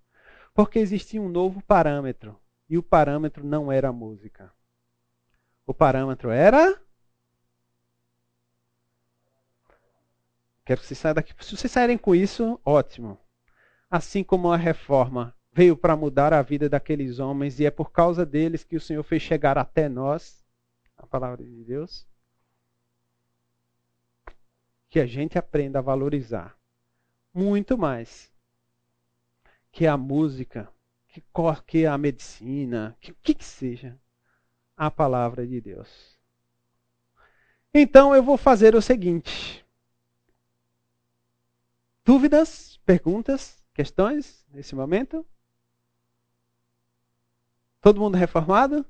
Porque 0.53 0.79
existia 0.79 1.21
um 1.21 1.29
novo 1.29 1.61
parâmetro. 1.63 2.39
E 2.69 2.77
o 2.77 2.83
parâmetro 2.83 3.45
não 3.45 3.71
era 3.71 3.89
a 3.89 3.93
música. 3.93 4.51
O 5.67 5.73
parâmetro 5.73 6.29
era. 6.29 6.81
Quero 10.65 10.79
que 10.79 10.87
vocês 10.87 10.97
saiam 10.97 11.15
daqui. 11.15 11.33
Se 11.43 11.57
vocês 11.57 11.71
saírem 11.71 11.97
com 11.97 12.15
isso, 12.15 12.59
ótimo. 12.63 13.19
Assim 13.91 14.23
como 14.23 14.51
a 14.51 14.57
reforma 14.57 15.35
veio 15.53 15.77
para 15.77 15.95
mudar 15.95 16.33
a 16.33 16.41
vida 16.41 16.67
daqueles 16.67 17.19
homens, 17.19 17.59
e 17.59 17.65
é 17.65 17.71
por 17.71 17.91
causa 17.91 18.25
deles 18.25 18.63
que 18.63 18.75
o 18.75 18.81
Senhor 18.81 19.03
fez 19.03 19.21
chegar 19.21 19.57
até 19.57 19.87
nós, 19.87 20.43
a 20.97 21.05
palavra 21.05 21.43
de 21.45 21.63
Deus, 21.63 22.07
que 24.89 24.99
a 24.99 25.05
gente 25.05 25.37
aprenda 25.37 25.79
a 25.79 25.81
valorizar 25.81 26.57
muito 27.33 27.77
mais 27.77 28.31
que 29.71 29.87
a 29.87 29.97
música, 29.97 30.69
que, 31.07 31.23
que 31.65 31.85
a 31.85 31.97
medicina, 31.97 32.95
que 33.01 33.11
o 33.11 33.15
que, 33.21 33.33
que 33.33 33.45
seja, 33.45 33.99
a 34.77 34.91
palavra 34.91 35.47
de 35.47 35.59
Deus. 35.59 36.17
Então 37.73 38.15
eu 38.15 38.21
vou 38.21 38.37
fazer 38.37 38.75
o 38.75 38.81
seguinte: 38.81 39.65
dúvidas, 42.05 42.79
perguntas, 42.85 43.63
questões 43.73 44.45
nesse 44.51 44.75
momento? 44.75 45.25
Todo 47.83 47.99
mundo 47.99 48.15
reformado? 48.15 48.85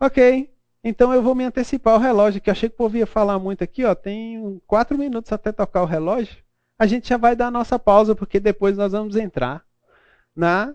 Ok. 0.00 0.50
Então 0.82 1.12
eu 1.12 1.22
vou 1.22 1.34
me 1.34 1.44
antecipar 1.44 1.92
ao 1.92 2.00
relógio, 2.00 2.40
que 2.40 2.48
eu 2.48 2.52
achei 2.52 2.70
que 2.70 2.74
o 2.74 2.78
povo 2.78 2.96
ia 2.96 3.06
falar 3.06 3.38
muito 3.38 3.62
aqui, 3.62 3.84
ó. 3.84 3.94
Tem 3.94 4.58
quatro 4.66 4.96
minutos 4.96 5.30
até 5.30 5.52
tocar 5.52 5.82
o 5.82 5.86
relógio. 5.86 6.42
A 6.78 6.86
gente 6.86 7.08
já 7.10 7.18
vai 7.18 7.36
dar 7.36 7.48
a 7.48 7.50
nossa 7.50 7.78
pausa, 7.78 8.14
porque 8.14 8.40
depois 8.40 8.78
nós 8.78 8.92
vamos 8.92 9.14
entrar 9.14 9.62
na 10.34 10.74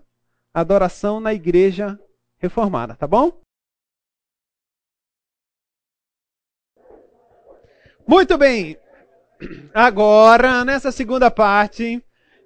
adoração 0.54 1.18
na 1.18 1.34
igreja 1.34 1.98
reformada, 2.38 2.94
tá 2.94 3.06
bom? 3.08 3.42
Muito 8.06 8.38
bem. 8.38 8.78
Agora, 9.74 10.64
nessa 10.64 10.92
segunda 10.92 11.32
parte, 11.32 12.00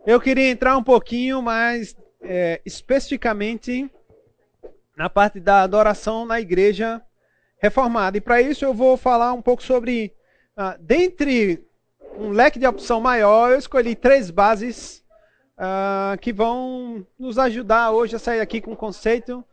eu 0.07 0.19
queria 0.19 0.51
entrar 0.51 0.79
um 0.79 0.83
pouquinho 0.83 1.43
mais 1.43 1.95
é, 2.21 2.61
especificamente 2.65 3.91
na 4.97 5.11
parte 5.11 5.39
da 5.39 5.63
adoração 5.63 6.25
na 6.25 6.41
igreja 6.41 7.03
reformada. 7.59 8.17
E 8.17 8.21
para 8.21 8.41
isso 8.41 8.65
eu 8.65 8.73
vou 8.73 8.97
falar 8.97 9.33
um 9.33 9.43
pouco 9.43 9.63
sobre, 9.63 10.15
ah, 10.57 10.77
dentre 10.81 11.65
um 12.19 12.31
leque 12.31 12.59
de 12.59 12.67
opção 12.67 13.01
maior, 13.01 13.51
eu 13.51 13.59
escolhi 13.59 13.95
três 13.95 14.31
bases 14.31 15.05
ah, 15.57 16.17
que 16.21 16.33
vão 16.33 17.07
nos 17.19 17.39
ajudar 17.39 17.91
hoje 17.91 18.17
a 18.17 18.19
sair 18.19 18.41
aqui 18.41 18.61
com 18.61 18.73
o 18.73 18.77
conceito 18.77 19.45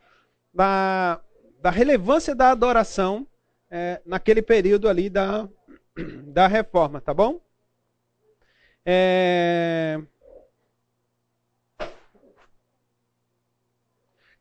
da, 0.54 1.20
da 1.62 1.70
relevância 1.70 2.34
da 2.34 2.52
adoração 2.52 3.28
é, 3.70 4.00
naquele 4.06 4.42
período 4.42 4.88
ali 4.88 5.10
da, 5.10 5.50
da 6.28 6.46
reforma, 6.46 7.02
tá 7.02 7.12
bom? 7.12 7.42
É... 8.86 10.00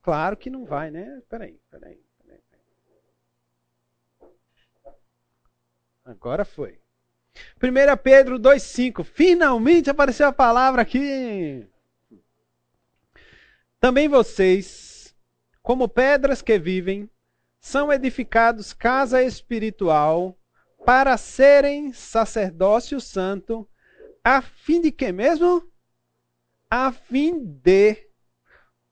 Claro 0.03 0.37
que 0.37 0.51
não 0.51 0.65
vai, 0.65 0.91
né? 0.91 1.23
Peraí, 1.29 1.61
peraí. 1.71 2.05
peraí. 2.19 2.41
Agora 6.05 6.45
foi. 6.45 6.81
1 7.63 7.97
Pedro 8.03 8.39
2,5. 8.39 9.05
Finalmente 9.05 9.89
apareceu 9.89 10.27
a 10.27 10.33
palavra 10.33 10.83
aqui. 10.83 11.67
Também 13.79 14.09
vocês, 14.09 15.15
como 15.63 15.89
pedras 15.89 16.43
que 16.43 16.59
vivem, 16.59 17.09
são 17.61 17.93
edificados 17.93 18.73
casa 18.73 19.23
espiritual 19.23 20.37
para 20.85 21.17
serem 21.17 21.93
sacerdócio 21.93 23.01
santo, 23.01 23.69
a 24.25 24.43
fim 24.43 24.81
de 24.81 24.91
que 24.91 25.13
mesmo? 25.13 25.65
A 26.69 26.91
fim 26.91 27.45
de 27.45 28.12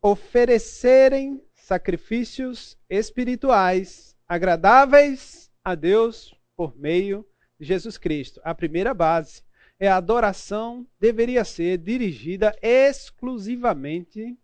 oferecerem 0.03 1.43
sacrifícios 1.55 2.77
espirituais 2.89 4.17
agradáveis 4.27 5.51
a 5.63 5.75
Deus 5.75 6.35
por 6.57 6.77
meio 6.77 7.27
de 7.59 7.67
Jesus 7.67 7.99
Cristo. 7.99 8.41
A 8.43 8.55
primeira 8.55 8.95
base 8.95 9.43
é 9.79 9.89
a 9.89 9.97
adoração 9.97 10.87
deveria 10.99 11.45
ser 11.45 11.79
dirigida 11.79 12.57
exclusivamente 12.63 14.39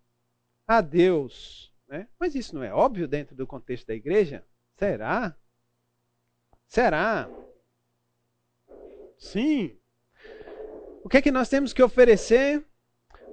a 0.66 0.80
Deus. 0.80 1.72
Né? 1.88 2.09
Mas 2.18 2.34
isso 2.34 2.54
não 2.54 2.62
é 2.62 2.72
óbvio 2.72 3.07
dentro 3.07 3.36
do 3.36 3.46
contexto 3.46 3.86
da 3.86 3.94
igreja? 3.94 4.44
Será? 4.76 5.36
Será? 6.66 7.28
Sim. 9.18 9.76
O 11.02 11.09
que 11.09 11.18
é 11.18 11.22
que 11.22 11.30
nós 11.30 11.48
temos 11.48 11.72
que 11.72 11.82
oferecer? 11.82 12.64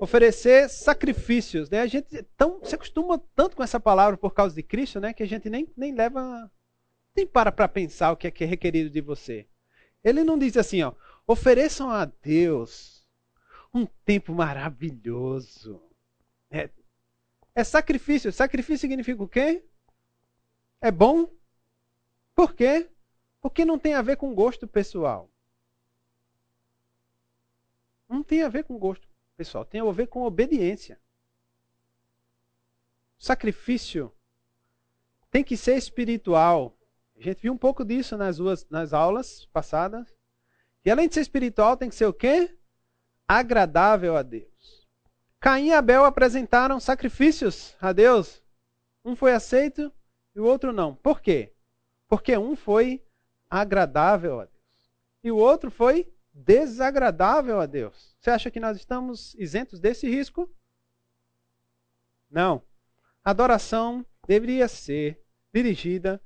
Oferecer 0.04 0.68
sacrifícios. 0.68 1.70
Né? 1.70 1.80
A 1.80 1.88
gente 1.88 2.22
tão, 2.36 2.62
se 2.62 2.76
acostuma 2.76 3.18
tanto 3.34 3.56
com 3.56 3.64
essa 3.64 3.80
palavra 3.80 4.18
por 4.18 4.34
causa 4.34 4.54
de 4.54 4.62
Cristo, 4.62 4.99
né, 4.99 5.14
que 5.14 5.24
a 5.24 5.26
gente 5.26 5.49
nem, 5.49 5.66
nem 5.78 5.95
leva, 5.95 6.51
nem 7.16 7.26
para 7.26 7.54
para 7.54 7.70
pensar 7.70 8.12
o 8.12 8.18
que 8.18 8.28
é, 8.28 8.32
que 8.32 8.43
é 8.43 8.47
requerido 8.47 8.89
de 8.89 8.99
você. 8.99 9.47
Ele 10.04 10.22
não 10.22 10.38
diz 10.38 10.58
assim, 10.58 10.84
ó, 10.84 10.91
ofereçam 11.26 11.89
a 11.89 12.04
Deus 12.04 13.08
um 13.74 13.86
tempo 13.86 14.34
maravilhoso. 14.34 15.82
É, 16.51 16.70
é 17.56 17.64
sacrifício. 17.64 18.30
Sacrifício 18.30 18.80
significa 18.80 19.24
o 19.24 19.28
quê? 19.28 19.64
É 20.82 20.91
bom. 20.91 21.30
Por 22.36 22.54
quê? 22.54 22.89
Porque 23.39 23.64
não 23.64 23.80
tem 23.80 23.93
a 23.93 24.01
ver 24.01 24.18
com 24.18 24.36
gosto 24.36 24.68
pessoal. 24.68 25.32
Não 28.10 28.22
tem 28.22 28.43
a 28.43 28.49
ver 28.49 28.66
com 28.66 28.78
gosto 28.78 29.12
pessoal, 29.36 29.65
tem 29.65 29.81
a 29.81 29.91
ver 29.91 30.07
com 30.07 30.23
obediência. 30.23 30.99
Sacrifício 33.17 34.11
tem 35.31 35.43
que 35.43 35.57
ser 35.57 35.77
espiritual. 35.77 36.77
A 37.15 37.21
gente 37.21 37.41
viu 37.41 37.53
um 37.53 37.57
pouco 37.57 37.84
disso 37.84 38.17
nas, 38.17 38.38
duas, 38.38 38.67
nas 38.69 38.93
aulas 38.93 39.45
passadas. 39.53 40.13
E 40.86 40.91
além 40.91 41.07
de 41.07 41.15
ser 41.15 41.21
espiritual, 41.21 41.77
tem 41.77 41.89
que 41.89 41.95
ser 41.95 42.05
o 42.05 42.13
quê? 42.13 42.55
Agradável 43.27 44.17
a 44.17 44.21
Deus. 44.21 44.88
Caim 45.39 45.67
e 45.67 45.73
Abel 45.73 46.05
apresentaram 46.05 46.79
sacrifícios 46.79 47.75
a 47.81 47.91
Deus. 47.91 48.41
Um 49.03 49.15
foi 49.15 49.34
aceito 49.34 49.91
e 50.36 50.39
o 50.39 50.45
outro 50.45 50.71
não. 50.71 50.95
Por 50.95 51.21
quê? 51.21 51.53
Porque 52.07 52.38
um 52.38 52.55
foi 52.55 53.03
agradável 53.49 54.39
a 54.39 54.45
Deus. 54.45 54.53
E 55.23 55.31
o 55.31 55.38
outro 55.38 55.71
foi 55.71 56.11
desagradável 56.34 57.59
a 57.59 57.65
Deus. 57.65 58.15
Você 58.19 58.31
acha 58.31 58.49
que 58.49 58.59
nós 58.59 58.77
estamos 58.77 59.36
isentos 59.36 59.79
desse 59.79 60.09
risco? 60.09 60.49
Não. 62.29 62.63
Adoração 63.23 64.05
deveria 64.27 64.67
ser 64.67 65.21
dirigida 65.53 66.21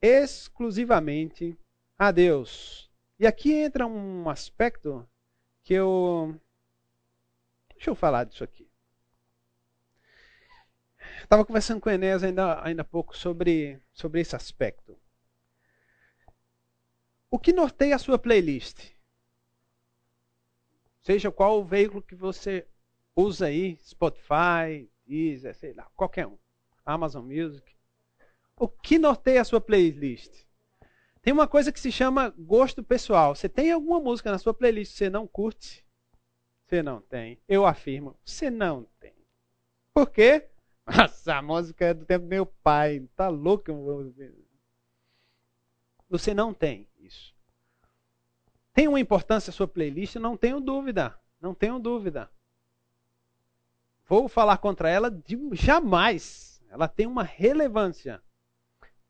exclusivamente 0.00 1.58
a 1.98 2.12
Deus. 2.12 2.90
E 3.18 3.26
aqui 3.26 3.52
entra 3.52 3.86
um 3.86 4.30
aspecto 4.30 5.08
que 5.64 5.74
eu. 5.74 6.40
Deixa 7.74 7.90
eu 7.90 7.96
falar 7.96 8.24
disso 8.24 8.44
aqui. 8.44 8.68
Estava 11.22 11.44
conversando 11.44 11.80
com 11.80 11.90
o 11.90 11.92
ainda, 11.92 12.64
ainda 12.64 12.82
há 12.82 12.84
pouco 12.84 13.16
sobre, 13.16 13.80
sobre 13.92 14.20
esse 14.20 14.36
aspecto. 14.36 14.96
O 17.30 17.38
que 17.38 17.52
norteia 17.52 17.96
a 17.96 17.98
sua 17.98 18.18
playlist? 18.18 18.97
Seja 21.08 21.32
qual 21.32 21.58
o 21.58 21.64
veículo 21.64 22.02
que 22.02 22.14
você 22.14 22.66
usa 23.16 23.46
aí, 23.46 23.78
Spotify, 23.78 24.90
Deezer, 25.06 25.56
sei 25.56 25.72
lá, 25.72 25.84
qualquer 25.96 26.26
um. 26.26 26.36
Amazon 26.84 27.24
Music. 27.24 27.64
O 28.54 28.68
que 28.68 28.98
norteia 28.98 29.40
a 29.40 29.44
sua 29.44 29.58
playlist? 29.58 30.44
Tem 31.22 31.32
uma 31.32 31.48
coisa 31.48 31.72
que 31.72 31.80
se 31.80 31.90
chama 31.90 32.28
gosto 32.36 32.84
pessoal. 32.84 33.34
Você 33.34 33.48
tem 33.48 33.72
alguma 33.72 33.98
música 33.98 34.30
na 34.30 34.36
sua 34.36 34.52
playlist 34.52 34.92
que 34.92 34.98
você 34.98 35.08
não 35.08 35.26
curte? 35.26 35.82
Você 36.66 36.82
não 36.82 37.00
tem. 37.00 37.40
Eu 37.48 37.64
afirmo, 37.64 38.14
você 38.22 38.50
não 38.50 38.86
tem. 39.00 39.14
Por 39.94 40.10
quê? 40.10 40.46
Nossa, 40.86 41.36
a 41.36 41.40
música 41.40 41.86
é 41.86 41.94
do 41.94 42.04
tempo 42.04 42.26
do 42.26 42.28
meu 42.28 42.44
pai. 42.44 43.02
Tá 43.16 43.28
louco? 43.28 43.72
Você 46.10 46.34
não 46.34 46.52
tem 46.52 46.86
isso. 46.98 47.34
Tem 48.78 48.86
uma 48.86 49.00
importância 49.00 49.50
a 49.50 49.52
sua 49.52 49.66
playlist? 49.66 50.14
Não 50.14 50.36
tenho 50.36 50.60
dúvida. 50.60 51.18
Não 51.40 51.52
tenho 51.52 51.80
dúvida. 51.80 52.30
Vou 54.06 54.28
falar 54.28 54.58
contra 54.58 54.88
ela 54.88 55.10
de 55.10 55.36
jamais. 55.50 56.62
Ela 56.70 56.86
tem 56.86 57.04
uma 57.04 57.24
relevância 57.24 58.22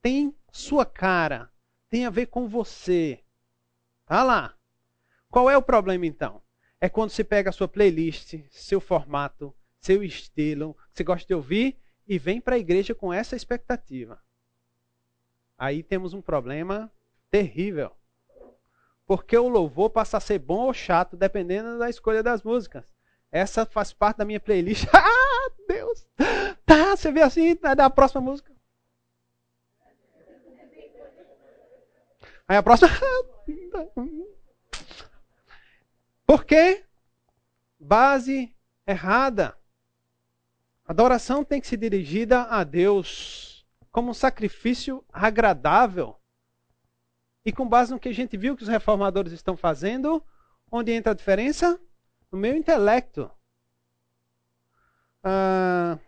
tem 0.01 0.35
sua 0.51 0.87
cara, 0.87 1.53
tem 1.91 2.07
a 2.07 2.11
ver 2.11 2.29
com 2.29 2.49
você. 2.49 3.23
Tá 4.07 4.23
lá. 4.23 4.57
Qual 5.29 5.51
é 5.51 5.57
o 5.59 5.63
problema 5.63 6.07
então? 6.07 6.41
é 6.81 6.89
quando 6.89 7.11
você 7.11 7.23
pega 7.23 7.51
a 7.51 7.53
sua 7.53 7.69
playlist, 7.69 8.37
seu 8.51 8.81
formato, 8.81 9.55
seu 9.83 10.03
estilo, 10.03 10.73
que 10.93 10.97
você 10.97 11.05
gosta 11.05 11.27
de 11.27 11.35
ouvir, 11.35 11.77
e 12.07 12.19
vem 12.19 12.41
para 12.41 12.55
a 12.55 12.59
igreja 12.59 12.95
com 12.95 13.13
essa 13.13 13.37
expectativa. 13.37 14.19
Aí 15.59 15.83
temos 15.83 16.15
um 16.15 16.23
problema 16.23 16.91
terrível. 17.31 17.98
Porque 19.09 19.37
o 19.39 19.49
louvor 19.49 19.89
passa 19.89 20.19
a 20.19 20.21
ser 20.21 20.39
bom 20.39 20.67
ou 20.67 20.75
chato, 20.75 21.17
dependendo 21.17 21.79
da 21.79 21.89
escolha 21.89 22.23
das 22.23 22.43
músicas. 22.43 22.85
Essa 23.33 23.65
faz 23.65 23.91
parte 23.91 24.19
da 24.19 24.25
minha 24.27 24.39
playlist. 24.39 24.85
ah, 24.93 25.51
Deus! 25.67 26.07
Tá, 26.67 26.95
você 26.95 27.11
vê 27.11 27.23
assim, 27.23 27.55
vai 27.55 27.75
dar 27.75 27.87
a 27.87 27.91
próxima 27.91 28.21
música. 28.21 28.53
Aí 32.47 32.59
a 32.59 32.63
próxima. 32.63 32.91
Por 36.27 36.45
quê? 36.45 36.85
Base 37.81 38.55
errada. 38.87 39.57
Adoração 40.85 41.43
tem 41.43 41.63
que 41.63 41.67
ser 41.67 41.79
dirigida 41.79 42.43
a 42.43 42.63
Deus 42.63 43.67
como 43.91 44.11
um 44.11 44.15
sacrifício 44.15 45.03
agradável. 45.11 46.19
E 47.45 47.53
com 47.53 47.69
base 47.69 47.93
no 47.93 47.99
que 47.99 48.09
a 48.09 48.15
gente 48.15 48.37
viu 48.37 48.57
que 48.57 48.63
os 48.63 48.69
reformadores 48.69 49.33
estão 49.33 49.57
fazendo, 49.57 50.23
onde 50.71 50.93
entra 50.93 51.13
a 51.13 51.17
diferença? 51.17 51.81
No 52.31 52.39
meu 52.39 52.55
intelecto. 52.55 53.31
Ah, 55.23 55.99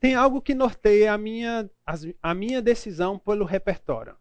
tem 0.00 0.14
algo 0.14 0.42
que 0.42 0.54
norteia 0.54 1.12
a 1.12 1.18
minha, 1.18 1.70
a 2.22 2.34
minha 2.34 2.60
decisão 2.60 3.18
pelo 3.18 3.44
repertório. 3.44 4.16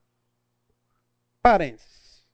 Parênteses. 1.41 2.25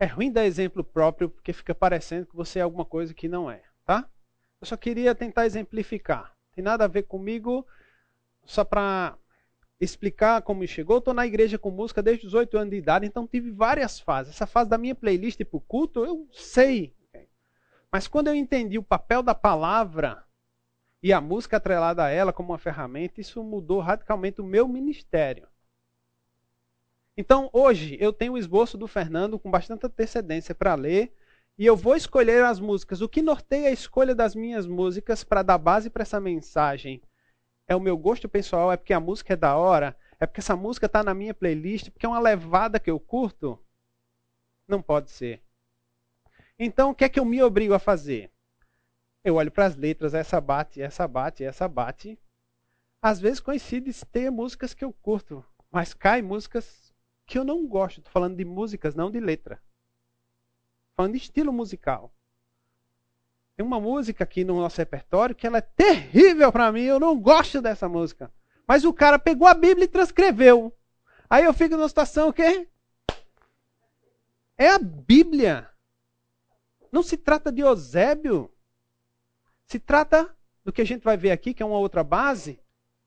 É 0.00 0.06
ruim 0.06 0.32
dar 0.32 0.44
exemplo 0.44 0.82
próprio 0.82 1.28
porque 1.28 1.52
fica 1.52 1.74
parecendo 1.74 2.26
que 2.26 2.34
você 2.34 2.58
é 2.58 2.62
alguma 2.62 2.84
coisa 2.84 3.14
que 3.14 3.28
não 3.28 3.50
é, 3.50 3.62
tá? 3.84 4.08
Eu 4.60 4.66
só 4.66 4.76
queria 4.76 5.14
tentar 5.14 5.46
exemplificar. 5.46 6.36
Tem 6.52 6.62
nada 6.64 6.84
a 6.84 6.88
ver 6.88 7.04
comigo, 7.04 7.64
só 8.44 8.64
para 8.64 9.16
explicar 9.80 10.42
como 10.42 10.66
chegou. 10.66 10.98
Estou 10.98 11.14
na 11.14 11.26
igreja 11.26 11.58
com 11.58 11.70
música 11.70 12.02
desde 12.02 12.26
os 12.26 12.34
8 12.34 12.56
anos 12.56 12.70
de 12.70 12.76
idade, 12.76 13.06
então 13.06 13.26
tive 13.26 13.50
várias 13.50 14.00
fases. 14.00 14.34
Essa 14.34 14.46
fase 14.46 14.68
da 14.68 14.78
minha 14.78 14.94
playlist 14.94 15.42
para 15.44 15.56
o 15.56 15.60
culto, 15.60 16.04
eu 16.04 16.28
sei. 16.32 16.94
Mas 17.90 18.06
quando 18.06 18.28
eu 18.28 18.34
entendi 18.34 18.78
o 18.78 18.82
papel 18.82 19.22
da 19.22 19.34
palavra 19.34 20.24
e 21.02 21.12
a 21.12 21.20
música 21.20 21.56
atrelada 21.56 22.04
a 22.04 22.10
ela 22.10 22.32
como 22.32 22.50
uma 22.50 22.58
ferramenta, 22.58 23.20
isso 23.20 23.42
mudou 23.42 23.80
radicalmente 23.80 24.40
o 24.40 24.44
meu 24.44 24.66
ministério. 24.66 25.46
Então, 27.16 27.50
hoje, 27.52 27.96
eu 28.00 28.12
tenho 28.12 28.34
o 28.34 28.38
esboço 28.38 28.76
do 28.78 28.86
Fernando 28.86 29.38
com 29.38 29.50
bastante 29.50 29.86
antecedência 29.86 30.54
para 30.54 30.74
ler, 30.74 31.12
e 31.56 31.66
eu 31.66 31.74
vou 31.74 31.96
escolher 31.96 32.44
as 32.44 32.60
músicas. 32.60 33.00
O 33.00 33.08
que 33.08 33.20
norteia 33.20 33.68
a 33.68 33.72
escolha 33.72 34.14
das 34.14 34.36
minhas 34.36 34.66
músicas 34.66 35.24
para 35.24 35.42
dar 35.42 35.58
base 35.58 35.90
para 35.90 36.02
essa 36.02 36.20
mensagem 36.20 37.02
é 37.68 37.76
o 37.76 37.80
meu 37.80 37.96
gosto 37.98 38.28
pessoal, 38.28 38.72
é 38.72 38.76
porque 38.76 38.94
a 38.94 38.98
música 38.98 39.34
é 39.34 39.36
da 39.36 39.54
hora, 39.54 39.94
é 40.18 40.26
porque 40.26 40.40
essa 40.40 40.56
música 40.56 40.86
está 40.86 41.04
na 41.04 41.12
minha 41.12 41.34
playlist, 41.34 41.90
porque 41.90 42.06
é 42.06 42.08
uma 42.08 42.18
levada 42.18 42.80
que 42.80 42.90
eu 42.90 42.98
curto? 42.98 43.58
Não 44.66 44.80
pode 44.80 45.10
ser. 45.10 45.42
Então, 46.58 46.90
o 46.90 46.94
que 46.94 47.04
é 47.04 47.08
que 47.08 47.20
eu 47.20 47.24
me 47.24 47.42
obrigo 47.42 47.74
a 47.74 47.78
fazer? 47.78 48.32
Eu 49.22 49.34
olho 49.36 49.50
para 49.50 49.66
as 49.66 49.76
letras, 49.76 50.14
essa 50.14 50.40
bate, 50.40 50.80
essa 50.80 51.06
bate, 51.06 51.44
essa 51.44 51.68
bate. 51.68 52.18
Às 53.00 53.20
vezes 53.20 53.38
coincide 53.38 53.92
ter 54.06 54.30
músicas 54.30 54.72
que 54.72 54.84
eu 54.84 54.92
curto, 54.92 55.44
mas 55.70 55.92
cai 55.92 56.22
músicas 56.22 56.92
que 57.26 57.38
eu 57.38 57.44
não 57.44 57.66
gosto. 57.68 57.98
Estou 57.98 58.12
falando 58.12 58.36
de 58.36 58.44
músicas, 58.44 58.94
não 58.94 59.10
de 59.10 59.20
letra. 59.20 59.62
Falando 60.96 61.12
de 61.12 61.18
estilo 61.18 61.52
musical. 61.52 62.12
Tem 63.58 63.66
uma 63.66 63.80
música 63.80 64.22
aqui 64.22 64.44
no 64.44 64.60
nosso 64.60 64.76
repertório 64.76 65.34
que 65.34 65.44
ela 65.44 65.58
é 65.58 65.60
terrível 65.60 66.52
para 66.52 66.70
mim, 66.70 66.82
eu 66.82 67.00
não 67.00 67.18
gosto 67.18 67.60
dessa 67.60 67.88
música. 67.88 68.32
Mas 68.64 68.84
o 68.84 68.92
cara 68.92 69.18
pegou 69.18 69.48
a 69.48 69.54
Bíblia 69.54 69.84
e 69.84 69.88
transcreveu. 69.88 70.72
Aí 71.28 71.44
eu 71.44 71.52
fico 71.52 71.76
numa 71.76 71.88
situação 71.88 72.32
que 72.32 72.68
é 74.56 74.70
a 74.70 74.78
Bíblia. 74.78 75.68
Não 76.92 77.02
se 77.02 77.16
trata 77.16 77.50
de 77.50 77.60
Eusébio. 77.62 78.48
Se 79.66 79.80
trata 79.80 80.32
do 80.64 80.72
que 80.72 80.82
a 80.82 80.86
gente 80.86 81.02
vai 81.02 81.16
ver 81.16 81.32
aqui, 81.32 81.52
que 81.52 81.60
é 81.60 81.66
uma 81.66 81.78
outra 81.78 82.04
base, 82.04 82.60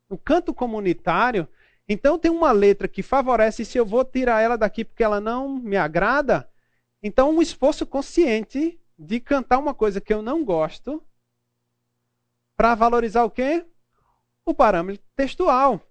o 0.09 0.17
canto 0.17 0.53
comunitário, 0.53 1.47
então 1.87 2.19
tem 2.19 2.29
uma 2.29 2.51
letra 2.51 2.89
que 2.89 3.01
favorece, 3.01 3.63
se 3.63 3.77
eu 3.77 3.85
vou 3.85 4.03
tirar 4.03 4.41
ela 4.41 4.57
daqui 4.57 4.83
porque 4.83 5.01
ela 5.01 5.21
não 5.21 5.47
me 5.47 5.77
agrada, 5.77 6.51
então 7.01 7.31
um 7.31 7.41
esforço 7.41 7.85
consciente 7.85 8.80
de 9.05 9.19
cantar 9.19 9.59
uma 9.59 9.73
coisa 9.73 9.99
que 9.99 10.13
eu 10.13 10.21
não 10.21 10.43
gosto 10.43 11.03
para 12.55 12.75
valorizar 12.75 13.23
o 13.23 13.31
quê? 13.31 13.65
O 14.45 14.53
parâmetro 14.53 15.03
textual. 15.15 15.81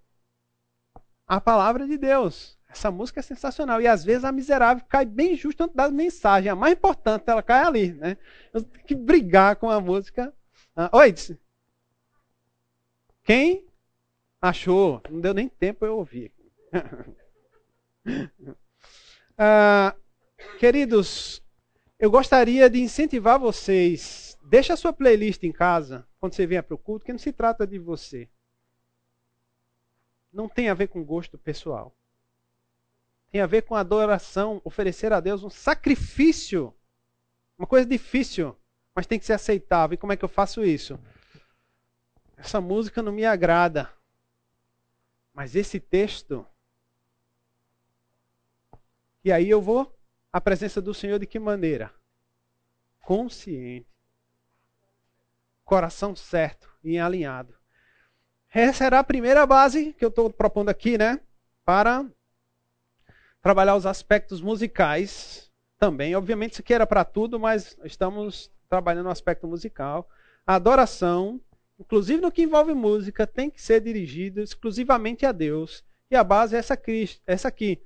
A 1.26 1.40
palavra 1.40 1.86
de 1.86 1.96
Deus. 1.96 2.58
Essa 2.68 2.90
música 2.90 3.20
é 3.20 3.22
sensacional. 3.22 3.80
E 3.80 3.86
às 3.86 4.04
vezes 4.04 4.24
a 4.24 4.32
miserável 4.32 4.84
cai 4.88 5.04
bem 5.04 5.36
justo 5.36 5.64
antes 5.64 5.74
da 5.74 5.90
mensagem. 5.90 6.50
A 6.50 6.54
mais 6.54 6.74
importante, 6.74 7.24
ela 7.26 7.42
cai 7.42 7.64
ali. 7.64 7.92
Né? 7.92 8.16
Eu 8.52 8.62
tenho 8.62 8.84
que 8.84 8.94
brigar 8.94 9.56
com 9.56 9.68
a 9.68 9.80
música. 9.80 10.32
Ah, 10.76 10.90
oi, 10.92 11.14
quem 13.24 13.70
Achou? 14.40 15.02
Não 15.10 15.20
deu 15.20 15.34
nem 15.34 15.48
tempo 15.48 15.84
eu 15.84 15.98
ouvir. 15.98 16.32
ah, 19.36 19.94
queridos, 20.58 21.42
eu 22.00 22.10
gostaria 22.10 22.70
de 22.70 22.80
incentivar 22.80 23.38
vocês. 23.38 24.38
Deixa 24.42 24.72
a 24.72 24.76
sua 24.76 24.90
playlist 24.90 25.42
em 25.44 25.52
casa 25.52 26.08
quando 26.18 26.34
você 26.34 26.46
vier 26.46 26.62
para 26.62 26.74
o 26.74 26.78
culto, 26.78 27.04
que 27.04 27.12
não 27.12 27.18
se 27.18 27.30
trata 27.30 27.66
de 27.66 27.78
você. 27.78 28.26
Não 30.32 30.48
tem 30.48 30.70
a 30.70 30.74
ver 30.74 30.88
com 30.88 31.04
gosto 31.04 31.36
pessoal. 31.36 31.94
Tem 33.30 33.42
a 33.42 33.46
ver 33.46 33.62
com 33.62 33.74
adoração, 33.74 34.62
oferecer 34.64 35.12
a 35.12 35.20
Deus 35.20 35.44
um 35.44 35.50
sacrifício. 35.50 36.74
Uma 37.58 37.66
coisa 37.66 37.86
difícil, 37.86 38.56
mas 38.94 39.06
tem 39.06 39.18
que 39.18 39.26
ser 39.26 39.34
aceitável. 39.34 39.94
E 39.94 39.98
como 39.98 40.14
é 40.14 40.16
que 40.16 40.24
eu 40.24 40.28
faço 40.28 40.64
isso? 40.64 40.98
Essa 42.34 42.62
música 42.62 43.02
não 43.02 43.12
me 43.12 43.26
agrada. 43.26 43.92
Mas 45.34 45.54
esse 45.54 45.78
texto. 45.78 46.46
E 49.22 49.30
aí 49.30 49.50
eu 49.50 49.60
vou 49.60 49.99
à 50.32 50.40
presença 50.40 50.80
do 50.80 50.94
Senhor 50.94 51.18
de 51.18 51.26
que 51.26 51.38
maneira? 51.38 51.92
Consciente. 53.00 53.86
Coração 55.64 56.14
certo 56.16 56.68
e 56.82 56.98
alinhado. 56.98 57.54
Essa 58.52 58.84
será 58.84 58.98
a 58.98 59.04
primeira 59.04 59.46
base 59.46 59.92
que 59.92 60.04
eu 60.04 60.08
estou 60.08 60.30
propondo 60.30 60.68
aqui, 60.68 60.98
né? 60.98 61.20
Para 61.64 62.04
trabalhar 63.40 63.76
os 63.76 63.86
aspectos 63.86 64.40
musicais 64.40 65.50
também. 65.78 66.14
Obviamente, 66.16 66.52
isso 66.52 66.62
aqui 66.62 66.74
era 66.74 66.86
para 66.86 67.04
tudo, 67.04 67.38
mas 67.38 67.76
estamos 67.84 68.50
trabalhando 68.68 69.06
o 69.06 69.10
aspecto 69.10 69.46
musical. 69.46 70.08
A 70.46 70.56
adoração 70.56 71.40
inclusive 71.80 72.20
no 72.20 72.30
que 72.30 72.42
envolve 72.42 72.74
música, 72.74 73.26
tem 73.26 73.50
que 73.50 73.60
ser 73.60 73.80
dirigido 73.80 74.42
exclusivamente 74.42 75.24
a 75.24 75.32
Deus. 75.32 75.82
E 76.10 76.16
a 76.16 76.22
base 76.22 76.54
é 76.54 76.58
essa 76.58 77.48
aqui: 77.48 77.80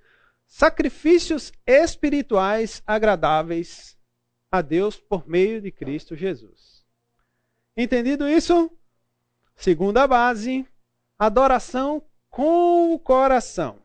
sacrifícios 0.47 1.53
espirituais 1.67 2.83
agradáveis 2.87 3.97
a 4.51 4.63
Deus 4.63 4.99
por 4.99 5.29
meio 5.29 5.61
de 5.61 5.71
Cristo 5.71 6.15
Jesus. 6.15 6.85
Entendido 7.77 8.29
isso? 8.29 8.71
Segunda 9.57 10.07
base: 10.07 10.67
adoração 11.19 12.03
com 12.31 12.93
o 12.95 12.99
coração. 12.99 13.83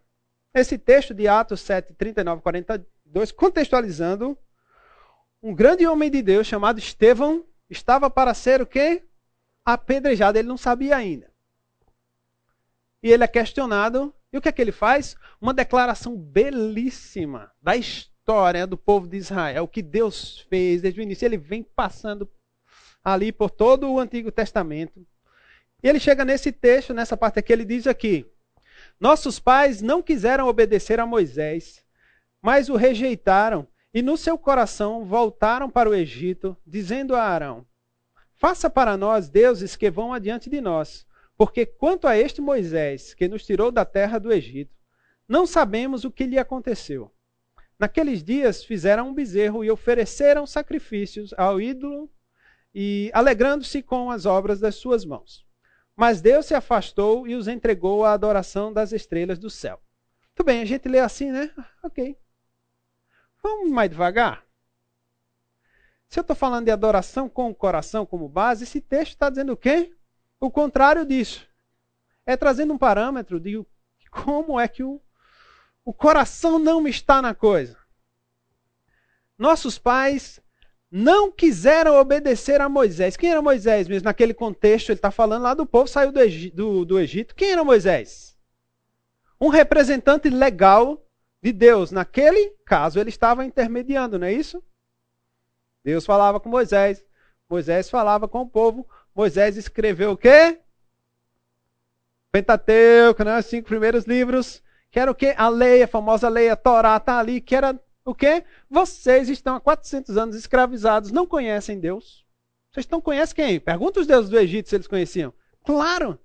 Esse 0.53 0.78
texto 0.78 1.14
de 1.14 1.28
Atos 1.28 1.62
7, 1.62 1.93
39 1.93 2.41
42, 2.41 3.32
contextualizando, 3.32 4.38
um 5.41 5.53
grande 5.53 5.86
homem 5.88 6.10
de 6.10 6.22
Deus 6.22 6.47
chamado 6.47 6.80
Estevão 6.80 7.45
estava 7.70 8.10
para 8.10 8.34
ser 8.34 8.62
o 8.62 8.66
quê? 8.66 9.03
apedrejado, 9.74 10.38
ele 10.38 10.47
não 10.47 10.57
sabia 10.57 10.95
ainda. 10.95 11.32
E 13.01 13.12
ele 13.12 13.24
é 13.24 13.28
questionado, 13.28 14.14
e 14.32 14.38
o 14.38 14.41
que 14.41 14.49
é 14.49 14.51
que 14.51 14.61
ele 14.61 14.71
faz? 14.71 15.15
Uma 15.41 15.53
declaração 15.53 16.15
belíssima 16.15 17.51
da 17.61 17.75
história 17.75 18.67
do 18.67 18.77
povo 18.77 19.07
de 19.07 19.17
Israel, 19.17 19.63
o 19.63 19.67
que 19.67 19.82
Deus 19.82 20.45
fez 20.49 20.82
desde 20.82 20.99
o 20.99 21.03
início. 21.03 21.25
Ele 21.25 21.38
vem 21.38 21.63
passando 21.63 22.30
ali 23.03 23.32
por 23.32 23.49
todo 23.49 23.91
o 23.91 23.99
Antigo 23.99 24.32
Testamento. 24.32 25.05
E 25.82 25.88
ele 25.88 25.99
chega 25.99 26.23
nesse 26.23 26.51
texto, 26.51 26.93
nessa 26.93 27.17
parte 27.17 27.39
aqui, 27.39 27.51
ele 27.51 27.65
diz 27.65 27.88
aqui: 27.88 28.25
Nossos 28.99 29.39
pais 29.39 29.82
não 29.82 30.01
quiseram 30.01 30.47
obedecer 30.47 30.99
a 30.99 31.05
Moisés, 31.05 31.84
mas 32.41 32.69
o 32.69 32.75
rejeitaram 32.75 33.67
e 33.91 34.03
no 34.03 34.15
seu 34.15 34.38
coração 34.38 35.03
voltaram 35.05 35.69
para 35.69 35.89
o 35.89 35.95
Egito, 35.95 36.55
dizendo 36.67 37.15
a 37.15 37.23
Arão: 37.23 37.65
Faça 38.36 38.69
para 38.69 38.95
nós 38.95 39.27
deuses 39.27 39.75
que 39.75 39.89
vão 39.89 40.13
adiante 40.13 40.49
de 40.49 40.61
nós, 40.61 41.07
porque 41.39 41.65
quanto 41.65 42.05
a 42.05 42.17
este 42.17 42.41
Moisés, 42.41 43.13
que 43.13 43.25
nos 43.29 43.45
tirou 43.45 43.71
da 43.71 43.85
terra 43.85 44.19
do 44.19 44.29
Egito, 44.29 44.75
não 45.25 45.47
sabemos 45.47 46.03
o 46.03 46.11
que 46.11 46.25
lhe 46.25 46.37
aconteceu. 46.37 47.09
Naqueles 47.79 48.21
dias 48.21 48.61
fizeram 48.61 49.07
um 49.07 49.13
bezerro 49.13 49.63
e 49.63 49.71
ofereceram 49.71 50.45
sacrifícios 50.45 51.33
ao 51.37 51.61
ídolo 51.61 52.11
e 52.75 53.09
alegrando-se 53.13 53.81
com 53.81 54.11
as 54.11 54.25
obras 54.25 54.59
das 54.59 54.75
suas 54.75 55.05
mãos. 55.05 55.47
Mas 55.95 56.19
Deus 56.19 56.45
se 56.45 56.53
afastou 56.53 57.25
e 57.25 57.35
os 57.35 57.47
entregou 57.47 58.03
à 58.03 58.11
adoração 58.11 58.73
das 58.73 58.91
estrelas 58.91 59.39
do 59.39 59.49
céu. 59.49 59.81
Tudo 60.35 60.47
bem, 60.47 60.61
a 60.61 60.65
gente 60.65 60.89
lê 60.89 60.99
assim, 60.99 61.31
né? 61.31 61.49
Ok. 61.81 62.17
Vamos 63.41 63.71
mais 63.71 63.89
devagar. 63.89 64.43
Se 66.09 66.19
eu 66.19 66.21
estou 66.21 66.35
falando 66.35 66.65
de 66.65 66.71
adoração 66.71 67.29
com 67.29 67.49
o 67.49 67.55
coração 67.55 68.05
como 68.05 68.27
base, 68.27 68.65
esse 68.65 68.81
texto 68.81 69.11
está 69.11 69.29
dizendo 69.29 69.53
o 69.53 69.57
quê? 69.57 69.95
O 70.39 70.49
contrário 70.49 71.05
disso. 71.05 71.47
É 72.25 72.37
trazendo 72.37 72.73
um 72.73 72.77
parâmetro 72.77 73.39
de 73.39 73.65
como 74.11 74.59
é 74.59 74.67
que 74.67 74.83
o, 74.83 75.01
o 75.83 75.93
coração 75.93 76.59
não 76.59 76.87
está 76.87 77.21
na 77.21 77.33
coisa. 77.33 77.77
Nossos 79.37 79.77
pais 79.77 80.39
não 80.91 81.31
quiseram 81.31 81.95
obedecer 81.95 82.61
a 82.61 82.69
Moisés. 82.69 83.15
Quem 83.15 83.31
era 83.31 83.41
Moisés 83.41 83.87
mesmo? 83.87 84.05
Naquele 84.05 84.33
contexto, 84.33 84.89
ele 84.89 84.97
está 84.97 85.11
falando 85.11 85.43
lá 85.43 85.53
do 85.53 85.65
povo 85.65 85.87
saiu 85.87 86.11
do, 86.11 86.19
do, 86.53 86.85
do 86.85 86.99
Egito. 86.99 87.35
Quem 87.35 87.51
era 87.51 87.63
Moisés? 87.63 88.37
Um 89.39 89.49
representante 89.49 90.29
legal 90.29 91.03
de 91.41 91.51
Deus. 91.51 91.91
Naquele 91.91 92.51
caso, 92.65 92.99
ele 92.99 93.09
estava 93.09 93.45
intermediando, 93.45 94.19
não 94.19 94.27
é 94.27 94.33
isso? 94.33 94.63
Deus 95.83 96.05
falava 96.05 96.39
com 96.39 96.49
Moisés, 96.49 97.03
Moisés 97.49 97.89
falava 97.89 98.27
com 98.27 98.41
o 98.41 98.49
povo, 98.49 98.87
Moisés 99.20 99.57
escreveu 99.57 100.11
o 100.11 100.17
quê? 100.17 100.61
Pentateuco, 102.32 103.22
né? 103.22 103.38
os 103.38 103.47
cinco 103.47 103.67
primeiros 103.67 104.05
livros, 104.05 104.63
que 104.89 104.97
era 104.97 105.11
o 105.11 105.15
quê? 105.15 105.36
A 105.38 105.49
lei, 105.49 105.84
a 105.84 105.88
famosa 105.89 106.30
lei, 106.30 106.49
a 106.49 106.55
Torá 106.55 106.95
está 106.95 107.20
ali, 107.20 107.41
que 107.41 107.53
era 107.53 107.78
o 108.05 108.15
quê? 108.15 108.45
Vocês 108.70 109.28
estão 109.28 109.57
há 109.57 109.59
400 109.59 110.15
anos 110.15 110.38
escravizados, 110.38 111.11
não 111.11 111.28
conhecem 111.28 111.82
Deus. 111.82 112.26
Vocês 112.72 112.88
não 112.88 113.01
conhecem 113.01 113.36
quem? 113.36 113.59
Pergunta 113.59 113.99
os 113.99 114.07
deuses 114.07 114.30
do 114.30 114.39
Egito 114.39 114.70
se 114.70 114.76
eles 114.78 114.88
conheciam. 114.88 115.34
Claro! 115.65 116.17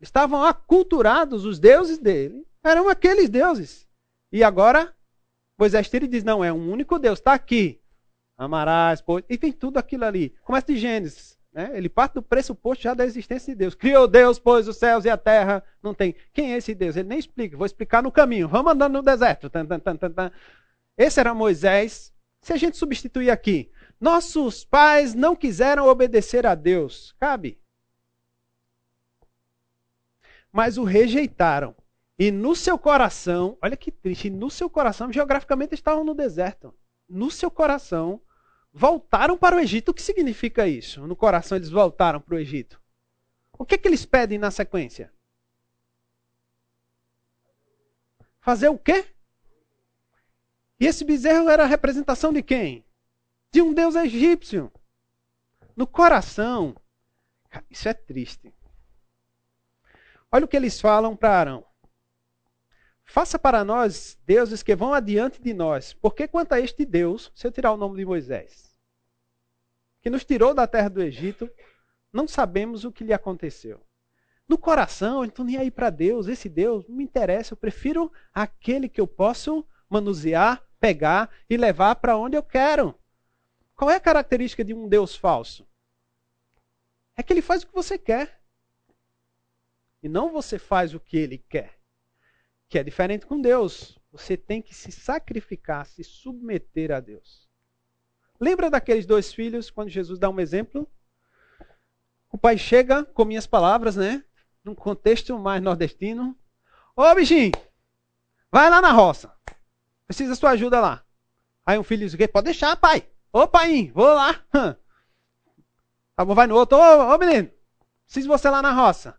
Estavam 0.00 0.42
aculturados, 0.42 1.44
os 1.44 1.58
deuses 1.58 1.98
dele 1.98 2.46
eram 2.64 2.88
aqueles 2.88 3.28
deuses. 3.28 3.86
E 4.32 4.42
agora, 4.42 4.94
Moisés 5.58 5.90
tira 5.90 6.06
e 6.06 6.08
diz: 6.08 6.24
não, 6.24 6.42
é 6.42 6.50
um 6.50 6.72
único 6.72 6.98
Deus, 6.98 7.18
está 7.18 7.34
aqui 7.34 7.78
amarás, 8.38 9.02
pois, 9.02 9.22
e 9.28 9.36
tem 9.36 9.52
tudo 9.52 9.76
aquilo 9.76 10.06
ali. 10.06 10.30
Começa 10.42 10.68
de 10.68 10.78
Gênesis. 10.78 11.38
Né? 11.52 11.70
Ele 11.74 11.88
parte 11.88 12.14
do 12.14 12.22
pressuposto 12.22 12.84
já 12.84 12.94
da 12.94 13.04
existência 13.04 13.52
de 13.52 13.58
Deus. 13.58 13.74
Criou 13.74 14.06
Deus, 14.06 14.38
pôs 14.38 14.68
os 14.68 14.76
céus 14.76 15.04
e 15.04 15.10
a 15.10 15.16
terra. 15.16 15.64
Não 15.82 15.92
tem. 15.92 16.14
Quem 16.32 16.52
é 16.52 16.58
esse 16.58 16.74
Deus? 16.74 16.96
Ele 16.96 17.08
nem 17.08 17.18
explica. 17.18 17.56
Vou 17.56 17.66
explicar 17.66 18.02
no 18.02 18.12
caminho. 18.12 18.48
Vamos 18.48 18.72
andando 18.72 18.94
no 18.94 19.02
deserto. 19.02 19.50
Esse 20.96 21.20
era 21.20 21.34
Moisés. 21.34 22.12
Se 22.40 22.52
a 22.52 22.56
gente 22.56 22.76
substituir 22.76 23.30
aqui, 23.30 23.70
nossos 24.00 24.64
pais 24.64 25.14
não 25.14 25.36
quiseram 25.36 25.86
obedecer 25.86 26.46
a 26.46 26.54
Deus. 26.54 27.14
Cabe. 27.18 27.60
Mas 30.52 30.78
o 30.78 30.84
rejeitaram. 30.84 31.74
E 32.18 32.30
no 32.30 32.54
seu 32.54 32.78
coração, 32.78 33.56
olha 33.62 33.76
que 33.76 33.90
triste, 33.90 34.28
no 34.28 34.50
seu 34.50 34.68
coração, 34.68 35.10
geograficamente 35.10 35.74
estavam 35.74 36.04
no 36.04 36.14
deserto. 36.14 36.74
No 37.08 37.30
seu 37.30 37.50
coração, 37.50 38.20
voltaram 38.72 39.36
para 39.36 39.56
o 39.56 39.60
Egito. 39.60 39.90
O 39.90 39.94
que 39.94 40.02
significa 40.02 40.66
isso? 40.66 41.06
No 41.06 41.16
coração 41.16 41.56
eles 41.56 41.70
voltaram 41.70 42.20
para 42.20 42.34
o 42.34 42.38
Egito. 42.38 42.80
O 43.58 43.64
que, 43.64 43.74
é 43.74 43.78
que 43.78 43.86
eles 43.86 44.06
pedem 44.06 44.38
na 44.38 44.50
sequência? 44.50 45.12
Fazer 48.40 48.68
o 48.68 48.78
quê? 48.78 49.06
E 50.78 50.86
esse 50.86 51.04
bezerro 51.04 51.50
era 51.50 51.64
a 51.64 51.66
representação 51.66 52.32
de 52.32 52.42
quem? 52.42 52.84
De 53.52 53.60
um 53.60 53.74
deus 53.74 53.94
egípcio. 53.96 54.72
No 55.76 55.86
coração. 55.86 56.74
Isso 57.68 57.88
é 57.88 57.92
triste. 57.92 58.54
Olha 60.32 60.44
o 60.44 60.48
que 60.48 60.56
eles 60.56 60.80
falam 60.80 61.14
para 61.14 61.38
Arão. 61.38 61.66
Faça 63.10 63.40
para 63.40 63.64
nós 63.64 64.16
deuses 64.24 64.62
que 64.62 64.76
vão 64.76 64.94
adiante 64.94 65.42
de 65.42 65.52
nós, 65.52 65.92
porque 65.94 66.28
quanto 66.28 66.52
a 66.52 66.60
este 66.60 66.86
Deus, 66.86 67.32
se 67.34 67.44
eu 67.44 67.50
tirar 67.50 67.72
o 67.72 67.76
nome 67.76 67.96
de 67.96 68.04
Moisés, 68.04 68.72
que 70.00 70.08
nos 70.08 70.24
tirou 70.24 70.54
da 70.54 70.64
terra 70.64 70.88
do 70.88 71.02
Egito, 71.02 71.50
não 72.12 72.28
sabemos 72.28 72.84
o 72.84 72.92
que 72.92 73.02
lhe 73.02 73.12
aconteceu. 73.12 73.80
No 74.48 74.56
coração, 74.56 75.24
estou 75.24 75.44
nem 75.44 75.56
aí 75.56 75.72
para 75.72 75.90
Deus, 75.90 76.28
esse 76.28 76.48
Deus 76.48 76.86
não 76.86 76.94
me 76.94 77.02
interessa, 77.02 77.52
eu 77.52 77.56
prefiro 77.56 78.12
aquele 78.32 78.88
que 78.88 79.00
eu 79.00 79.08
posso 79.08 79.66
manusear, 79.88 80.64
pegar 80.78 81.30
e 81.50 81.56
levar 81.56 81.96
para 81.96 82.16
onde 82.16 82.36
eu 82.36 82.44
quero. 82.44 82.94
Qual 83.74 83.90
é 83.90 83.96
a 83.96 84.00
característica 84.00 84.64
de 84.64 84.72
um 84.72 84.88
Deus 84.88 85.16
falso? 85.16 85.66
É 87.16 87.24
que 87.24 87.32
ele 87.32 87.42
faz 87.42 87.64
o 87.64 87.66
que 87.66 87.74
você 87.74 87.98
quer. 87.98 88.40
E 90.00 90.08
não 90.08 90.30
você 90.30 90.60
faz 90.60 90.94
o 90.94 91.00
que 91.00 91.16
ele 91.16 91.38
quer 91.38 91.79
que 92.70 92.78
é 92.78 92.84
diferente 92.84 93.26
com 93.26 93.40
Deus. 93.40 93.98
Você 94.12 94.36
tem 94.36 94.62
que 94.62 94.72
se 94.72 94.92
sacrificar, 94.92 95.84
se 95.84 96.04
submeter 96.04 96.92
a 96.92 97.00
Deus. 97.00 97.50
Lembra 98.40 98.70
daqueles 98.70 99.04
dois 99.04 99.34
filhos, 99.34 99.70
quando 99.70 99.90
Jesus 99.90 100.20
dá 100.20 100.30
um 100.30 100.40
exemplo? 100.40 100.88
O 102.30 102.38
pai 102.38 102.56
chega 102.56 103.04
com 103.04 103.24
minhas 103.24 103.46
palavras, 103.46 103.96
né? 103.96 104.24
Num 104.64 104.74
contexto 104.74 105.36
mais 105.36 105.60
nordestino. 105.60 106.38
Ô 106.94 107.12
bichinho, 107.12 107.50
vai 108.52 108.70
lá 108.70 108.80
na 108.80 108.92
roça. 108.92 109.34
Precisa 110.06 110.36
sua 110.36 110.50
ajuda 110.50 110.80
lá. 110.80 111.04
Aí 111.66 111.76
um 111.76 111.82
filho 111.82 112.08
diz: 112.08 112.26
Pode 112.28 112.44
deixar, 112.44 112.76
pai. 112.76 113.04
Ô 113.32 113.48
pai, 113.48 113.90
vou 113.92 114.14
lá. 114.14 114.44
Tá 116.16 116.24
bom, 116.24 116.34
vai 116.34 116.46
no 116.46 116.54
outro. 116.54 116.76
Ô, 116.76 117.14
ô 117.14 117.18
menino, 117.18 117.50
preciso 118.04 118.28
você 118.28 118.48
lá 118.50 118.60
na 118.60 118.72
roça. 118.72 119.18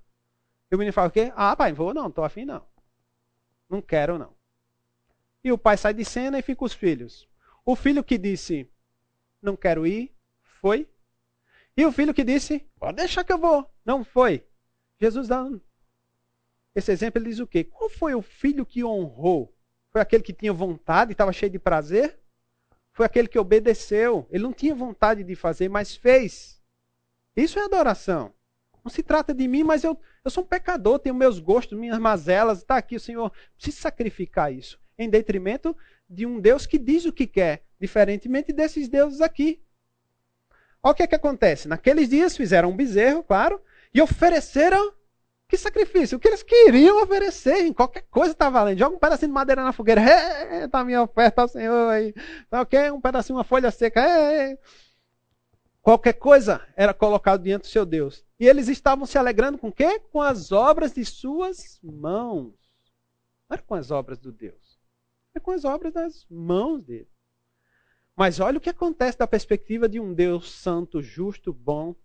E 0.71 0.75
o 0.75 0.77
menino 0.77 0.93
fala 0.93 1.07
o 1.07 1.11
quê? 1.11 1.33
Ah, 1.35 1.55
pai, 1.55 1.73
vou 1.73 1.93
não, 1.93 2.11
tô 2.11 2.23
afim 2.23 2.45
não. 2.45 2.70
Não 3.71 3.81
quero, 3.81 4.17
não. 4.17 4.35
E 5.41 5.51
o 5.51 5.57
pai 5.57 5.77
sai 5.77 5.93
de 5.93 6.03
cena 6.03 6.37
e 6.37 6.41
fica 6.41 6.65
os 6.65 6.73
filhos. 6.73 7.27
O 7.65 7.73
filho 7.75 8.03
que 8.03 8.17
disse, 8.17 8.69
não 9.41 9.55
quero 9.55 9.87
ir, 9.87 10.13
foi. 10.59 10.87
E 11.75 11.85
o 11.85 11.91
filho 11.91 12.13
que 12.13 12.23
disse, 12.23 12.67
pode 12.77 12.97
deixar 12.97 13.23
que 13.23 13.31
eu 13.31 13.37
vou, 13.37 13.65
não 13.85 14.03
foi. 14.03 14.45
Jesus 14.99 15.29
dá 15.29 15.49
esse 16.75 16.91
exemplo, 16.91 17.21
ele 17.21 17.29
diz 17.29 17.39
o 17.39 17.47
quê? 17.47 17.63
Qual 17.63 17.89
foi 17.89 18.13
o 18.15 18.21
filho 18.21 18.65
que 18.65 18.83
honrou? 18.83 19.53
Foi 19.89 19.99
aquele 19.99 20.23
que 20.23 20.33
tinha 20.33 20.53
vontade, 20.53 21.11
estava 21.11 21.33
cheio 21.33 21.51
de 21.51 21.59
prazer? 21.59 22.17
Foi 22.93 23.05
aquele 23.05 23.27
que 23.27 23.39
obedeceu. 23.39 24.27
Ele 24.29 24.43
não 24.43 24.53
tinha 24.53 24.73
vontade 24.73 25.23
de 25.23 25.35
fazer, 25.35 25.69
mas 25.69 25.95
fez. 25.95 26.61
Isso 27.35 27.59
é 27.59 27.63
adoração. 27.63 28.33
Não 28.83 28.91
se 28.91 29.03
trata 29.03 29.33
de 29.33 29.47
mim, 29.47 29.63
mas 29.63 29.83
eu, 29.83 29.97
eu 30.23 30.31
sou 30.31 30.43
um 30.43 30.47
pecador, 30.47 30.99
tenho 30.99 31.15
meus 31.15 31.39
gostos, 31.39 31.77
minhas 31.77 31.99
mazelas. 31.99 32.59
Está 32.59 32.77
aqui, 32.77 32.95
o 32.95 32.99
Senhor 32.99 33.31
precisa 33.55 33.81
sacrificar 33.81 34.53
isso. 34.53 34.79
Em 34.97 35.09
detrimento 35.09 35.75
de 36.09 36.25
um 36.25 36.39
Deus 36.39 36.65
que 36.65 36.77
diz 36.77 37.05
o 37.05 37.13
que 37.13 37.25
quer, 37.25 37.63
diferentemente 37.79 38.51
desses 38.51 38.89
deuses 38.89 39.21
aqui. 39.21 39.61
Olha 40.83 40.91
o 40.91 40.95
que, 40.95 41.03
é 41.03 41.07
que 41.07 41.15
acontece. 41.15 41.67
Naqueles 41.67 42.09
dias 42.09 42.35
fizeram 42.35 42.69
um 42.69 42.75
bezerro, 42.75 43.23
claro, 43.23 43.61
e 43.93 44.01
ofereceram 44.01 44.93
que 45.51 45.57
sacrifício? 45.57 46.17
O 46.17 46.19
que 46.19 46.29
eles 46.29 46.41
queriam 46.41 47.03
oferecer, 47.03 47.73
qualquer 47.73 48.05
coisa 48.09 48.31
está 48.31 48.49
valendo. 48.49 48.79
Joga 48.79 48.95
um 48.95 48.99
pedacinho 48.99 49.27
de 49.27 49.33
madeira 49.33 49.61
na 49.61 49.73
fogueira, 49.73 50.01
está 50.63 50.79
a 50.79 50.85
minha 50.85 51.03
oferta 51.03 51.41
ao 51.41 51.47
Senhor 51.49 51.89
aí. 51.89 52.13
Tá 52.49 52.61
ok? 52.61 52.89
Um 52.91 53.01
pedacinho, 53.01 53.37
uma 53.37 53.43
folha 53.43 53.69
seca, 53.69 54.01
Qualquer 55.81 56.13
coisa 56.13 56.67
era 56.75 56.93
colocado 56.93 57.43
diante 57.43 57.63
do 57.63 57.67
seu 57.67 57.85
Deus. 57.85 58.23
E 58.39 58.47
eles 58.47 58.67
estavam 58.67 59.05
se 59.05 59.17
alegrando 59.17 59.57
com 59.57 59.69
o 59.69 59.73
quê? 59.73 59.99
Com 59.99 60.21
as 60.21 60.51
obras 60.51 60.93
de 60.93 61.03
suas 61.03 61.79
mãos. 61.81 62.53
Não 63.49 63.55
era 63.55 63.61
com 63.63 63.73
as 63.73 63.89
obras 63.89 64.19
do 64.19 64.31
Deus. 64.31 64.79
É 65.33 65.39
com 65.39 65.51
as 65.51 65.65
obras 65.65 65.93
das 65.93 66.25
mãos 66.29 66.83
dele. 66.83 67.09
Mas 68.15 68.39
olha 68.39 68.57
o 68.57 68.61
que 68.61 68.69
acontece 68.69 69.17
da 69.17 69.25
perspectiva 69.25 69.89
de 69.89 69.99
um 69.99 70.13
Deus 70.13 70.51
santo, 70.51 71.01
justo, 71.01 71.51
bom. 71.51 71.95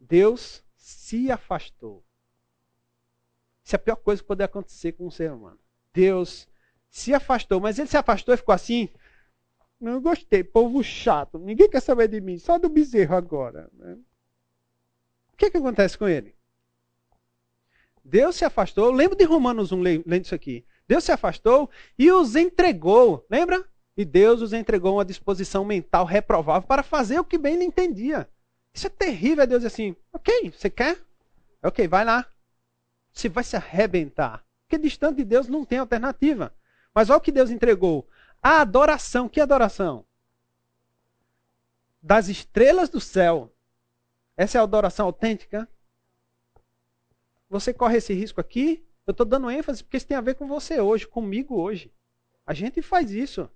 Deus 0.00 0.64
se 0.74 1.30
afastou. 1.30 2.02
Isso 3.62 3.74
é 3.74 3.76
a 3.76 3.80
pior 3.80 3.96
coisa 3.96 4.22
que 4.22 4.28
pode 4.28 4.42
acontecer 4.42 4.92
com 4.92 5.06
um 5.06 5.10
ser 5.10 5.32
humano. 5.32 5.58
Deus 5.92 6.48
se 6.88 7.12
afastou, 7.12 7.60
mas 7.60 7.78
ele 7.78 7.88
se 7.88 7.96
afastou 7.96 8.34
e 8.34 8.36
ficou 8.38 8.54
assim, 8.54 8.88
não 9.80 10.00
gostei, 10.00 10.42
povo 10.42 10.82
chato. 10.82 11.38
Ninguém 11.38 11.68
quer 11.68 11.80
saber 11.80 12.08
de 12.08 12.20
mim, 12.20 12.38
só 12.38 12.58
do 12.58 12.68
bezerro 12.68 13.14
agora. 13.14 13.68
Né? 13.72 13.98
O 15.32 15.36
que, 15.36 15.50
que 15.50 15.56
acontece 15.56 15.98
com 15.98 16.08
ele? 16.08 16.34
Deus 18.04 18.36
se 18.36 18.44
afastou. 18.44 18.86
Eu 18.86 18.92
lembro 18.92 19.16
de 19.16 19.24
Romanos 19.24 19.72
1 19.72 19.80
lendo 19.80 20.24
isso 20.24 20.34
aqui. 20.34 20.64
Deus 20.86 21.04
se 21.04 21.12
afastou 21.12 21.70
e 21.98 22.12
os 22.12 22.36
entregou. 22.36 23.26
Lembra? 23.30 23.64
E 23.96 24.04
Deus 24.04 24.42
os 24.42 24.52
entregou 24.52 24.96
uma 24.96 25.04
disposição 25.04 25.64
mental 25.64 26.04
reprovável 26.04 26.66
para 26.66 26.82
fazer 26.82 27.18
o 27.18 27.24
que 27.24 27.38
bem 27.38 27.54
ele 27.54 27.64
entendia. 27.64 28.28
Isso 28.72 28.86
é 28.86 28.90
terrível. 28.90 29.44
É 29.44 29.46
Deus 29.46 29.64
assim: 29.64 29.96
Ok, 30.12 30.50
você 30.50 30.68
quer? 30.68 30.98
Ok, 31.62 31.88
vai 31.88 32.04
lá. 32.04 32.26
Você 33.12 33.28
vai 33.28 33.44
se 33.44 33.56
arrebentar. 33.56 34.44
Porque 34.66 34.76
distante 34.78 35.16
de 35.16 35.24
Deus 35.24 35.48
não 35.48 35.64
tem 35.64 35.78
alternativa. 35.78 36.54
Mas 36.94 37.08
olha 37.08 37.18
o 37.18 37.20
que 37.20 37.32
Deus 37.32 37.50
entregou: 37.50 38.06
a 38.44 38.60
adoração. 38.60 39.26
Que 39.26 39.40
adoração? 39.40 40.04
Das 42.02 42.28
estrelas 42.28 42.90
do 42.90 43.00
céu. 43.00 43.50
Essa 44.36 44.58
é 44.58 44.60
a 44.60 44.64
adoração 44.64 45.06
autêntica? 45.06 45.66
Você 47.48 47.72
corre 47.72 47.96
esse 47.96 48.12
risco 48.12 48.42
aqui? 48.42 48.86
Eu 49.06 49.12
estou 49.12 49.24
dando 49.24 49.50
ênfase 49.50 49.82
porque 49.82 49.96
isso 49.96 50.06
tem 50.06 50.16
a 50.16 50.20
ver 50.20 50.34
com 50.34 50.46
você 50.46 50.78
hoje, 50.78 51.06
comigo 51.06 51.56
hoje. 51.56 51.90
A 52.46 52.52
gente 52.52 52.82
faz 52.82 53.10
isso. 53.12 53.48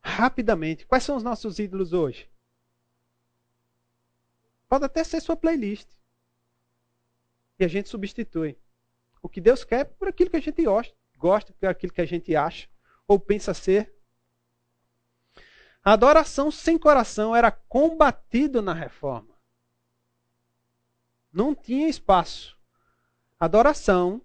Rapidamente. 0.00 0.84
Quais 0.84 1.04
são 1.04 1.16
os 1.16 1.22
nossos 1.22 1.60
ídolos 1.60 1.92
hoje? 1.92 2.28
Pode 4.68 4.84
até 4.84 5.04
ser 5.04 5.20
sua 5.20 5.36
playlist. 5.36 5.88
E 7.60 7.64
a 7.64 7.68
gente 7.68 7.88
substitui. 7.88 8.58
O 9.22 9.28
que 9.28 9.40
Deus 9.40 9.62
quer 9.62 9.84
por 9.84 10.08
aquilo 10.08 10.30
que 10.30 10.36
a 10.36 10.40
gente 10.40 10.64
gosta, 10.64 10.96
gosta 11.16 11.52
por 11.52 11.68
aquilo 11.68 11.92
que 11.92 12.00
a 12.00 12.06
gente 12.06 12.34
acha 12.34 12.71
ou 13.12 13.20
pensa 13.20 13.52
ser. 13.52 13.94
A 15.84 15.92
adoração 15.92 16.50
sem 16.50 16.78
coração 16.78 17.34
era 17.34 17.50
combatido 17.50 18.62
na 18.62 18.72
reforma. 18.72 19.34
Não 21.32 21.54
tinha 21.54 21.88
espaço. 21.88 22.56
Adoração 23.38 24.22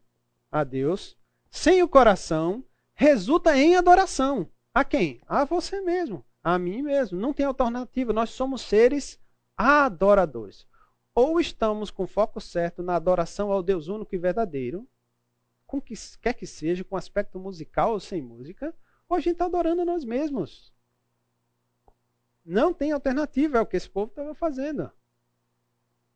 a 0.52 0.64
Deus 0.64 1.18
sem 1.50 1.82
o 1.82 1.88
coração 1.88 2.64
resulta 2.94 3.58
em 3.58 3.76
adoração. 3.76 4.50
A 4.74 4.84
quem? 4.84 5.22
A 5.28 5.44
você 5.44 5.82
mesmo, 5.82 6.24
a 6.44 6.58
mim 6.60 6.82
mesmo. 6.82 7.20
Não 7.20 7.34
tem 7.34 7.46
alternativa. 7.46 8.14
Nós 8.14 8.30
somos 8.30 8.62
seres 8.62 9.20
adoradores. 9.58 10.68
Ou 11.16 11.40
estamos 11.40 11.90
com 11.90 12.06
foco 12.06 12.40
certo 12.40 12.84
na 12.84 12.96
adoração 12.96 13.52
ao 13.52 13.64
Deus 13.64 13.88
único 13.88 14.14
e 14.14 14.20
verdadeiro, 14.20 14.88
com 15.68 15.82
que 15.82 15.94
quer 16.22 16.34
que 16.34 16.48
seja, 16.48 16.84
com 16.84 16.96
aspecto 16.96 17.38
musical 17.38 17.92
ou 17.92 18.00
sem 18.00 18.22
música, 18.22 18.74
ou 19.08 19.18
a 19.18 19.20
gente 19.20 19.34
está 19.34 19.46
adorando 19.46 19.82
a 19.82 19.86
nós 19.86 20.06
mesmos. 20.06 20.74
Não 22.44 22.74
tem 22.74 22.94
alternativa, 22.94 23.58
é 23.58 23.62
o 23.62 23.66
que 23.66 23.76
esse 23.76 23.90
povo 23.90 24.10
estava 24.10 24.34
fazendo. 24.34 24.90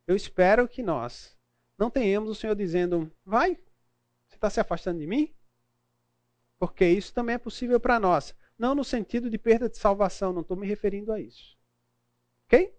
Eu 0.07 0.15
espero 0.15 0.67
que 0.67 0.81
nós 0.81 1.37
não 1.77 1.89
tenhamos 1.89 2.29
o 2.29 2.35
Senhor 2.35 2.55
dizendo: 2.55 3.11
vai, 3.25 3.55
você 4.27 4.35
está 4.35 4.49
se 4.49 4.59
afastando 4.59 4.99
de 4.99 5.07
mim? 5.07 5.33
Porque 6.57 6.85
isso 6.85 7.13
também 7.13 7.35
é 7.35 7.37
possível 7.37 7.79
para 7.79 7.99
nós. 7.99 8.33
Não 8.57 8.73
no 8.73 8.83
sentido 8.83 9.29
de 9.29 9.37
perda 9.37 9.67
de 9.67 9.77
salvação, 9.77 10.31
não 10.31 10.41
estou 10.41 10.55
me 10.55 10.67
referindo 10.67 11.11
a 11.11 11.19
isso. 11.19 11.57
Ok? 12.45 12.73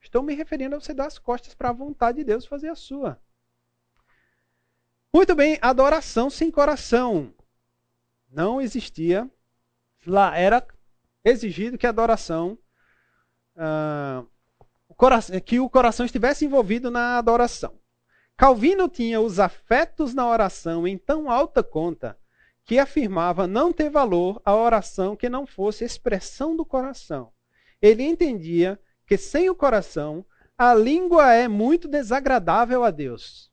Estou 0.00 0.22
me 0.22 0.34
referindo 0.34 0.76
a 0.76 0.80
você 0.80 0.92
dar 0.92 1.06
as 1.06 1.18
costas 1.18 1.54
para 1.54 1.70
a 1.70 1.72
vontade 1.72 2.18
de 2.18 2.24
Deus 2.24 2.44
fazer 2.44 2.68
a 2.68 2.74
sua. 2.74 3.20
Muito 5.12 5.34
bem, 5.34 5.58
adoração 5.60 6.28
sem 6.28 6.50
coração. 6.50 7.34
Não 8.30 8.60
existia. 8.60 9.30
Lá 10.06 10.36
era 10.36 10.66
exigido 11.24 11.78
que 11.78 11.86
a 11.86 11.90
adoração. 11.90 12.58
Uh, 13.56 14.26
que 15.44 15.58
o 15.58 15.68
coração 15.68 16.06
estivesse 16.06 16.44
envolvido 16.44 16.90
na 16.90 17.18
adoração. 17.18 17.78
Calvino 18.36 18.88
tinha 18.88 19.20
os 19.20 19.40
afetos 19.40 20.12
na 20.12 20.28
oração 20.28 20.86
em 20.86 20.98
tão 20.98 21.30
alta 21.30 21.62
conta 21.62 22.18
que 22.64 22.78
afirmava 22.78 23.46
não 23.46 23.72
ter 23.72 23.88
valor 23.88 24.42
a 24.44 24.54
oração 24.54 25.16
que 25.16 25.28
não 25.28 25.46
fosse 25.46 25.84
expressão 25.84 26.56
do 26.56 26.64
coração. 26.64 27.32
Ele 27.80 28.02
entendia 28.02 28.78
que 29.06 29.16
sem 29.16 29.48
o 29.48 29.54
coração, 29.54 30.26
a 30.58 30.74
língua 30.74 31.32
é 31.32 31.46
muito 31.46 31.86
desagradável 31.86 32.82
a 32.84 32.90
Deus. 32.90 33.50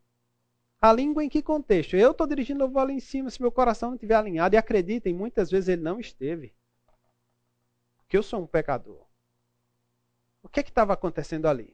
A 0.83 0.91
língua 0.91 1.23
em 1.23 1.29
que 1.29 1.41
contexto? 1.41 1.95
Eu 1.95 2.11
estou 2.11 2.27
dirigindo, 2.27 2.61
eu 2.61 2.69
vou 2.69 2.81
ali 2.81 2.91
em 2.91 2.99
cima, 2.99 3.29
se 3.29 3.41
meu 3.41 3.49
coração 3.49 3.91
não 3.91 3.95
estiver 3.95 4.15
alinhado, 4.15 4.53
e 4.53 4.57
acreditem, 4.57 5.13
muitas 5.13 5.49
vezes 5.49 5.69
ele 5.69 5.81
não 5.81 5.97
esteve. 5.97 6.53
Porque 7.99 8.17
eu 8.17 8.21
sou 8.21 8.41
um 8.41 8.45
pecador. 8.45 9.01
O 10.41 10.49
que 10.49 10.59
é 10.59 10.63
estava 10.63 10.91
acontecendo 10.91 11.47
ali? 11.47 11.73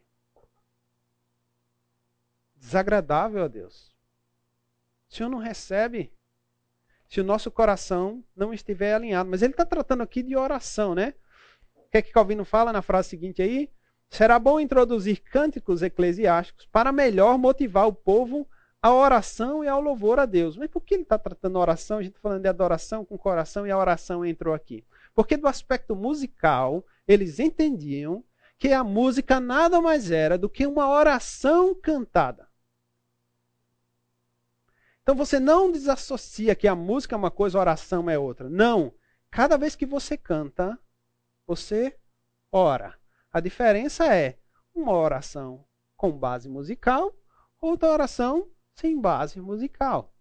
Desagradável 2.55 3.43
a 3.43 3.47
Deus. 3.47 3.91
O 5.10 5.16
Senhor 5.16 5.28
não 5.28 5.39
recebe 5.39 6.14
se 7.07 7.20
o 7.20 7.24
nosso 7.24 7.49
coração 7.49 8.24
não 8.36 8.53
estiver 8.53 8.93
alinhado. 8.93 9.28
Mas 9.28 9.41
ele 9.41 9.53
está 9.53 9.66
tratando 9.66 10.03
aqui 10.03 10.22
de 10.22 10.36
oração, 10.36 10.93
né? 10.93 11.16
O 11.76 11.89
que 11.89 11.97
é 11.97 12.01
que 12.03 12.12
Calvino 12.12 12.45
fala 12.45 12.72
na 12.72 12.84
frase 12.84 13.10
seguinte 13.10 13.41
aí? 13.41 13.72
Será 14.07 14.38
bom 14.38 14.60
introduzir 14.60 15.20
cânticos 15.24 15.82
eclesiásticos 15.82 16.68
para 16.68 16.91
melhor 16.91 17.39
motivar 17.39 17.88
o 17.88 17.93
povo 17.93 18.47
à 18.82 18.94
oração 18.94 19.64
e 19.64 19.68
ao 19.68 19.82
louvor 19.82 20.20
a 20.20 20.26
Deus. 20.26 20.58
Mas 20.58 20.70
por 20.70 20.82
que 20.82 20.96
ele 20.96 21.04
está 21.04 21.18
tratando 21.18 21.60
oração? 21.60 21.98
A 21.98 22.02
gente 22.02 22.12
está 22.12 22.22
falando 22.22 22.42
de 22.42 22.48
adoração 22.48 23.04
com 23.06 23.18
coração 23.18 23.68
e 23.68 23.72
a 23.72 23.78
oração 23.78 24.26
entrou 24.26 24.54
aqui. 24.54 24.86
Porque 25.14 25.36
do 25.36 25.48
aspecto 25.48 25.96
musical, 25.96 26.86
eles 27.08 27.40
entendiam 27.40 28.24
que 28.58 28.74
a 28.74 28.84
música 28.84 29.40
nada 29.40 29.82
mais 29.82 30.12
era 30.12 30.38
do 30.38 30.50
que 30.50 30.68
uma 30.68 30.90
oração 30.90 31.74
cantada. 31.74 32.48
Então 35.02 35.16
você 35.16 35.40
não 35.40 35.72
desassocia 35.72 36.56
que 36.56 36.68
a 36.68 36.76
música 36.76 37.16
é 37.16 37.18
uma 37.18 37.32
coisa, 37.32 37.58
a 37.58 37.62
oração 37.62 38.10
é 38.10 38.20
outra. 38.20 38.50
Não. 38.50 38.94
Cada 39.32 39.58
vez 39.58 39.76
que 39.76 39.86
você 39.86 40.18
canta, 40.18 40.78
você 41.48 41.98
ora. 42.52 42.98
A 43.32 43.40
diferença 43.40 44.14
é 44.14 44.38
uma 44.74 44.94
oração 44.94 45.66
com 45.96 46.12
base 46.12 46.48
musical, 46.48 47.14
outra 47.60 47.90
oração 47.90 48.48
sem 48.80 49.00
base 49.00 49.42
musical. 49.42 50.14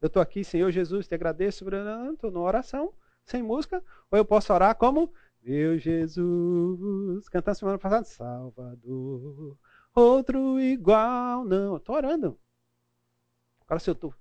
Eu 0.00 0.06
estou 0.06 0.22
aqui, 0.22 0.44
Senhor 0.44 0.70
Jesus, 0.70 1.08
te 1.08 1.14
agradeço, 1.14 1.64
estou 2.12 2.30
numa 2.30 2.44
oração 2.44 2.92
sem 3.24 3.42
música, 3.42 3.82
ou 4.10 4.18
eu 4.18 4.24
posso 4.24 4.52
orar 4.52 4.76
como 4.76 5.12
meu 5.42 5.78
Jesus, 5.78 7.28
cantando 7.28 7.58
semana 7.58 7.78
passada, 7.78 8.04
Salvador, 8.04 9.58
outro 9.94 10.60
igual, 10.60 11.44
não, 11.44 11.76
estou 11.76 11.96
orando. 11.96 12.38
Agora 13.60 13.80
se 13.80 13.90
eu 13.90 13.94
estou 13.94 14.14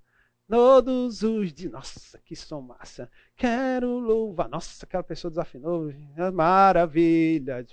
Todos 0.47 1.23
os 1.23 1.51
dias. 1.51 1.71
Nossa, 1.71 2.19
que 2.19 2.35
som 2.35 2.61
massa. 2.61 3.09
Quero 3.35 3.97
louvar. 3.97 4.47
Nossa, 4.47 4.85
aquela 4.85 5.01
pessoa 5.01 5.31
desafinou. 5.31 5.91
Maravilha. 6.31 7.65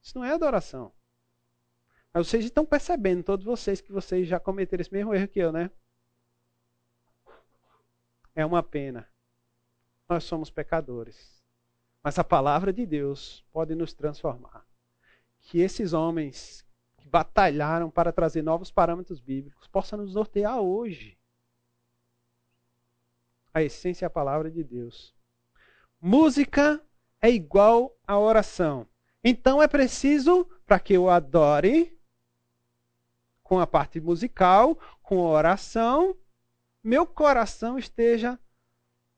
Isso 0.00 0.16
não 0.16 0.24
é 0.24 0.32
adoração. 0.32 0.90
Mas 2.12 2.26
vocês 2.26 2.44
estão 2.44 2.64
percebendo, 2.64 3.22
todos 3.22 3.44
vocês, 3.44 3.80
que 3.80 3.92
vocês 3.92 4.26
já 4.26 4.40
cometeram 4.40 4.80
esse 4.80 4.92
mesmo 4.92 5.14
erro 5.14 5.28
que 5.28 5.38
eu, 5.38 5.52
né? 5.52 5.70
É 8.34 8.44
uma 8.44 8.62
pena. 8.62 9.08
Nós 10.08 10.24
somos 10.24 10.50
pecadores. 10.50 11.42
Mas 12.02 12.18
a 12.18 12.24
palavra 12.24 12.72
de 12.72 12.86
Deus 12.86 13.44
pode 13.52 13.74
nos 13.74 13.92
transformar. 13.92 14.64
Que 15.40 15.60
esses 15.60 15.92
homens 15.92 16.64
que 16.96 17.08
batalharam 17.08 17.90
para 17.90 18.12
trazer 18.12 18.42
novos 18.42 18.70
parâmetros 18.70 19.20
bíblicos 19.20 19.66
possam 19.66 19.98
nos 19.98 20.14
nortear 20.14 20.58
hoje 20.60 21.18
a 23.58 23.62
essência 23.62 24.06
é 24.06 24.08
a 24.08 24.10
palavra 24.10 24.50
de 24.50 24.62
Deus. 24.62 25.14
Música 26.00 26.80
é 27.20 27.30
igual 27.30 27.96
a 28.06 28.18
oração. 28.18 28.86
Então 29.22 29.62
é 29.62 29.66
preciso, 29.66 30.48
para 30.64 30.78
que 30.78 30.94
eu 30.94 31.10
adore, 31.10 31.97
com 33.48 33.58
a 33.58 33.66
parte 33.66 33.98
musical, 33.98 34.78
com 35.02 35.26
a 35.26 35.30
oração, 35.30 36.14
meu 36.84 37.06
coração 37.06 37.78
esteja 37.78 38.38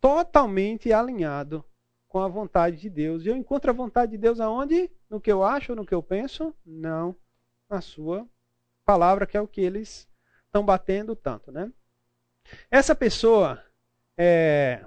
totalmente 0.01 0.93
alinhado 0.93 1.65
com 2.07 2.21
a 2.21 2.29
vontade 2.29 2.77
de 2.77 2.89
Deus. 2.89 3.25
E 3.25 3.29
eu 3.29 3.37
encontro 3.37 3.73
a 3.73 3.75
vontade 3.75 4.13
de 4.13 4.19
Deus 4.19 4.39
aonde? 4.39 4.89
No 5.11 5.21
que 5.21 5.33
eu 5.33 5.43
acho, 5.43 5.75
no 5.75 5.85
que 5.85 5.93
eu 5.93 6.01
penso? 6.01 6.55
Não. 6.65 7.17
Na 7.69 7.81
sua 7.81 8.25
palavra, 8.85 9.27
que 9.27 9.37
é 9.37 9.41
o 9.41 9.49
que 9.49 9.61
eles 9.61 10.09
estão 10.47 10.65
batendo 10.65 11.17
tanto, 11.17 11.51
né? 11.51 11.73
Essa 12.71 12.95
pessoa 12.95 13.61
é, 14.17 14.85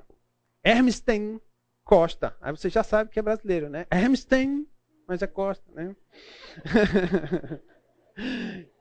Hermstein 0.63 1.41
Costa. 1.83 2.33
Aí 2.39 2.51
você 2.53 2.69
já 2.69 2.81
sabe 2.81 3.09
que 3.09 3.19
é 3.19 3.21
brasileiro, 3.21 3.69
né? 3.69 3.85
Hermstein, 3.91 4.65
mas 5.05 5.21
é 5.21 5.27
Costa, 5.27 5.69
né? 5.73 5.93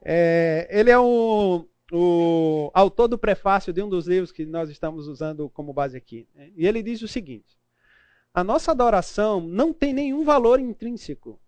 é, 0.01 0.67
ele 0.71 0.89
é 0.89 0.99
o, 0.99 1.67
o, 1.91 2.71
autor 2.73 3.07
do 3.07 3.17
prefácio 3.17 3.73
de 3.73 3.81
um 3.81 3.89
dos 3.89 4.07
livros 4.07 4.31
que 4.31 4.45
nós 4.45 4.69
estamos 4.69 5.07
usando 5.07 5.49
como 5.49 5.73
base 5.73 5.97
aqui. 5.97 6.27
E 6.55 6.67
ele 6.67 6.83
diz 6.83 7.01
o 7.01 7.07
seguinte: 7.07 7.57
a 8.33 8.43
nossa 8.43 8.71
adoração 8.71 9.41
não 9.41 9.73
tem 9.73 9.93
nenhum 9.93 10.23
valor 10.23 10.59
intrínseco. 10.59 11.39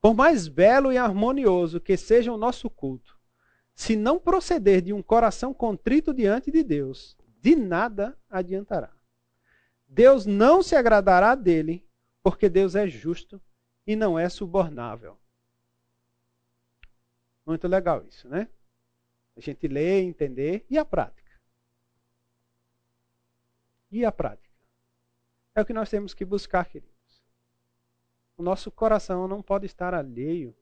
Por 0.00 0.14
mais 0.14 0.46
belo 0.48 0.92
e 0.92 0.98
harmonioso 0.98 1.80
que 1.80 1.96
seja 1.96 2.32
o 2.32 2.38
nosso 2.38 2.70
culto, 2.70 3.16
se 3.74 3.96
não 3.96 4.18
proceder 4.18 4.80
de 4.80 4.92
um 4.92 5.02
coração 5.02 5.52
contrito 5.52 6.14
diante 6.14 6.50
de 6.50 6.62
Deus, 6.62 7.16
de 7.40 7.54
nada 7.54 8.16
adiantará. 8.30 8.92
Deus 9.88 10.26
não 10.26 10.62
se 10.62 10.74
agradará 10.74 11.34
dele, 11.34 11.86
porque 12.22 12.48
Deus 12.48 12.74
é 12.74 12.86
justo 12.86 13.40
e 13.86 13.94
não 13.94 14.18
é 14.18 14.28
subornável. 14.28 15.18
Muito 17.46 17.66
legal 17.68 18.04
isso, 18.06 18.28
né? 18.28 18.48
A 19.36 19.40
gente 19.40 19.68
lê, 19.68 20.02
entender 20.02 20.66
e 20.70 20.78
a 20.78 20.84
prática. 20.84 21.26
e 23.90 24.04
a 24.04 24.12
prática. 24.12 24.54
É 25.54 25.60
o 25.60 25.64
que 25.64 25.72
nós 25.72 25.90
temos 25.90 26.14
que 26.14 26.24
buscar, 26.24 26.66
queridos. 26.66 26.94
O 28.36 28.42
nosso 28.42 28.70
coração 28.70 29.26
não 29.28 29.42
pode 29.42 29.66
estar 29.66 29.92
alheio. 29.94 30.54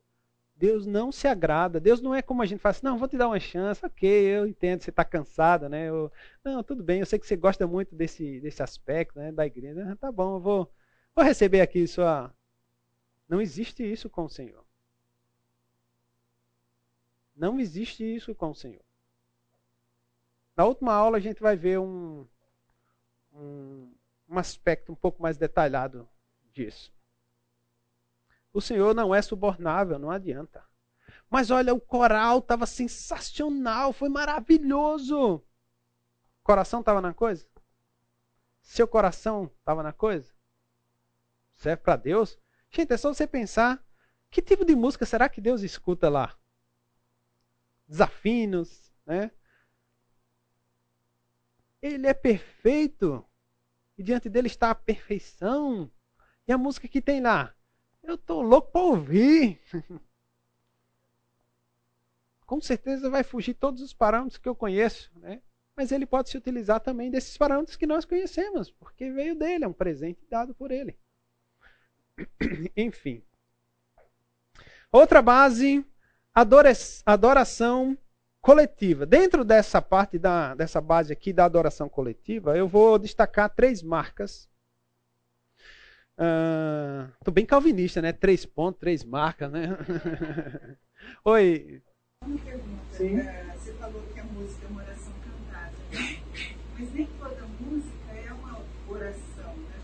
Deus 0.57 0.87
não 0.87 1.12
se 1.12 1.26
agrada. 1.28 1.80
Deus 1.80 2.01
não 2.01 2.14
é 2.14 2.22
como 2.22 2.43
a 2.43 2.47
gente 2.47 2.61
faz, 2.61 2.76
assim, 2.76 2.87
não, 2.87 2.99
vou 2.99 3.09
te 3.09 3.16
dar 3.18 3.28
uma 3.28 3.41
chance, 3.41 3.85
ok, 3.85 4.09
eu 4.09 4.47
entendo, 4.47 4.82
você 4.82 4.91
está 4.91 5.05
cansada, 5.05 5.68
né? 5.68 5.89
Eu, 5.89 6.12
não, 6.45 6.62
tudo 6.62 6.82
bem, 6.85 7.01
eu 7.01 7.07
sei 7.07 7.18
que 7.18 7.26
você 7.26 7.37
gosta 7.37 7.66
muito 7.66 7.95
desse, 7.95 8.41
desse 8.41 8.62
aspecto 8.62 9.18
né, 9.18 9.32
da 9.32 9.47
igreja. 9.47 9.91
Ah, 9.93 9.97
tá 9.97 10.12
bom, 10.12 10.37
eu 10.37 10.41
vou, 10.41 10.72
vou 11.14 11.24
receber 11.24 11.61
aqui 11.61 11.87
sua. 11.87 12.32
Não 13.28 13.41
existe 13.41 13.85
isso 13.85 14.11
com 14.11 14.24
o 14.24 14.30
Senhor. 14.30 14.64
Não 17.35 17.59
existe 17.59 18.05
isso 18.05 18.35
com 18.35 18.51
o 18.51 18.55
Senhor. 18.55 18.85
Na 20.57 20.64
última 20.64 20.93
aula 20.93 21.16
a 21.18 21.20
gente 21.20 21.43
vai 21.43 21.57
ver 21.57 21.78
um, 21.78 22.26
um, 23.32 23.93
um 24.28 24.39
aspecto 24.39 24.93
um 24.93 24.95
pouco 24.95 25.20
mais 25.20 25.37
detalhado 25.37 26.09
disso. 26.53 26.93
O 28.53 28.61
Senhor 28.61 28.95
não 28.95 29.12
é 29.12 29.20
subornável, 29.20 29.99
não 29.99 30.11
adianta. 30.11 30.64
Mas 31.28 31.51
olha, 31.51 31.74
o 31.74 31.80
coral 31.80 32.39
estava 32.39 32.66
sensacional, 32.66 33.93
foi 33.93 34.09
maravilhoso. 34.09 35.43
Coração 36.45 36.80
estava 36.80 37.01
na 37.01 37.12
coisa? 37.12 37.45
Seu 38.62 38.87
coração 38.87 39.51
estava 39.59 39.82
na 39.82 39.93
coisa? 39.93 40.32
Serve 41.57 41.82
para 41.82 41.97
Deus? 41.97 42.39
Gente, 42.70 42.93
é 42.93 42.97
só 42.97 43.12
você 43.12 43.26
pensar: 43.26 43.85
que 44.30 44.41
tipo 44.41 44.64
de 44.64 44.76
música 44.76 45.05
será 45.05 45.28
que 45.28 45.41
Deus 45.41 45.62
escuta 45.62 46.09
lá? 46.09 46.37
Desafinos, 47.87 48.93
né? 49.07 49.30
Ele 51.80 52.07
é 52.07 52.14
perfeito. 52.14 53.24
E 53.97 54.03
diante 54.03 54.28
dele 54.28 54.49
está 54.49 54.70
a 54.70 54.74
perfeição. 54.74 55.91
E 56.47 56.53
a 56.53 56.59
música 56.59 56.89
que 56.89 57.01
tem 57.01 57.20
lá? 57.20 57.55
Eu 58.03 58.18
tô 58.18 58.43
louco 58.43 58.72
para 58.72 58.80
ouvir. 58.80 59.61
Com 62.47 62.61
certeza 62.61 63.09
vai 63.09 63.22
fugir 63.22 63.55
todos 63.55 63.80
os 63.80 63.95
parâmetros 63.95 64.39
que 64.39 64.49
eu 64.49 64.55
conheço, 64.55 65.11
né? 65.18 65.43
Mas 65.76 65.91
ele 65.91 66.07
pode 66.07 66.28
se 66.28 66.37
utilizar 66.37 66.80
também 66.80 67.11
desses 67.11 67.37
parâmetros 67.37 67.76
que 67.76 67.87
nós 67.87 68.05
conhecemos, 68.05 68.70
porque 68.70 69.11
veio 69.11 69.35
dele, 69.35 69.64
é 69.64 69.68
um 69.68 69.72
presente 69.72 70.24
dado 70.28 70.55
por 70.55 70.70
ele. 70.70 70.97
Enfim. 72.76 73.24
Outra 74.93 75.20
base, 75.20 75.85
adoração 76.35 77.97
coletiva. 78.41 79.07
Dentro 79.07 79.45
dessa 79.45 79.80
parte 79.80 80.18
da, 80.18 80.55
dessa 80.55 80.80
base 80.80 81.12
aqui 81.12 81.32
da 81.32 81.45
adoração 81.45 81.89
coletiva, 81.89 82.57
eu 82.57 82.68
vou 82.68 82.99
destacar 82.99 83.49
três 83.55 83.82
marcas 83.82 84.49
Uh, 86.16 87.11
tô 87.24 87.32
bem 87.32 87.45
calvinista, 87.45 88.01
né? 88.01 88.12
Três 88.12 88.47
pontos, 88.47 88.78
três 88.78 89.03
marcas, 89.03 89.51
né? 89.51 89.76
Oi. 91.24 91.82
Uma 92.24 92.39
pergunta. 92.39 92.82
Sim. 92.93 93.18
Uh, 93.18 93.59
você 93.59 93.72
falou 93.72 94.03
que 94.12 94.20
a 94.20 94.24
música 94.24 94.64
é 94.64 94.68
uma 94.68 94.82
oração 94.82 95.12
cantada, 95.24 95.72
mas 96.78 96.95
nem 96.95 97.07
toda 97.07 97.47
música 97.59 98.12
é 98.12 98.32
uma 98.32 98.62
oração, 98.89 99.57
né? 99.57 99.80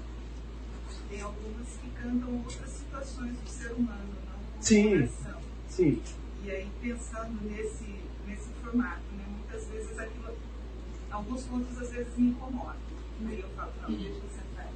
Tem 1.09 1.21
algumas 1.21 1.69
que 1.69 1.91
cantam 2.01 2.37
outras 2.45 2.71
situações 2.71 3.37
do 3.37 3.49
ser 3.49 3.73
humano, 3.73 4.15
não 4.27 4.63
Sim. 4.63 4.95
oração. 4.99 5.41
Sim. 5.69 6.03
E 6.51 6.53
aí 6.53 6.69
pensando 6.83 7.39
nesse 7.45 7.85
nesse 8.27 8.49
formato, 8.61 9.03
né? 9.17 9.25
Muitas 9.29 9.69
vezes 9.69 9.97
aquilo, 9.97 10.35
alguns 11.09 11.45
pontos 11.45 11.81
às 11.81 11.93
vezes 11.93 12.09
me 12.17 12.31
incomodam. 12.31 12.75
Aí 13.29 13.41
eu 13.41 13.49
falo, 13.51 13.71
não, 13.83 13.97
deixa 13.97 14.21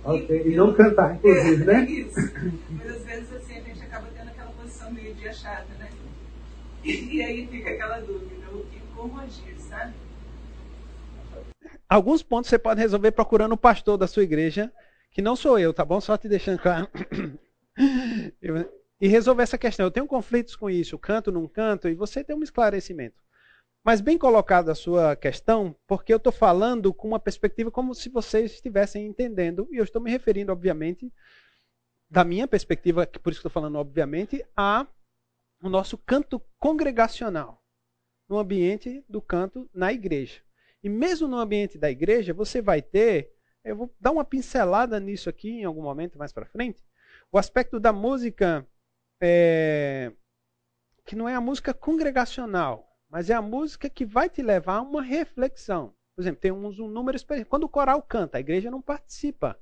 Ok, 0.05 0.43
e 0.47 0.55
não 0.55 0.73
cantar, 0.73 1.17
inclusive, 1.17 1.63
é, 1.63 1.67
né? 1.67 1.83
Isso. 1.91 2.15
Mas 2.15 2.91
às 2.91 3.03
vezes 3.03 3.33
assim, 3.33 3.59
a 3.59 3.61
gente 3.61 3.83
acaba 3.83 4.07
tendo 4.15 4.29
aquela 4.29 4.51
posição 4.53 4.93
meio 4.93 5.15
de 5.15 5.27
achada, 5.27 5.67
né? 5.81 5.91
E, 6.85 7.17
e 7.17 7.23
aí 7.23 7.47
fica 7.49 7.71
aquela 7.71 7.99
dúvida, 7.99 8.47
o 8.53 8.65
que, 8.67 8.81
como 8.95 9.19
agir, 9.19 9.57
sabe? 9.69 9.95
Alguns 11.89 12.23
pontos 12.23 12.51
você 12.51 12.59
pode 12.59 12.81
resolver 12.81 13.11
procurando 13.11 13.53
o 13.53 13.59
pastor 13.59 13.99
da 13.99 14.07
sua 14.07 14.23
igreja, 14.23 14.73
que 15.11 15.21
não 15.21 15.35
sou 15.35 15.59
eu, 15.59 15.75
tá 15.75 15.85
bom? 15.85 16.01
Só 16.01 16.17
te 16.17 16.29
deixando 16.29 16.61
claro. 16.61 16.89
e 19.05 19.07
resolver 19.07 19.43
essa 19.43 19.59
questão. 19.59 19.85
Eu 19.85 19.91
tenho 19.91 20.07
conflitos 20.07 20.57
com 20.57 20.71
isso, 20.71 20.99
canto, 20.99 21.31
não 21.31 21.47
canto, 21.47 21.91
e 21.91 21.95
você 21.95 22.25
tem 22.25 22.35
um 22.35 22.43
esclarecimento. 22.43 23.23
Mas 23.85 24.01
bem 24.01 24.17
colocada 24.17 24.73
a 24.73 24.75
sua 24.75 25.15
questão, 25.15 25.77
porque 25.87 26.11
eu 26.11 26.17
estou 26.17 26.33
falando 26.33 26.91
com 26.95 27.09
uma 27.09 27.21
perspectiva 27.21 27.71
como 27.71 27.95
se 27.95 28.09
vocês 28.09 28.53
estivessem 28.53 29.05
entendendo, 29.05 29.69
e 29.71 29.77
eu 29.77 29.85
estou 29.85 30.01
me 30.01 30.11
referindo, 30.11 30.51
obviamente, 30.51 31.13
da 32.09 32.25
minha 32.25 32.49
perspectiva, 32.49 33.07
por 33.07 33.31
isso 33.31 33.43
que 33.43 33.47
estou 33.47 33.51
falando, 33.51 33.77
obviamente, 33.77 34.43
a 34.57 34.87
o 35.63 35.69
nosso 35.69 35.99
canto 35.99 36.41
congregacional, 36.59 37.63
no 38.27 38.39
ambiente 38.39 39.05
do 39.07 39.21
canto 39.21 39.69
na 39.75 39.93
igreja. 39.93 40.41
E 40.83 40.89
mesmo 40.89 41.29
no 41.29 41.37
ambiente 41.37 41.77
da 41.77 41.91
igreja, 41.91 42.33
você 42.33 42.63
vai 42.63 42.81
ter, 42.81 43.35
eu 43.63 43.77
vou 43.77 43.95
dar 44.01 44.13
uma 44.13 44.25
pincelada 44.25 44.99
nisso 44.99 45.29
aqui 45.29 45.51
em 45.51 45.65
algum 45.65 45.83
momento 45.83 46.17
mais 46.17 46.33
para 46.33 46.47
frente, 46.47 46.83
o 47.31 47.37
aspecto 47.37 47.79
da 47.79 47.93
música 47.93 48.67
é, 49.21 50.13
que 51.05 51.15
não 51.15 51.29
é 51.29 51.35
a 51.35 51.41
música 51.41 51.75
congregacional, 51.75 52.89
mas 53.09 53.31
é 53.31 53.35
a 53.35 53.43
música 53.43 53.89
que 53.89 54.05
vai 54.05 54.29
te 54.29 54.43
levar 54.43 54.77
a 54.77 54.83
uma 54.83 55.03
reflexão. 55.03 55.95
Por 56.15 56.23
exemplo, 56.23 56.41
tem 56.41 56.53
uns 56.53 56.79
um 56.79 56.89
número. 56.89 57.19
Quando 57.49 57.65
o 57.65 57.69
coral 57.69 58.03
canta, 58.03 58.39
a 58.39 58.41
igreja 58.41 58.71
não 58.71 58.81
participa. 58.81 59.61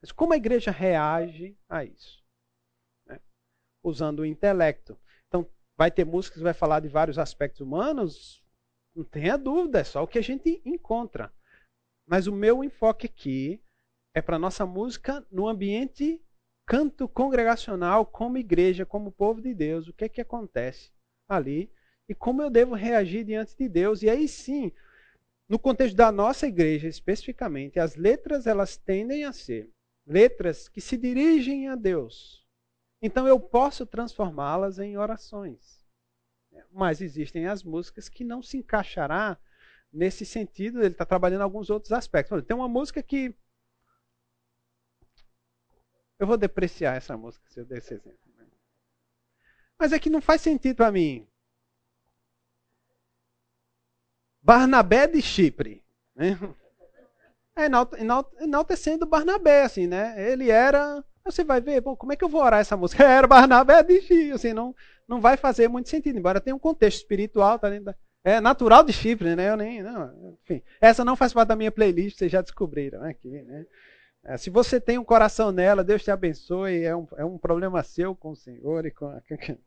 Mas 0.00 0.12
como 0.12 0.32
a 0.32 0.36
igreja 0.36 0.70
reage 0.70 1.58
a 1.68 1.84
isso? 1.84 2.22
Né? 3.06 3.20
Usando 3.82 4.20
o 4.20 4.26
intelecto. 4.26 4.98
Então, 5.26 5.50
vai 5.76 5.90
ter 5.90 6.04
músicas 6.04 6.38
que 6.38 6.44
vai 6.44 6.54
falar 6.54 6.80
de 6.80 6.88
vários 6.88 7.18
aspectos 7.18 7.60
humanos, 7.60 8.44
não 8.94 9.04
tenha 9.04 9.36
dúvida, 9.36 9.80
é 9.80 9.84
só 9.84 10.02
o 10.02 10.08
que 10.08 10.18
a 10.18 10.22
gente 10.22 10.60
encontra. 10.64 11.32
Mas 12.06 12.26
o 12.26 12.32
meu 12.32 12.62
enfoque 12.62 13.06
aqui 13.06 13.62
é 14.14 14.22
para 14.22 14.38
nossa 14.38 14.64
música 14.64 15.26
no 15.30 15.48
ambiente 15.48 16.22
canto 16.66 17.08
congregacional, 17.08 18.04
como 18.04 18.38
igreja, 18.38 18.84
como 18.84 19.12
povo 19.12 19.40
de 19.40 19.54
Deus. 19.54 19.88
O 19.88 19.92
que 19.92 20.04
é 20.04 20.08
que 20.08 20.20
acontece 20.20 20.90
ali? 21.28 21.70
e 22.08 22.14
como 22.14 22.42
eu 22.42 22.50
devo 22.50 22.74
reagir 22.74 23.24
diante 23.24 23.56
de 23.56 23.68
Deus. 23.68 24.02
E 24.02 24.10
aí 24.10 24.28
sim, 24.28 24.72
no 25.48 25.58
contexto 25.58 25.96
da 25.96 26.10
nossa 26.12 26.46
igreja 26.46 26.88
especificamente, 26.88 27.78
as 27.78 27.96
letras 27.96 28.46
elas 28.46 28.76
tendem 28.76 29.24
a 29.24 29.32
ser 29.32 29.70
letras 30.06 30.68
que 30.68 30.80
se 30.80 30.96
dirigem 30.96 31.68
a 31.68 31.74
Deus. 31.74 32.44
Então 33.02 33.26
eu 33.26 33.38
posso 33.38 33.84
transformá-las 33.84 34.78
em 34.78 34.96
orações. 34.96 35.84
Mas 36.72 37.00
existem 37.00 37.46
as 37.46 37.62
músicas 37.62 38.08
que 38.08 38.24
não 38.24 38.42
se 38.42 38.58
encaixará 38.58 39.38
nesse 39.92 40.24
sentido, 40.24 40.80
ele 40.80 40.88
está 40.88 41.04
trabalhando 41.04 41.42
alguns 41.42 41.70
outros 41.70 41.92
aspectos. 41.92 42.42
Tem 42.44 42.56
uma 42.56 42.68
música 42.68 43.02
que. 43.02 43.34
Eu 46.18 46.26
vou 46.26 46.36
depreciar 46.36 46.96
essa 46.96 47.16
música 47.16 47.44
se 47.48 47.60
eu 47.60 47.64
der 47.64 47.78
esse 47.78 47.94
exemplo. 47.94 48.18
Mas 49.78 49.92
é 49.92 49.98
que 49.98 50.08
não 50.08 50.20
faz 50.20 50.40
sentido 50.40 50.76
para 50.76 50.90
mim. 50.90 51.26
Barnabé 54.40 55.06
de 55.06 55.20
Chipre. 55.20 55.84
Né? 56.14 56.38
É, 57.54 57.66
enaltecendo 58.42 59.06
Barnabé, 59.06 59.62
assim, 59.62 59.86
né? 59.86 60.14
Ele 60.30 60.50
era. 60.50 61.04
Você 61.24 61.42
vai 61.42 61.60
ver, 61.60 61.80
bom, 61.80 61.96
como 61.96 62.12
é 62.12 62.16
que 62.16 62.22
eu 62.22 62.28
vou 62.28 62.42
orar 62.42 62.60
essa 62.60 62.76
música? 62.76 63.02
Era 63.04 63.26
Barnabé 63.26 63.82
de 63.82 64.00
Chipre, 64.00 64.32
assim, 64.32 64.52
não, 64.52 64.74
não 65.08 65.20
vai 65.20 65.36
fazer 65.36 65.68
muito 65.68 65.88
sentido, 65.88 66.18
embora 66.18 66.40
tenha 66.40 66.54
um 66.54 66.58
contexto 66.58 66.98
espiritual, 66.98 67.58
tá 67.58 67.68
dentro 67.68 67.94
é 68.26 68.40
natural 68.40 68.82
de 68.82 68.92
Chipre, 68.92 69.36
né? 69.36 69.50
Eu 69.50 69.56
nem, 69.56 69.80
não, 69.84 70.36
enfim, 70.42 70.60
essa 70.80 71.04
não 71.04 71.14
faz 71.14 71.32
parte 71.32 71.46
da 71.46 71.54
minha 71.54 71.70
playlist, 71.70 72.18
vocês 72.18 72.30
já 72.30 72.42
descobriram 72.42 73.00
aqui, 73.04 73.30
né? 73.42 73.64
É, 74.26 74.36
se 74.36 74.50
você 74.50 74.80
tem 74.80 74.98
um 74.98 75.04
coração 75.04 75.52
nela, 75.52 75.84
Deus 75.84 76.02
te 76.02 76.10
abençoe, 76.10 76.82
é 76.82 76.96
um, 76.96 77.06
é 77.16 77.24
um 77.24 77.38
problema 77.38 77.82
seu 77.82 78.14
com 78.14 78.30
o 78.30 78.36
Senhor 78.36 78.84
e 78.84 78.90
com 78.90 79.06
a... 79.06 79.22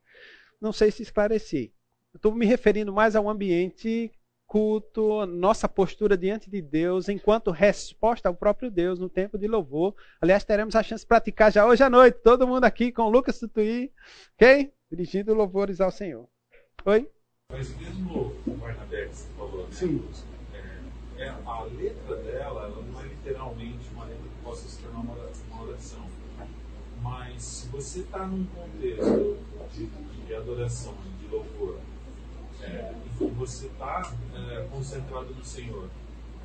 Não 0.59 0.73
sei 0.73 0.91
se 0.91 1.01
esclareci. 1.01 1.73
Estou 2.13 2.33
me 2.33 2.45
referindo 2.45 2.91
mais 2.91 3.15
a 3.15 3.21
um 3.21 3.29
ambiente 3.29 4.11
culto, 4.49 5.27
nossa 5.27 5.69
postura 5.69 6.17
diante 6.17 6.49
de 6.49 6.59
Deus, 6.59 7.07
enquanto 7.07 7.51
resposta 7.51 8.27
ao 8.27 8.35
próprio 8.35 8.71
Deus 8.71 8.97
no 8.97 9.07
tempo 9.07 9.37
de 9.37 9.47
louvor. 9.47 9.95
Aliás, 10.19 10.43
teremos 10.43 10.75
a 10.75 10.81
chance 10.81 11.03
de 11.03 11.07
praticar 11.07 11.51
já 11.51 11.65
hoje 11.67 11.83
à 11.83 11.89
noite, 11.89 12.19
todo 12.23 12.47
mundo 12.47 12.63
aqui 12.63 12.91
com 12.91 13.09
Lucas 13.09 13.39
Tutuí, 13.39 13.93
ok? 14.33 14.73
Dirigindo 14.91 15.35
louvores 15.35 15.79
ao 15.79 15.91
Senhor. 15.91 16.27
Oi? 16.83 17.07
Mas 17.51 17.77
mesmo 17.77 18.33
o 18.47 18.51
Barnabé 18.55 19.05
que 19.05 19.15
você 19.15 19.27
falou, 19.37 19.67
né? 19.67 19.71
Sim. 19.71 20.03
É, 21.19 21.25
é, 21.25 21.29
a 21.29 21.63
letra 21.63 22.15
dela 22.15 22.63
ela 22.65 22.81
não 22.81 23.01
é 23.01 23.03
literalmente 23.03 23.87
uma 23.93 24.05
letra 24.05 24.23
que 24.23 24.43
possa 24.43 24.67
se 24.67 24.81
tornar 24.81 24.88
uma, 24.99 25.63
oração. 25.63 26.05
Mas 27.01 27.41
se 27.41 27.67
você 27.67 27.99
está 27.99 28.25
num 28.27 28.45
contexto 28.45 29.37
de, 29.73 29.85
de 30.25 30.35
adoração, 30.35 30.93
de 31.19 31.27
louvor, 31.27 31.79
é, 32.61 32.93
você 33.35 33.67
está 33.67 34.13
é, 34.35 34.67
concentrado 34.69 35.33
no 35.33 35.45
Senhor, 35.45 35.89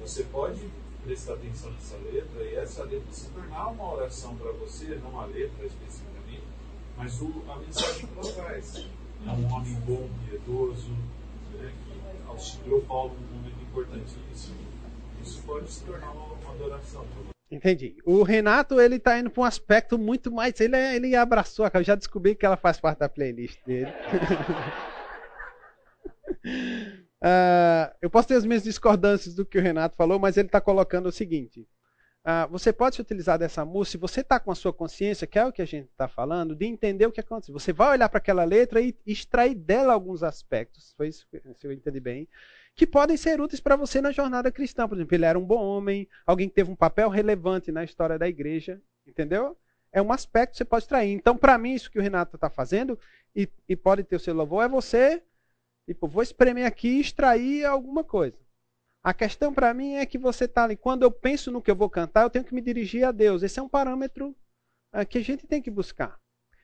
você 0.00 0.22
pode 0.24 0.60
prestar 1.02 1.34
atenção 1.34 1.70
nessa 1.72 1.96
letra 1.96 2.42
e 2.42 2.54
essa 2.54 2.84
letra 2.84 3.12
se 3.12 3.28
tornar 3.28 3.68
uma 3.68 3.94
oração 3.94 4.36
para 4.36 4.52
você, 4.52 4.98
não 5.02 5.20
a 5.20 5.26
letra 5.26 5.66
especificamente, 5.66 6.44
mas 6.96 7.20
o, 7.20 7.44
a 7.48 7.56
mensagem 7.56 8.06
que 8.06 8.18
ela 8.18 8.32
traz. 8.32 8.86
É 9.26 9.30
um 9.30 9.52
homem 9.54 9.74
bom, 9.86 10.08
piedoso, 10.28 10.90
né, 11.54 11.72
que 11.86 12.28
auxiliou 12.28 12.82
Paulo 12.82 13.14
num 13.14 13.38
momento 13.38 13.62
importantíssimo. 13.62 14.56
Isso 15.22 15.42
pode 15.46 15.70
se 15.70 15.82
tornar 15.84 16.10
uma, 16.10 16.34
uma 16.34 16.50
adoração 16.52 17.06
para 17.06 17.22
você. 17.22 17.33
Entendi. 17.50 17.96
O 18.04 18.22
Renato, 18.22 18.80
ele 18.80 18.98
tá 18.98 19.18
indo 19.18 19.30
para 19.30 19.42
um 19.42 19.44
aspecto 19.44 19.98
muito 19.98 20.32
mais. 20.32 20.58
Ele, 20.60 20.76
é, 20.76 20.96
ele 20.96 21.14
abraçou, 21.14 21.70
eu 21.72 21.82
já 21.82 21.94
descobri 21.94 22.34
que 22.34 22.46
ela 22.46 22.56
faz 22.56 22.80
parte 22.80 22.98
da 22.98 23.08
playlist 23.08 23.58
dele. 23.64 23.92
uh, 27.22 27.94
eu 28.00 28.10
posso 28.10 28.28
ter 28.28 28.34
as 28.34 28.44
minhas 28.44 28.62
discordâncias 28.62 29.34
do 29.34 29.44
que 29.44 29.58
o 29.58 29.62
Renato 29.62 29.96
falou, 29.96 30.18
mas 30.18 30.36
ele 30.36 30.48
está 30.48 30.60
colocando 30.60 31.06
o 31.06 31.12
seguinte: 31.12 31.68
uh, 32.26 32.50
você 32.50 32.72
pode 32.72 32.96
se 32.96 33.02
utilizar 33.02 33.38
dessa 33.38 33.64
música, 33.64 33.92
se 33.92 33.98
você 33.98 34.20
está 34.22 34.40
com 34.40 34.50
a 34.50 34.54
sua 34.56 34.72
consciência, 34.72 35.26
que 35.26 35.38
é 35.38 35.44
o 35.44 35.52
que 35.52 35.62
a 35.62 35.66
gente 35.66 35.88
está 35.90 36.08
falando, 36.08 36.56
de 36.56 36.66
entender 36.66 37.06
o 37.06 37.12
que 37.12 37.20
aconteceu. 37.20 37.52
Você 37.52 37.72
vai 37.72 37.90
olhar 37.90 38.08
para 38.08 38.18
aquela 38.18 38.44
letra 38.44 38.80
e 38.80 38.96
extrair 39.06 39.54
dela 39.54 39.92
alguns 39.92 40.22
aspectos. 40.22 40.94
Foi 40.96 41.08
isso, 41.08 41.26
se 41.56 41.66
eu 41.66 41.72
entendi 41.72 42.00
bem 42.00 42.26
que 42.74 42.86
podem 42.86 43.16
ser 43.16 43.40
úteis 43.40 43.60
para 43.60 43.76
você 43.76 44.00
na 44.00 44.10
jornada 44.10 44.50
cristã. 44.50 44.88
Por 44.88 44.96
exemplo, 44.96 45.14
ele 45.14 45.24
era 45.24 45.38
um 45.38 45.44
bom 45.44 45.62
homem, 45.62 46.08
alguém 46.26 46.48
que 46.48 46.54
teve 46.54 46.70
um 46.70 46.76
papel 46.76 47.08
relevante 47.08 47.70
na 47.70 47.84
história 47.84 48.18
da 48.18 48.28
igreja, 48.28 48.80
entendeu? 49.06 49.56
É 49.92 50.02
um 50.02 50.12
aspecto 50.12 50.52
que 50.52 50.58
você 50.58 50.64
pode 50.64 50.84
extrair. 50.84 51.12
Então, 51.12 51.36
para 51.36 51.56
mim, 51.56 51.72
isso 51.72 51.90
que 51.90 51.98
o 51.98 52.02
Renato 52.02 52.36
está 52.36 52.50
fazendo, 52.50 52.98
e, 53.34 53.48
e, 53.68 53.76
pode 53.76 54.02
ter 54.02 54.16
o 54.16 54.20
seu 54.20 54.34
louvor, 54.34 54.64
é 54.64 54.68
você, 54.68 55.22
tipo, 55.86 56.08
vou 56.08 56.22
espremer 56.22 56.66
aqui 56.66 56.88
e 56.88 57.00
extrair 57.00 57.64
alguma 57.64 58.02
coisa. 58.02 58.36
A 59.02 59.12
questão 59.12 59.52
para 59.52 59.74
mim 59.74 59.94
é 59.94 60.06
que 60.06 60.18
você 60.18 60.46
está 60.46 60.64
ali, 60.64 60.76
quando 60.76 61.02
eu 61.02 61.10
penso 61.10 61.52
no 61.52 61.60
que 61.60 61.70
eu 61.70 61.76
vou 61.76 61.90
cantar, 61.90 62.22
eu 62.22 62.30
tenho 62.30 62.44
que 62.44 62.54
me 62.54 62.60
dirigir 62.60 63.04
a 63.04 63.12
Deus. 63.12 63.42
Esse 63.42 63.60
é 63.60 63.62
um 63.62 63.68
parâmetro 63.68 64.34
uh, 64.92 65.06
que 65.06 65.18
a 65.18 65.22
gente 65.22 65.46
tem 65.46 65.60
que 65.60 65.70
buscar. 65.70 66.18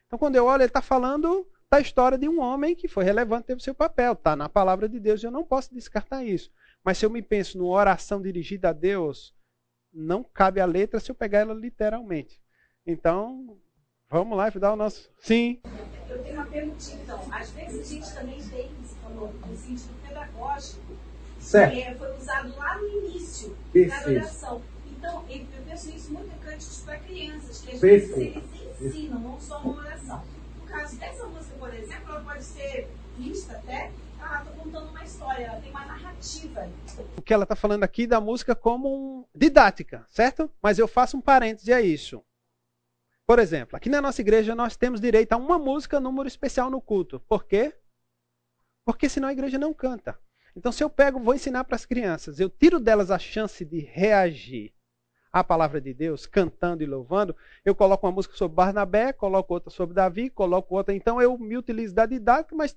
Então, 0.06 0.18
quando 0.18 0.36
eu 0.36 0.46
olho, 0.46 0.62
ele 0.62 0.70
está 0.70 0.82
falando 0.82 1.46
da 1.70 1.80
história 1.80 2.18
de 2.18 2.28
um 2.28 2.40
homem 2.40 2.74
que 2.74 2.88
foi 2.88 3.04
relevante, 3.04 3.46
teve 3.46 3.62
seu 3.62 3.74
papel, 3.74 4.14
está 4.14 4.34
na 4.34 4.48
palavra 4.48 4.88
de 4.88 4.98
Deus, 4.98 5.22
e 5.22 5.26
eu 5.26 5.30
não 5.30 5.44
posso 5.44 5.72
descartar 5.72 6.24
isso. 6.24 6.50
Mas 6.84 6.98
se 6.98 7.06
eu 7.06 7.10
me 7.10 7.22
penso 7.22 7.56
numa 7.58 7.70
oração 7.70 8.20
dirigida 8.20 8.70
a 8.70 8.72
Deus, 8.72 9.32
não 9.92 10.24
cabe 10.24 10.60
a 10.60 10.66
letra 10.66 10.98
se 10.98 11.12
eu 11.12 11.14
pegar 11.14 11.40
ela 11.40 11.54
literalmente. 11.54 12.42
Então, 12.84 13.56
vamos 14.10 14.36
lá 14.36 14.48
e 14.48 14.58
dar 14.58 14.72
o 14.72 14.76
nosso. 14.76 15.08
Sim. 15.20 15.60
Eu 16.08 16.20
tenho 16.24 16.34
uma 16.34 16.46
perguntinha, 16.46 17.02
então. 17.02 17.20
Às 17.30 17.50
vezes 17.50 17.80
a 17.80 17.94
gente 17.94 18.14
também 18.14 18.42
tem, 18.48 18.68
você 18.82 18.96
falou, 18.96 19.32
no 19.32 19.56
sentido 19.56 19.94
pedagógico, 20.04 20.96
certo. 21.38 21.72
que 21.72 21.94
foi 21.94 22.16
usado 22.16 22.56
lá 22.56 22.78
no 22.78 22.88
início 22.88 23.56
Perfeito. 23.72 24.04
da 24.04 24.10
oração. 24.10 24.62
Então, 24.90 25.24
eu 25.30 25.46
penso 25.64 25.88
isso 25.90 26.12
muito 26.12 26.34
em 26.34 26.38
cânticos 26.40 26.82
para 26.82 26.98
crianças, 26.98 27.60
que 27.60 27.70
às 27.70 27.80
Perfeito. 27.80 28.16
vezes 28.16 28.60
eles 28.60 28.80
ensinam, 28.82 29.20
não 29.20 29.40
só 29.40 29.60
uma 29.60 29.82
oração 29.82 30.39
caso 30.80 30.96
dessa 30.96 31.26
música, 31.26 31.56
por 31.58 31.74
exemplo, 31.74 32.10
ela 32.10 32.24
pode 32.24 32.42
ser 32.42 32.88
vista 33.18 33.52
até. 33.52 33.92
Ah, 34.18 34.44
tô 34.44 34.62
contando 34.62 34.88
uma 34.88 35.04
história, 35.04 35.44
ela 35.44 35.60
tem 35.60 35.70
uma 35.70 35.84
narrativa. 35.84 36.68
O 37.16 37.22
que 37.22 37.34
ela 37.34 37.42
está 37.42 37.54
falando 37.54 37.84
aqui 37.84 38.06
da 38.06 38.20
música 38.20 38.54
como 38.54 38.88
um... 38.88 39.24
didática, 39.34 40.06
certo? 40.08 40.50
Mas 40.62 40.78
eu 40.78 40.88
faço 40.88 41.16
um 41.16 41.20
parêntese 41.20 41.72
a 41.72 41.82
isso. 41.82 42.24
Por 43.26 43.38
exemplo, 43.38 43.76
aqui 43.76 43.88
na 43.88 44.00
nossa 44.00 44.20
igreja 44.20 44.54
nós 44.54 44.76
temos 44.76 45.00
direito 45.00 45.32
a 45.32 45.36
uma 45.36 45.58
música, 45.58 46.00
número 46.00 46.26
especial 46.26 46.70
no 46.70 46.80
culto. 46.80 47.20
Por 47.20 47.44
quê? 47.44 47.74
Porque 48.84 49.08
senão 49.08 49.28
a 49.28 49.32
igreja 49.32 49.58
não 49.58 49.74
canta. 49.74 50.18
Então, 50.56 50.72
se 50.72 50.82
eu 50.82 50.90
pego, 50.90 51.20
vou 51.20 51.34
ensinar 51.34 51.64
para 51.64 51.76
as 51.76 51.86
crianças, 51.86 52.40
eu 52.40 52.50
tiro 52.50 52.80
delas 52.80 53.10
a 53.10 53.18
chance 53.18 53.64
de 53.64 53.80
reagir 53.80 54.72
a 55.32 55.44
palavra 55.44 55.80
de 55.80 55.94
Deus, 55.94 56.26
cantando 56.26 56.82
e 56.82 56.86
louvando, 56.86 57.36
eu 57.64 57.74
coloco 57.74 58.06
uma 58.06 58.12
música 58.12 58.34
sobre 58.36 58.56
Barnabé, 58.56 59.12
coloco 59.12 59.54
outra 59.54 59.70
sobre 59.70 59.94
Davi, 59.94 60.28
coloco 60.28 60.74
outra. 60.74 60.94
Então 60.94 61.20
eu 61.20 61.38
me 61.38 61.56
utilizo 61.56 61.94
da 61.94 62.06
didática, 62.06 62.54
mas 62.54 62.76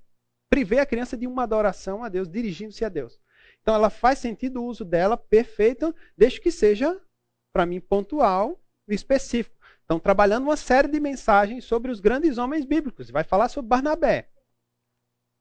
privei 0.50 0.80
a 0.80 0.86
criança 0.86 1.18
de 1.18 1.26
uma 1.26 1.44
adoração 1.44 2.04
a 2.04 2.10
Deus, 2.10 2.30
dirigindo-se 2.30 2.86
a 2.86 2.90
Deus. 2.90 3.20
Então 3.62 3.74
ela 3.74 3.90
faz 3.90 4.20
sentido 4.20 4.62
o 4.62 4.66
uso 4.66 4.86
dela, 4.86 5.18
perfeito, 5.18 5.96
desde 6.18 6.40
que 6.40 6.52
seja, 6.52 7.00
para 7.52 7.66
mim, 7.66 7.80
pontual 7.80 8.60
e 8.88 8.94
específico. 8.94 9.56
Então, 9.86 10.00
trabalhando 10.00 10.46
uma 10.46 10.58
série 10.58 10.88
de 10.88 11.00
mensagens 11.00 11.66
sobre 11.66 11.92
os 11.92 12.00
grandes 12.00 12.38
homens 12.38 12.66
bíblicos. 12.66 13.10
Vai 13.10 13.24
falar 13.24 13.50
sobre 13.50 13.70
Barnabé. 13.70 14.30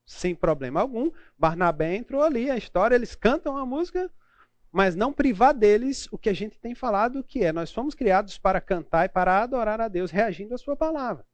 Sem 0.04 0.34
problema 0.34 0.80
algum. 0.80 1.10
Barnabé 1.38 1.94
entrou 1.94 2.22
ali, 2.22 2.50
a 2.50 2.56
história, 2.56 2.94
eles 2.94 3.14
cantam 3.14 3.56
a 3.56 3.64
música, 3.64 4.10
mas 4.72 4.96
não 4.96 5.12
privar 5.12 5.52
deles 5.52 6.08
o 6.10 6.16
que 6.16 6.30
a 6.30 6.32
gente 6.32 6.58
tem 6.58 6.74
falado, 6.74 7.22
que 7.22 7.44
é 7.44 7.52
nós 7.52 7.70
fomos 7.70 7.94
criados 7.94 8.38
para 8.38 8.60
cantar 8.60 9.04
e 9.04 9.08
para 9.08 9.42
adorar 9.42 9.80
a 9.82 9.86
Deus, 9.86 10.10
reagindo 10.10 10.54
à 10.54 10.58
sua 10.58 10.74
palavra. 10.74 11.26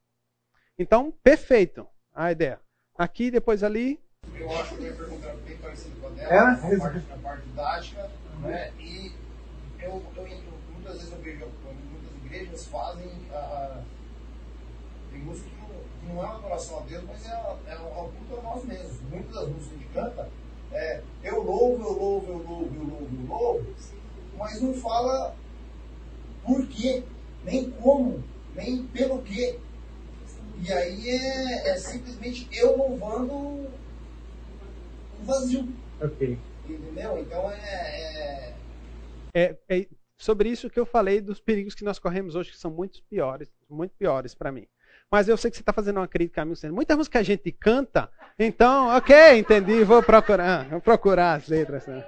Então, 0.77 1.11
perfeito 1.23 1.87
a 2.13 2.31
ideia. 2.33 2.59
Aqui, 2.97 3.31
depois 3.31 3.63
ali. 3.63 3.97
Eu 4.35 4.51
acho 4.59 4.75
que 4.75 4.83
eu 4.83 4.87
ia 4.87 4.93
perguntar 4.93 5.33
bem 5.37 5.57
parecido 5.57 5.95
com 6.01 6.07
a 6.07 6.09
dela, 6.09 6.33
é, 6.33 6.41
na, 6.41 6.79
parte, 6.79 7.07
na 7.07 7.17
parte 7.17 7.47
didática, 7.47 8.11
né? 8.41 8.73
e 8.77 9.13
eu, 9.79 10.03
eu, 10.17 10.27
muitas 10.73 10.93
vezes 10.95 11.11
eu 11.11 11.19
vejo 11.19 11.45
muitas 11.63 12.25
igrejas 12.25 12.67
fazem 12.67 13.09
a, 13.31 13.81
tem 15.11 15.21
música 15.21 15.49
que 15.49 15.55
não, 16.05 16.21
é 16.21 16.25
uma 16.25 16.35
adoração 16.35 16.79
a 16.79 16.81
Deus, 16.81 17.03
mas 17.05 17.25
é, 17.25 17.31
é, 17.67 17.73
é 17.73 17.79
um 17.79 18.11
culto 18.11 18.37
a 18.37 18.41
nós 18.41 18.65
mesmos. 18.65 19.01
Muitas 19.09 19.33
das 19.33 19.47
músicas 19.47 19.67
que 19.67 19.73
a 19.73 19.77
gente 19.77 19.93
canta 19.93 20.29
é, 20.71 21.01
eu 21.23 21.41
louvo, 21.41 21.83
eu 21.83 21.91
louvo, 21.91 22.31
eu 22.31 22.37
louvo, 22.37 22.75
eu 22.75 22.83
louvo, 22.83 23.09
eu 23.21 23.27
louvo, 23.27 23.75
mas 24.37 24.61
não 24.61 24.73
fala 24.73 25.35
por 26.45 26.67
quê, 26.67 27.03
nem 27.43 27.69
como, 27.71 28.23
nem 28.55 28.85
pelo 28.87 29.21
quê. 29.21 29.59
E 30.61 30.71
aí 30.71 31.09
é, 31.09 31.69
é 31.69 31.77
simplesmente 31.77 32.47
eu 32.51 32.77
louvando 32.77 33.33
o 33.33 33.69
vazio. 35.23 35.67
Ok. 36.01 36.37
Entendeu? 36.67 37.19
Então 37.19 37.51
é, 37.51 37.55
é... 37.55 38.55
é, 39.33 39.57
é 39.69 39.87
sobre 40.17 40.49
isso 40.49 40.69
que 40.69 40.79
eu 40.79 40.85
falei 40.85 41.21
dos 41.21 41.39
perigos 41.39 41.73
que 41.73 41.83
nós 41.83 41.97
corremos 41.97 42.35
hoje, 42.35 42.51
que 42.51 42.57
são 42.57 42.69
muito 42.69 43.01
piores, 43.09 43.49
muito 43.69 43.95
piores 43.97 44.35
para 44.35 44.51
mim. 44.51 44.67
Mas 45.11 45.27
eu 45.27 45.35
sei 45.37 45.49
que 45.49 45.57
você 45.57 45.63
está 45.63 45.73
fazendo 45.73 45.97
uma 45.97 46.07
crítica 46.07 46.43
a 46.43 46.45
mim. 46.45 46.53
Muita 46.71 46.95
música 46.95 47.19
a 47.19 47.23
gente 47.23 47.51
canta, 47.51 48.11
então, 48.37 48.89
ok, 48.95 49.39
entendi, 49.39 49.83
vou 49.83 50.03
procurar, 50.03 50.69
vou 50.69 50.79
procurar 50.79 51.33
as 51.33 51.47
letras. 51.47 51.87
Né? 51.87 52.05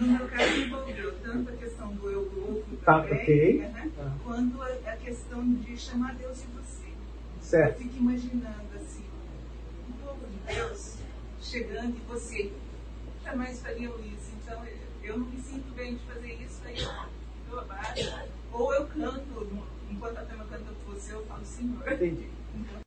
No 0.00 0.06
meu 0.06 0.28
caso, 0.28 0.60
envolveu 0.60 1.18
tanto 1.20 1.48
a 1.50 1.52
questão 1.56 1.94
do 1.94 2.10
eu 2.10 2.30
louco 2.30 2.76
tá, 2.84 3.00
okay. 3.00 3.60
né, 3.60 3.90
quanto 4.22 4.62
a, 4.62 4.96
questão 4.96 5.54
de 5.54 5.76
chamar 5.78 6.14
Deus 6.16 6.44
em 6.44 6.48
você. 6.48 6.92
Certo. 7.40 7.80
Eu 7.80 7.88
fico 7.88 7.96
imaginando 7.96 8.76
assim, 8.76 9.04
o 9.88 9.92
povo 10.04 10.26
de 10.26 10.54
Deus 10.54 10.98
chegando 11.40 11.96
e 11.96 12.00
você 12.06 12.52
jamais 13.24 13.60
faria 13.60 13.88
isso. 13.88 14.30
Então, 14.42 14.62
eu 15.02 15.18
não 15.18 15.26
me 15.26 15.40
sinto 15.40 15.74
bem 15.74 15.96
de 15.96 16.04
fazer 16.04 16.34
isso, 16.34 16.60
aí 16.66 16.76
eu 17.50 17.58
abaixo 17.58 18.27
ou 18.52 18.74
eu 18.74 18.86
canto, 18.86 19.62
enquanto 19.90 20.18
a 20.18 20.22
tema 20.22 20.44
canta 20.46 20.72
você, 20.86 21.14
eu 21.14 21.24
falo 21.26 21.44
Senhor. 21.44 21.92
Entendi. 21.92 22.28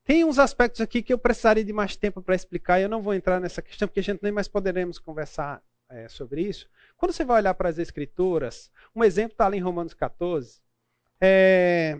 Tem 0.03 0.25
uns 0.25 0.39
aspectos 0.39 0.81
aqui 0.81 1.01
que 1.01 1.13
eu 1.13 1.17
precisaria 1.17 1.63
de 1.63 1.71
mais 1.71 1.95
tempo 1.95 2.21
para 2.21 2.35
explicar 2.35 2.79
e 2.79 2.83
eu 2.83 2.89
não 2.89 3.01
vou 3.01 3.13
entrar 3.13 3.39
nessa 3.39 3.61
questão 3.61 3.87
porque 3.87 3.99
a 3.99 4.03
gente 4.03 4.21
nem 4.21 4.31
mais 4.31 4.47
poderemos 4.47 4.99
conversar 4.99 5.63
é, 5.89 6.07
sobre 6.07 6.41
isso. 6.41 6.69
Quando 6.97 7.13
você 7.13 7.23
vai 7.23 7.37
olhar 7.37 7.53
para 7.53 7.69
as 7.69 7.77
Escrituras, 7.77 8.71
um 8.95 9.03
exemplo 9.03 9.33
está 9.33 9.45
ali 9.45 9.57
em 9.57 9.61
Romanos 9.61 9.93
14. 9.93 10.59
É, 11.19 11.99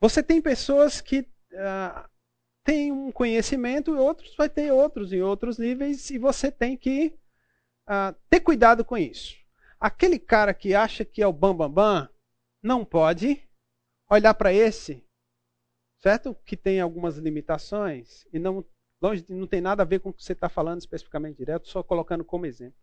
você 0.00 0.22
tem 0.22 0.40
pessoas 0.40 1.00
que 1.00 1.20
uh, 1.20 2.08
têm 2.64 2.90
um 2.90 3.12
conhecimento 3.12 3.94
e 3.94 3.98
outros 3.98 4.34
vai 4.34 4.48
ter 4.48 4.72
outros 4.72 5.12
em 5.12 5.22
outros 5.22 5.58
níveis 5.58 6.10
e 6.10 6.18
você 6.18 6.50
tem 6.50 6.76
que 6.76 7.14
uh, 7.88 8.14
ter 8.28 8.40
cuidado 8.40 8.84
com 8.84 8.96
isso. 8.96 9.39
Aquele 9.80 10.18
cara 10.18 10.52
que 10.52 10.74
acha 10.74 11.04
que 11.04 11.22
é 11.22 11.26
o 11.26 11.32
bambambam 11.32 11.70
bam, 11.70 12.00
bam, 12.02 12.08
não 12.62 12.84
pode 12.84 13.42
olhar 14.10 14.34
para 14.34 14.52
esse, 14.52 15.02
certo? 15.98 16.34
Que 16.44 16.56
tem 16.56 16.80
algumas 16.80 17.16
limitações 17.16 18.26
e 18.32 18.38
não 18.38 18.64
longe 19.00 19.24
não 19.28 19.46
tem 19.46 19.60
nada 19.60 19.82
a 19.82 19.86
ver 19.86 20.00
com 20.00 20.10
o 20.10 20.12
que 20.12 20.22
você 20.22 20.32
está 20.32 20.48
falando 20.48 20.80
especificamente 20.80 21.38
direto, 21.38 21.68
só 21.68 21.82
colocando 21.82 22.24
como 22.24 22.46
exemplo. 22.46 22.78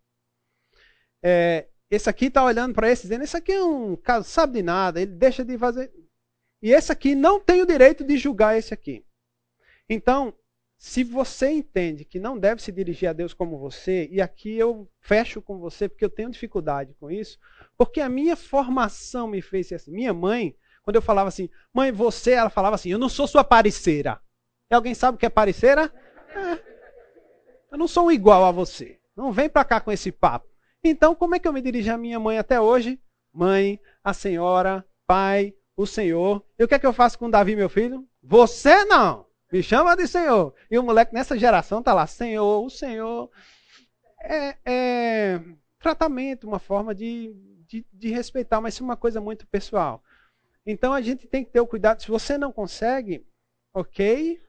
É, 1.21 1.67
esse 1.89 2.09
aqui 2.09 2.25
está 2.25 2.43
olhando 2.43 2.73
para 2.73 2.89
esse 2.89 3.03
dizendo: 3.03 3.23
esse 3.23 3.37
aqui 3.37 3.51
é 3.51 3.63
um 3.63 3.95
caso, 3.95 4.27
sabe 4.27 4.53
de 4.53 4.63
nada, 4.63 5.01
ele 5.01 5.11
deixa 5.11 5.45
de 5.45 5.57
fazer. 5.57 5.93
E 6.61 6.71
esse 6.71 6.91
aqui 6.91 7.13
não 7.13 7.39
tem 7.39 7.61
o 7.61 7.67
direito 7.67 8.03
de 8.03 8.17
julgar 8.17 8.57
esse 8.57 8.73
aqui. 8.73 9.05
Então, 9.87 10.33
se 10.77 11.03
você 11.03 11.49
entende 11.49 12.05
que 12.05 12.19
não 12.19 12.37
deve 12.37 12.61
se 12.61 12.71
dirigir 12.71 13.09
a 13.09 13.13
Deus 13.13 13.33
como 13.33 13.57
você, 13.57 14.07
e 14.11 14.21
aqui 14.21 14.57
eu 14.57 14.87
fecho 14.99 15.41
com 15.41 15.57
você 15.57 15.89
porque 15.89 16.05
eu 16.05 16.09
tenho 16.09 16.29
dificuldade 16.29 16.93
com 16.99 17.09
isso, 17.09 17.39
porque 17.75 17.99
a 17.99 18.07
minha 18.07 18.35
formação 18.35 19.27
me 19.27 19.41
fez 19.41 19.71
assim. 19.73 19.91
Minha 19.91 20.13
mãe, 20.13 20.55
quando 20.83 20.95
eu 20.95 21.01
falava 21.01 21.29
assim, 21.29 21.49
mãe, 21.73 21.91
você, 21.91 22.31
ela 22.31 22.49
falava 22.49 22.75
assim, 22.75 22.89
eu 22.89 22.99
não 22.99 23.09
sou 23.09 23.27
sua 23.27 23.43
pareceira. 23.43 24.21
E 24.69 24.75
alguém 24.75 24.93
sabe 24.93 25.15
o 25.15 25.19
que 25.19 25.25
é 25.25 25.29
pareceira? 25.29 25.91
É. 26.35 26.77
Eu 27.71 27.77
não 27.77 27.87
sou 27.87 28.11
igual 28.11 28.45
a 28.45 28.51
você. 28.51 28.99
Não 29.15 29.31
vem 29.31 29.49
para 29.49 29.65
cá 29.65 29.81
com 29.81 29.91
esse 29.91 30.11
papo. 30.11 30.47
Então, 30.83 31.15
como 31.15 31.35
é 31.35 31.39
que 31.39 31.47
eu 31.47 31.53
me 31.53 31.61
dirijo 31.61 31.91
à 31.91 31.97
minha 31.97 32.19
mãe 32.19 32.37
até 32.37 32.61
hoje? 32.61 32.99
Mãe, 33.33 33.79
a 34.03 34.13
senhora, 34.13 34.85
pai, 35.05 35.53
o 35.75 35.85
Senhor. 35.85 36.43
E 36.57 36.63
o 36.63 36.67
que 36.67 36.75
é 36.75 36.79
que 36.79 36.87
eu 36.87 36.93
faço 36.93 37.19
com 37.19 37.29
Davi, 37.29 37.55
meu 37.55 37.69
filho? 37.69 38.07
Você 38.23 38.83
não. 38.85 39.26
Me 39.51 39.63
chama 39.63 39.95
de 39.95 40.07
Senhor. 40.07 40.53
E 40.69 40.77
o 40.77 40.83
moleque 40.83 41.13
nessa 41.13 41.37
geração 41.37 41.81
tá 41.81 41.93
lá, 41.93 42.05
Senhor, 42.05 42.65
o 42.65 42.69
Senhor. 42.69 43.29
É, 44.21 44.57
é 44.65 45.41
tratamento, 45.79 46.47
uma 46.47 46.59
forma 46.59 46.93
de, 46.93 47.33
de, 47.67 47.85
de 47.93 48.09
respeitar, 48.09 48.59
mas 48.59 48.73
isso 48.73 48.83
é 48.83 48.85
uma 48.85 48.97
coisa 48.97 49.21
muito 49.21 49.47
pessoal. 49.47 50.03
Então 50.65 50.93
a 50.93 51.01
gente 51.01 51.27
tem 51.27 51.45
que 51.45 51.51
ter 51.51 51.61
o 51.61 51.67
cuidado. 51.67 52.01
Se 52.01 52.09
você 52.09 52.37
não 52.37 52.51
consegue, 52.51 53.25
ok. 53.73 54.41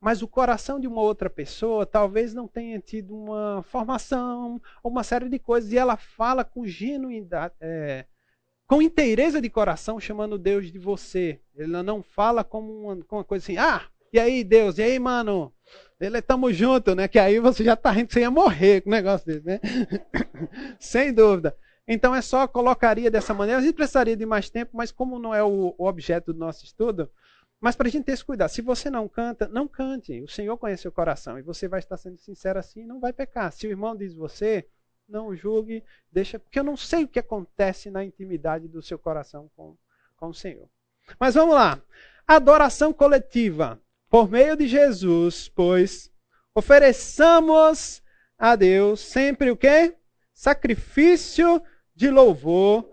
Mas 0.00 0.22
o 0.22 0.28
coração 0.28 0.80
de 0.80 0.86
uma 0.86 1.02
outra 1.02 1.28
pessoa 1.28 1.84
talvez 1.84 2.32
não 2.32 2.48
tenha 2.48 2.78
tido 2.78 3.14
uma 3.14 3.62
formação, 3.64 4.62
uma 4.82 5.02
série 5.02 5.28
de 5.28 5.38
coisas, 5.38 5.72
e 5.72 5.76
ela 5.76 5.96
fala 5.96 6.42
com 6.42 6.64
genuidade, 6.66 7.54
é, 7.60 8.06
com 8.70 8.80
inteireza 8.80 9.42
de 9.42 9.50
coração, 9.50 9.98
chamando 9.98 10.38
Deus 10.38 10.70
de 10.70 10.78
você. 10.78 11.40
Ele 11.56 11.82
não 11.82 12.04
fala 12.04 12.44
como 12.44 12.72
uma, 12.72 12.96
como 13.02 13.18
uma 13.18 13.24
coisa 13.24 13.44
assim, 13.44 13.58
ah, 13.58 13.82
e 14.12 14.18
aí, 14.20 14.44
Deus, 14.44 14.78
e 14.78 14.82
aí, 14.84 14.96
mano? 14.96 15.52
Ele 15.98 16.22
tamo 16.22 16.52
junto, 16.52 16.94
né? 16.94 17.08
Que 17.08 17.18
aí 17.18 17.40
você 17.40 17.64
já 17.64 17.74
tá 17.74 17.90
rindo 17.90 18.12
você 18.12 18.20
ia 18.20 18.30
morrer 18.30 18.82
com 18.82 18.90
um 18.90 18.92
negócio 18.92 19.26
desse, 19.26 19.44
né? 19.44 19.58
Sem 20.78 21.12
dúvida. 21.12 21.56
Então 21.86 22.14
é 22.14 22.22
só 22.22 22.46
colocaria 22.46 23.10
dessa 23.10 23.34
maneira. 23.34 23.60
A 23.60 23.62
gente 23.64 23.74
precisaria 23.74 24.16
de 24.16 24.24
mais 24.24 24.48
tempo, 24.48 24.70
mas 24.76 24.92
como 24.92 25.18
não 25.18 25.34
é 25.34 25.42
o, 25.42 25.74
o 25.76 25.88
objeto 25.88 26.32
do 26.32 26.38
nosso 26.38 26.64
estudo, 26.64 27.10
mas 27.60 27.74
para 27.74 27.88
a 27.88 27.90
gente 27.90 28.04
ter 28.04 28.12
esse 28.12 28.24
cuidado. 28.24 28.50
Se 28.50 28.62
você 28.62 28.88
não 28.88 29.08
canta, 29.08 29.48
não 29.48 29.66
cante. 29.66 30.22
O 30.22 30.28
Senhor 30.28 30.56
conhece 30.56 30.86
o 30.86 30.92
coração 30.92 31.36
e 31.36 31.42
você 31.42 31.66
vai 31.66 31.80
estar 31.80 31.96
sendo 31.96 32.18
sincero 32.18 32.60
assim, 32.60 32.86
não 32.86 33.00
vai 33.00 33.12
pecar. 33.12 33.50
Se 33.50 33.66
o 33.66 33.70
irmão 33.70 33.96
diz 33.96 34.14
você, 34.14 34.64
não 35.10 35.34
julgue, 35.34 35.82
deixa, 36.10 36.38
porque 36.38 36.58
eu 36.58 36.64
não 36.64 36.76
sei 36.76 37.04
o 37.04 37.08
que 37.08 37.18
acontece 37.18 37.90
na 37.90 38.04
intimidade 38.04 38.68
do 38.68 38.82
seu 38.82 38.98
coração 38.98 39.50
com, 39.56 39.76
com 40.16 40.28
o 40.28 40.34
Senhor. 40.34 40.68
Mas 41.18 41.34
vamos 41.34 41.54
lá. 41.54 41.80
Adoração 42.26 42.92
coletiva. 42.92 43.80
Por 44.08 44.30
meio 44.30 44.56
de 44.56 44.66
Jesus, 44.66 45.48
pois, 45.48 46.10
ofereçamos 46.54 48.02
a 48.38 48.56
Deus 48.56 49.00
sempre 49.00 49.50
o 49.50 49.56
quê? 49.56 49.94
Sacrifício 50.32 51.62
de 51.94 52.08
louvor, 52.08 52.88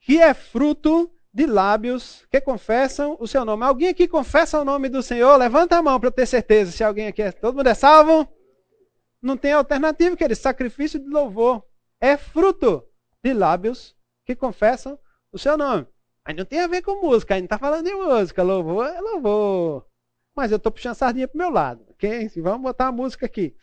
que 0.00 0.20
é 0.20 0.34
fruto 0.34 1.10
de 1.32 1.46
lábios 1.46 2.26
que 2.30 2.40
confessam 2.40 3.16
o 3.20 3.26
seu 3.26 3.44
nome. 3.44 3.64
Alguém 3.64 3.88
aqui 3.88 4.08
confessa 4.08 4.60
o 4.60 4.64
nome 4.64 4.88
do 4.88 5.02
Senhor? 5.02 5.36
Levanta 5.36 5.76
a 5.76 5.82
mão 5.82 5.98
para 5.98 6.08
eu 6.08 6.12
ter 6.12 6.26
certeza 6.26 6.72
se 6.72 6.82
alguém 6.82 7.06
aqui 7.06 7.22
é. 7.22 7.32
Todo 7.32 7.56
mundo 7.56 7.68
é 7.68 7.74
salvo? 7.74 8.28
Não 9.22 9.36
tem 9.36 9.52
alternativa, 9.52 10.16
querido. 10.16 10.40
Sacrifício 10.40 10.98
de 10.98 11.08
louvor 11.08 11.64
é 12.00 12.16
fruto 12.16 12.84
de 13.22 13.34
lábios 13.34 13.96
que 14.24 14.34
confessam 14.34 14.98
o 15.32 15.38
seu 15.38 15.56
nome. 15.56 15.86
Aí 16.24 16.34
não 16.34 16.44
tem 16.44 16.60
a 16.60 16.66
ver 16.66 16.82
com 16.82 17.00
música, 17.00 17.34
aí 17.34 17.40
não 17.40 17.46
está 17.46 17.58
falando 17.58 17.84
de 17.84 17.94
música. 17.94 18.42
Louvor 18.42 18.86
é 18.86 19.00
louvor. 19.00 19.86
Mas 20.34 20.50
eu 20.50 20.56
estou 20.56 20.72
puxando 20.72 20.92
a 20.92 20.94
sardinha 20.94 21.28
para 21.28 21.34
o 21.34 21.38
meu 21.38 21.50
lado, 21.50 21.84
ok? 21.90 22.30
Vamos 22.36 22.62
botar 22.62 22.86
a 22.86 22.92
música 22.92 23.26
aqui. 23.26 23.54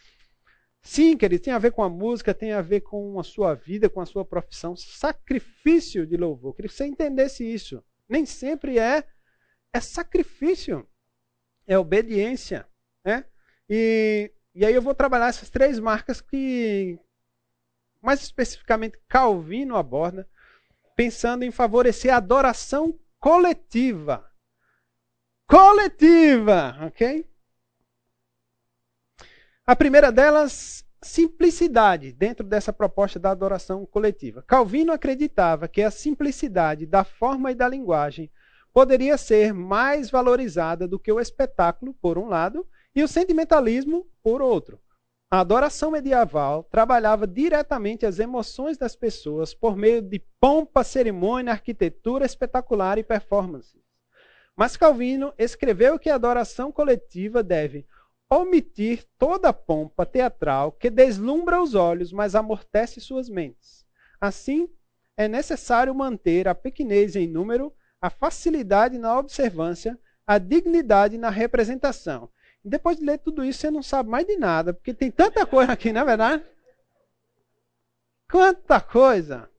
Sim, 0.82 1.18
querido, 1.18 1.44
tem 1.44 1.54
a 1.54 1.60
ver 1.60 1.72
com 1.72 1.84
a 1.84 1.90
música, 1.90 2.34
tem 2.34 2.54
a 2.54 2.62
ver 2.62 2.82
com 2.82 3.20
a 3.20 3.24
sua 3.24 3.54
vida, 3.56 3.90
com 3.90 4.00
a 4.00 4.06
sua 4.06 4.24
profissão. 4.24 4.76
Sacrifício 4.76 6.06
de 6.06 6.16
louvor. 6.16 6.54
Queria 6.56 6.70
que 6.70 6.76
você 6.76 6.86
entendesse 6.86 7.44
isso. 7.44 7.84
Nem 8.08 8.26
sempre 8.26 8.80
é, 8.80 9.04
é 9.74 9.80
sacrifício, 9.80 10.88
é 11.66 11.78
obediência. 11.78 12.68
Né? 13.04 13.26
E 13.70 14.32
e 14.58 14.66
aí 14.66 14.74
eu 14.74 14.82
vou 14.82 14.96
trabalhar 14.96 15.28
essas 15.28 15.52
três 15.52 15.78
marcas 15.78 16.20
que, 16.20 16.98
mais 18.02 18.24
especificamente, 18.24 19.00
Calvino 19.08 19.76
aborda, 19.76 20.28
pensando 20.96 21.44
em 21.44 21.52
favorecer 21.52 22.12
a 22.12 22.18
adoração 22.18 23.00
coletiva. 23.20 24.28
Coletiva, 25.46 26.76
ok? 26.88 27.30
A 29.64 29.76
primeira 29.76 30.12
delas, 30.12 30.84
simplicidade, 31.04 32.12
dentro 32.12 32.44
dessa 32.44 32.74
proposta 32.74 33.20
da 33.20 33.30
adoração 33.30 33.86
coletiva. 33.86 34.42
Calvino 34.42 34.92
acreditava 34.92 35.68
que 35.68 35.84
a 35.84 35.92
simplicidade 35.92 36.88
da 36.88 37.04
forma 37.04 37.52
e 37.52 37.56
da 37.56 37.70
linguagem 37.70 38.32
poderia 38.74 39.20
ser 39.20 39.54
mais 39.54 40.10
valorizada 40.10 40.88
do 40.88 40.98
que 40.98 41.12
o 41.12 41.20
espetáculo, 41.20 41.94
por 41.94 42.18
um 42.18 42.26
lado, 42.26 42.68
e 42.98 43.04
o 43.04 43.08
sentimentalismo, 43.08 44.08
por 44.24 44.42
outro. 44.42 44.82
A 45.30 45.42
adoração 45.42 45.92
medieval 45.92 46.64
trabalhava 46.64 47.28
diretamente 47.28 48.08
as 48.08 48.18
emoções 48.18 48.76
das 48.76 48.96
pessoas 48.96 49.54
por 49.54 49.78
meio 49.78 50.02
de 50.02 50.20
pompa, 50.40 50.84
cerimônia, 50.84 51.54
arquitetura 51.54 52.26
espetacular 52.26 52.98
e 52.98 53.04
performances. 53.04 53.80
Mas 54.56 54.76
Calvino 54.76 55.32
escreveu 55.38 56.00
que 56.00 56.10
a 56.10 56.16
adoração 56.16 56.72
coletiva 56.72 57.44
deve 57.44 57.86
omitir 58.28 59.06
toda 59.20 59.50
a 59.50 59.54
pompa 59.54 60.04
teatral 60.04 60.72
que 60.72 60.90
deslumbra 60.90 61.62
os 61.62 61.76
olhos, 61.76 62.12
mas 62.12 62.34
amortece 62.34 63.00
suas 63.00 63.30
mentes. 63.30 63.86
Assim, 64.20 64.68
é 65.16 65.28
necessário 65.28 65.94
manter 65.94 66.48
a 66.48 66.56
pequenez 66.56 67.16
em 67.16 67.28
número, 67.28 67.72
a 68.02 68.10
facilidade 68.10 68.98
na 68.98 69.20
observância, 69.20 70.00
a 70.26 70.40
dignidade 70.40 71.16
na 71.16 71.30
representação 71.30 72.28
depois 72.64 72.98
de 72.98 73.06
ler 73.06 73.20
tudo 73.20 73.44
isso, 73.44 73.60
você 73.60 73.72
não 73.72 73.82
sabe 73.82 74.10
mais 74.10 74.26
de 74.26 74.38
nada, 74.38 74.74
porque 74.74 74.94
tem 74.94 75.12
tanta 75.12 75.46
coisa 75.46 75.72
aqui, 75.72 75.92
não 75.92 76.02
é 76.02 76.06
verdade? 76.06 76.46
Quanta 78.30 78.82
coisa! 78.82 79.50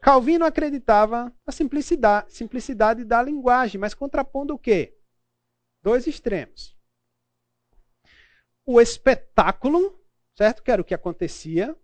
Calvino 0.00 0.44
acreditava 0.44 1.32
na 1.46 1.52
simplicidade, 1.52 2.32
simplicidade 2.32 3.04
da 3.04 3.22
linguagem, 3.22 3.78
mas 3.78 3.94
contrapondo 3.94 4.54
o 4.54 4.58
quê? 4.58 4.98
Dois 5.82 6.06
extremos. 6.06 6.76
O 8.64 8.80
espetáculo, 8.80 10.02
certo? 10.36 10.62
Que 10.62 10.70
era 10.70 10.80
o 10.80 10.84
que 10.84 10.94
acontecia 10.94 11.76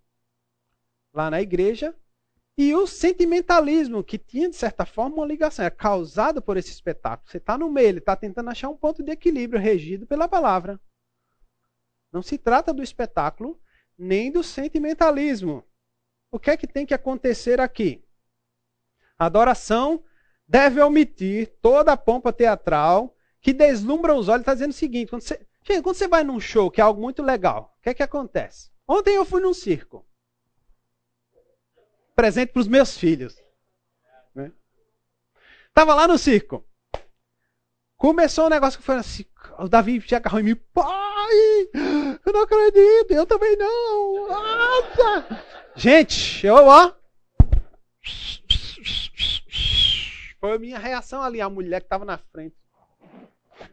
lá 1.13 1.31
na 1.31 1.41
igreja, 1.41 1.95
e 2.59 2.75
o 2.75 2.87
sentimentalismo, 2.87 4.03
que 4.03 4.17
tinha, 4.17 4.49
de 4.49 4.57
certa 4.57 4.87
forma, 4.87 5.17
uma 5.17 5.27
ligação, 5.27 5.65
é 5.65 5.71
causado 5.71 6.41
por 6.41 6.57
esse 6.57 6.71
espetáculo. 6.71 7.29
Você 7.31 7.37
está 7.37 7.59
no 7.59 7.71
meio, 7.71 7.89
ele 7.89 7.99
está 7.99 8.17
tentando 8.17 8.49
achar 8.49 8.71
um 8.71 8.77
ponto 8.77 9.03
de 9.03 9.13
equilíbrio 9.13 9.61
regido 9.61 10.07
pela 10.07 10.27
palavra. 10.27 10.81
Não 12.11 12.23
se 12.23 12.39
trata 12.39 12.73
do 12.73 12.83
espetáculo, 12.83 13.61
nem 13.99 14.33
do 14.33 14.43
sentimentalismo. 14.43 15.65
O 16.31 16.39
que 16.39 16.51
é 16.51 16.57
que 16.57 16.67
tem 16.67 16.87
que 16.87 16.95
acontecer 16.95 17.61
aqui? 17.61 18.03
A 19.19 19.27
adoração 19.27 20.03
deve 20.49 20.81
omitir 20.81 21.55
toda 21.61 21.93
a 21.93 21.97
pompa 21.97 22.33
teatral 22.33 23.15
que 23.39 23.53
deslumbra 23.53 24.15
os 24.15 24.29
olhos. 24.29 24.41
Está 24.41 24.55
dizendo 24.55 24.71
o 24.71 24.75
seguinte: 24.75 25.11
quando 25.11 25.23
você, 25.23 25.47
gente, 25.63 25.83
quando 25.83 25.97
você 25.97 26.09
vai 26.09 26.25
num 26.25 26.41
show, 26.41 26.71
que 26.71 26.81
é 26.81 26.85
algo 26.85 27.03
muito 27.03 27.23
legal, 27.23 27.77
o 27.79 27.83
que 27.83 27.91
é 27.91 27.95
que 27.95 28.03
acontece? 28.03 28.71
Ontem 28.89 29.15
eu 29.15 29.27
fui 29.27 29.43
num 29.43 29.53
circo 29.53 30.06
presente 32.17 32.53
para 32.53 32.61
os 32.61 32.67
meus 32.67 32.97
filhos. 32.97 33.37
Né? 34.35 34.51
Tava 35.75 35.95
lá 35.95 36.09
no 36.09 36.17
circo. 36.17 36.67
Começou 37.97 38.47
um 38.47 38.51
negócio 38.51 38.81
que 38.81 38.85
foi 38.85 38.97
assim. 38.97 39.25
O 39.59 39.69
Davi 39.69 40.01
se 40.01 40.15
agarrou 40.15 40.41
em 40.41 40.45
mim. 40.45 40.55
Pai! 40.73 40.87
Eu 42.25 42.33
não 42.33 42.43
acredito! 42.43 43.13
Eu 43.13 43.27
também 43.27 43.57
não! 43.57 44.29
Nossa! 44.29 45.45
Gente, 45.75 46.47
eu 46.47 46.67
ó. 46.67 46.93
Foi 50.41 50.55
a 50.55 50.59
minha 50.59 50.79
reação 50.79 51.23
ali. 51.23 51.41
A 51.41 51.49
mulher 51.49 51.81
que 51.81 51.87
estava 51.87 52.05
na 52.05 52.19
frente. 52.19 52.57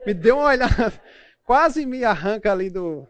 Me 0.06 0.14
deu 0.14 0.38
uma 0.38 0.50
olhada. 0.50 0.94
Quase 1.44 1.86
me 1.86 2.06
arranca 2.06 2.52
ali 2.52 2.70
do. 2.70 3.08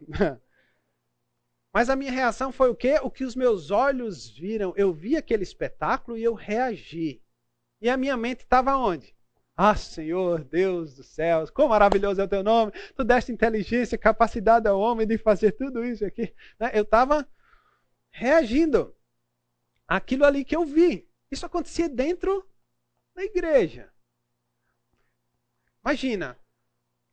Mas 1.73 1.89
a 1.89 1.95
minha 1.95 2.11
reação 2.11 2.51
foi 2.51 2.69
o 2.69 2.75
quê? 2.75 2.99
O 3.01 3.09
que 3.09 3.23
os 3.23 3.35
meus 3.35 3.71
olhos 3.71 4.29
viram. 4.29 4.73
Eu 4.77 4.93
vi 4.93 5.17
aquele 5.17 5.41
espetáculo 5.41 6.15
e 6.15 6.23
eu 6.23 6.35
reagi. 6.35 7.19
E 7.81 7.89
a 7.89 7.97
minha 7.97 8.15
mente 8.15 8.41
estava 8.41 8.77
onde? 8.77 9.15
Ah, 9.57 9.75
Senhor, 9.75 10.43
Deus 10.43 10.95
dos 10.95 11.07
céus, 11.07 11.49
quão 11.49 11.67
maravilhoso 11.67 12.21
é 12.21 12.23
o 12.23 12.27
teu 12.27 12.43
nome. 12.43 12.71
Tu 12.95 13.03
deste 13.03 13.31
inteligência, 13.31 13.97
capacidade 13.97 14.67
ao 14.67 14.79
homem 14.79 15.07
de 15.07 15.17
fazer 15.17 15.53
tudo 15.53 15.83
isso 15.83 16.05
aqui. 16.05 16.33
Né? 16.59 16.71
Eu 16.73 16.83
estava 16.83 17.27
reagindo 18.11 18.95
àquilo 19.87 20.25
ali 20.25 20.45
que 20.45 20.55
eu 20.55 20.65
vi. 20.65 21.09
Isso 21.31 21.45
acontecia 21.45 21.89
dentro 21.89 22.47
da 23.15 23.23
igreja. 23.23 23.91
Imagina, 25.83 26.39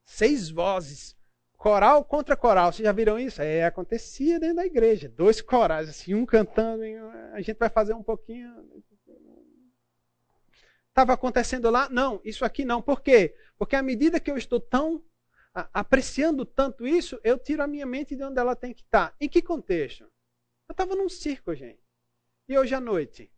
seis 0.04 0.50
vozes 0.50 1.16
Coral 1.60 2.02
contra 2.06 2.34
coral, 2.34 2.72
vocês 2.72 2.86
já 2.86 2.90
viram 2.90 3.18
isso? 3.18 3.42
É, 3.42 3.66
acontecia 3.66 4.40
dentro 4.40 4.56
da 4.56 4.64
igreja. 4.64 5.10
Dois 5.10 5.42
corais, 5.42 5.90
assim, 5.90 6.14
um 6.14 6.24
cantando, 6.24 6.82
a 7.34 7.42
gente 7.42 7.58
vai 7.58 7.68
fazer 7.68 7.92
um 7.92 8.02
pouquinho. 8.02 8.50
Estava 10.88 11.12
acontecendo 11.12 11.68
lá? 11.68 11.86
Não, 11.90 12.18
isso 12.24 12.46
aqui 12.46 12.64
não. 12.64 12.80
Por 12.80 13.02
quê? 13.02 13.36
Porque 13.58 13.76
à 13.76 13.82
medida 13.82 14.18
que 14.18 14.30
eu 14.30 14.38
estou 14.38 14.58
tão 14.58 15.04
apreciando 15.52 16.46
tanto 16.46 16.86
isso, 16.86 17.20
eu 17.22 17.38
tiro 17.38 17.62
a 17.62 17.66
minha 17.66 17.84
mente 17.84 18.16
de 18.16 18.24
onde 18.24 18.40
ela 18.40 18.56
tem 18.56 18.72
que 18.72 18.80
estar. 18.80 19.14
Em 19.20 19.28
que 19.28 19.42
contexto? 19.42 20.04
Eu 20.66 20.72
estava 20.72 20.96
num 20.96 21.10
circo, 21.10 21.54
gente. 21.54 21.84
E 22.48 22.56
hoje 22.56 22.74
à 22.74 22.80
noite? 22.80 23.30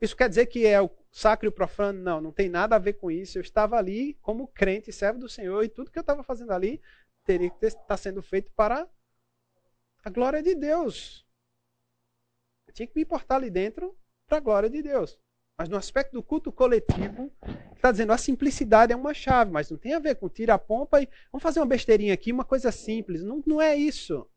Isso 0.00 0.16
quer 0.16 0.28
dizer 0.28 0.46
que 0.46 0.66
é 0.66 0.82
o 0.82 0.90
sacro 1.12 1.46
e 1.46 1.48
o 1.48 1.52
profano? 1.52 2.02
Não, 2.02 2.20
não 2.20 2.32
tem 2.32 2.48
nada 2.48 2.74
a 2.74 2.80
ver 2.80 2.94
com 2.94 3.08
isso. 3.08 3.38
Eu 3.38 3.42
estava 3.42 3.76
ali 3.76 4.14
como 4.20 4.48
crente, 4.48 4.92
servo 4.92 5.20
do 5.20 5.28
Senhor, 5.28 5.62
e 5.62 5.68
tudo 5.68 5.92
que 5.92 5.98
eu 5.98 6.02
estava 6.02 6.24
fazendo 6.24 6.50
ali 6.50 6.82
teria 7.24 7.50
que 7.50 7.66
estar 7.66 7.82
tá 7.82 7.96
sendo 7.96 8.22
feito 8.22 8.50
para 8.52 8.88
a 10.04 10.10
glória 10.10 10.42
de 10.42 10.54
Deus. 10.54 11.26
Eu 12.66 12.74
tinha 12.74 12.86
que 12.86 12.94
me 12.94 13.02
importar 13.02 13.36
ali 13.36 13.50
dentro 13.50 13.96
para 14.26 14.38
a 14.38 14.40
glória 14.40 14.70
de 14.70 14.82
Deus. 14.82 15.18
Mas 15.56 15.68
no 15.68 15.76
aspecto 15.76 16.12
do 16.12 16.22
culto 16.22 16.50
coletivo, 16.50 17.32
está 17.74 17.90
dizendo 17.92 18.12
a 18.12 18.18
simplicidade 18.18 18.92
é 18.92 18.96
uma 18.96 19.14
chave, 19.14 19.52
mas 19.52 19.70
não 19.70 19.78
tem 19.78 19.94
a 19.94 20.00
ver 20.00 20.16
com 20.16 20.28
tira 20.28 20.54
a 20.54 20.58
pompa 20.58 21.00
e 21.00 21.08
vamos 21.30 21.42
fazer 21.42 21.60
uma 21.60 21.66
besteirinha 21.66 22.12
aqui, 22.12 22.32
uma 22.32 22.44
coisa 22.44 22.72
simples. 22.72 23.22
Não, 23.22 23.42
não 23.46 23.62
é 23.62 23.76
isso. 23.76 24.28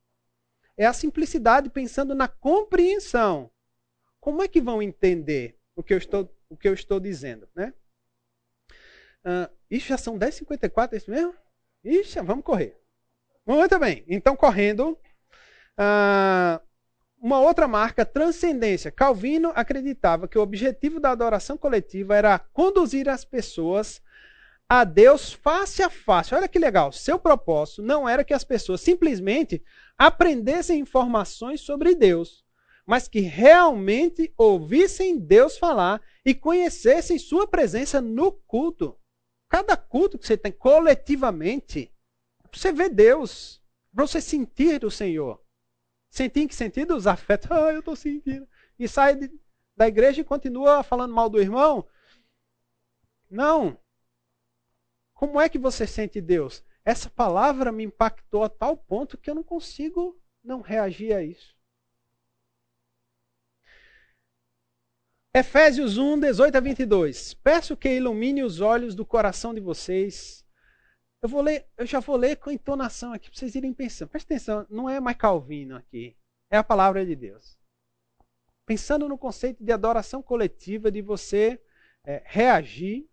É 0.78 0.86
a 0.86 0.94
simplicidade 0.94 1.70
pensando 1.70 2.14
na 2.14 2.28
compreensão. 2.28 3.52
Como 4.20 4.44
é 4.44 4.48
que 4.48 4.62
vão 4.62 4.82
entender 4.82 5.58
o 5.76 5.82
que 5.82 5.94
eu 5.94 5.98
estou, 5.98 6.32
o 6.50 6.56
que 6.56 6.68
eu 6.68 6.74
estou 6.74 7.00
dizendo? 7.00 7.48
Né? 7.56 7.74
Uh, 9.26 9.52
ixi, 9.72 9.90
já 9.90 9.98
são 9.98 10.20
10h54, 10.20 10.94
é 10.94 10.98
isso 10.98 11.10
mesmo? 11.10 11.34
Ixi, 11.84 12.22
vamos 12.22 12.44
correr. 12.44 12.78
Muito 13.46 13.80
bem. 13.80 14.04
Então, 14.08 14.36
correndo. 14.36 14.98
Uh, 15.78 16.60
uma 17.20 17.40
outra 17.40 17.68
marca, 17.68 18.06
transcendência. 18.06 18.92
Calvino 18.92 19.52
acreditava 19.56 20.28
que 20.28 20.38
o 20.38 20.42
objetivo 20.42 21.00
da 21.00 21.12
adoração 21.12 21.58
coletiva 21.58 22.16
era 22.16 22.38
conduzir 22.38 23.10
as 23.10 23.26
pessoas 23.26 24.02
a 24.70 24.84
Deus 24.84 25.32
face 25.32 25.82
a 25.82 25.90
face. 25.90 26.36
Olha 26.36 26.48
que 26.48 26.60
legal. 26.60 26.92
Seu 26.92 27.18
propósito 27.18 27.82
não 27.82 28.08
era 28.08 28.24
que 28.24 28.34
as 28.34 28.44
pessoas 28.44 28.82
simplesmente 28.82 29.64
aprendessem 29.98 30.80
informações 30.80 31.62
sobre 31.62 31.96
Deus, 31.96 32.44
mas 32.86 33.08
que 33.08 33.22
realmente 33.22 34.32
ouvissem 34.38 35.18
Deus 35.18 35.58
falar 35.58 36.02
e 36.26 36.34
conhecessem 36.34 37.18
sua 37.18 37.48
presença 37.48 38.02
no 38.02 38.32
culto. 38.32 38.96
Cada 39.50 39.78
culto 39.78 40.18
que 40.18 40.28
você 40.28 40.38
tem 40.38 40.52
coletivamente, 40.52 41.92
você 42.52 42.72
vê 42.72 42.90
Deus, 42.90 43.62
para 43.94 44.06
você 44.06 44.22
sentir 44.22 44.84
o 44.84 44.92
Senhor. 44.92 45.42
Sentir 46.10 46.42
em 46.42 46.48
que 46.48 46.56
sentido? 46.56 46.96
Os 46.96 47.08
afetos. 47.08 47.50
Ah, 47.52 47.72
eu 47.72 47.80
estou 47.80 47.96
sentindo. 47.96 48.48
E 48.78 48.88
sai 48.88 49.16
de, 49.16 49.32
da 49.76 49.88
igreja 49.88 50.22
e 50.22 50.24
continua 50.24 50.84
falando 50.84 51.14
mal 51.14 51.30
do 51.30 51.42
irmão? 51.42 51.88
Não. 53.30 53.78
Como 55.14 55.42
é 55.42 55.50
que 55.50 55.58
você 55.58 55.88
sente 55.88 56.22
Deus? 56.22 56.64
Essa 56.86 57.10
palavra 57.10 57.72
me 57.72 57.84
impactou 57.84 58.44
a 58.44 58.50
tal 58.50 58.78
ponto 58.78 59.18
que 59.18 59.30
eu 59.30 59.36
não 59.36 59.44
consigo 59.44 60.22
não 60.44 60.62
reagir 60.62 61.14
a 61.14 61.24
isso. 61.24 61.57
Efésios 65.38 65.98
1, 65.98 66.20
18 66.20 66.56
a 66.56 66.60
22. 66.60 67.34
Peço 67.36 67.78
que 67.78 67.90
ilumine 67.90 68.44
os 68.44 68.60
olhos 68.60 68.96
do 68.96 69.06
coração 69.06 69.54
de 69.54 69.60
vocês 69.60 70.46
eu 71.22 71.30
vou 71.30 71.42
ler, 71.42 71.66
eu 71.78 71.86
já 71.86 72.00
vou 72.00 72.16
ler 72.16 72.38
com 72.38 72.52
entonação 72.52 73.12
aqui 73.12 73.30
para 73.30 73.40
vocês 73.40 73.56
irem 73.56 73.74
pensando. 73.74 74.10
Presta 74.10 74.34
atenção, 74.34 74.68
não 74.70 74.90
é 74.90 75.00
mais 75.00 75.18
Calvino 75.18 75.76
aqui. 75.76 76.16
É 76.50 76.58
a 76.58 76.64
palavra 76.64 77.06
de 77.06 77.16
Deus. 77.16 77.58
Pensando 78.66 79.10
no 79.10 79.18
conceito 79.18 79.64
de 79.64 79.72
adoração 79.72 80.22
coletiva, 80.22 80.92
de 80.92 81.02
você 81.02 81.60
é, 82.04 82.22
reagir, 82.26 83.10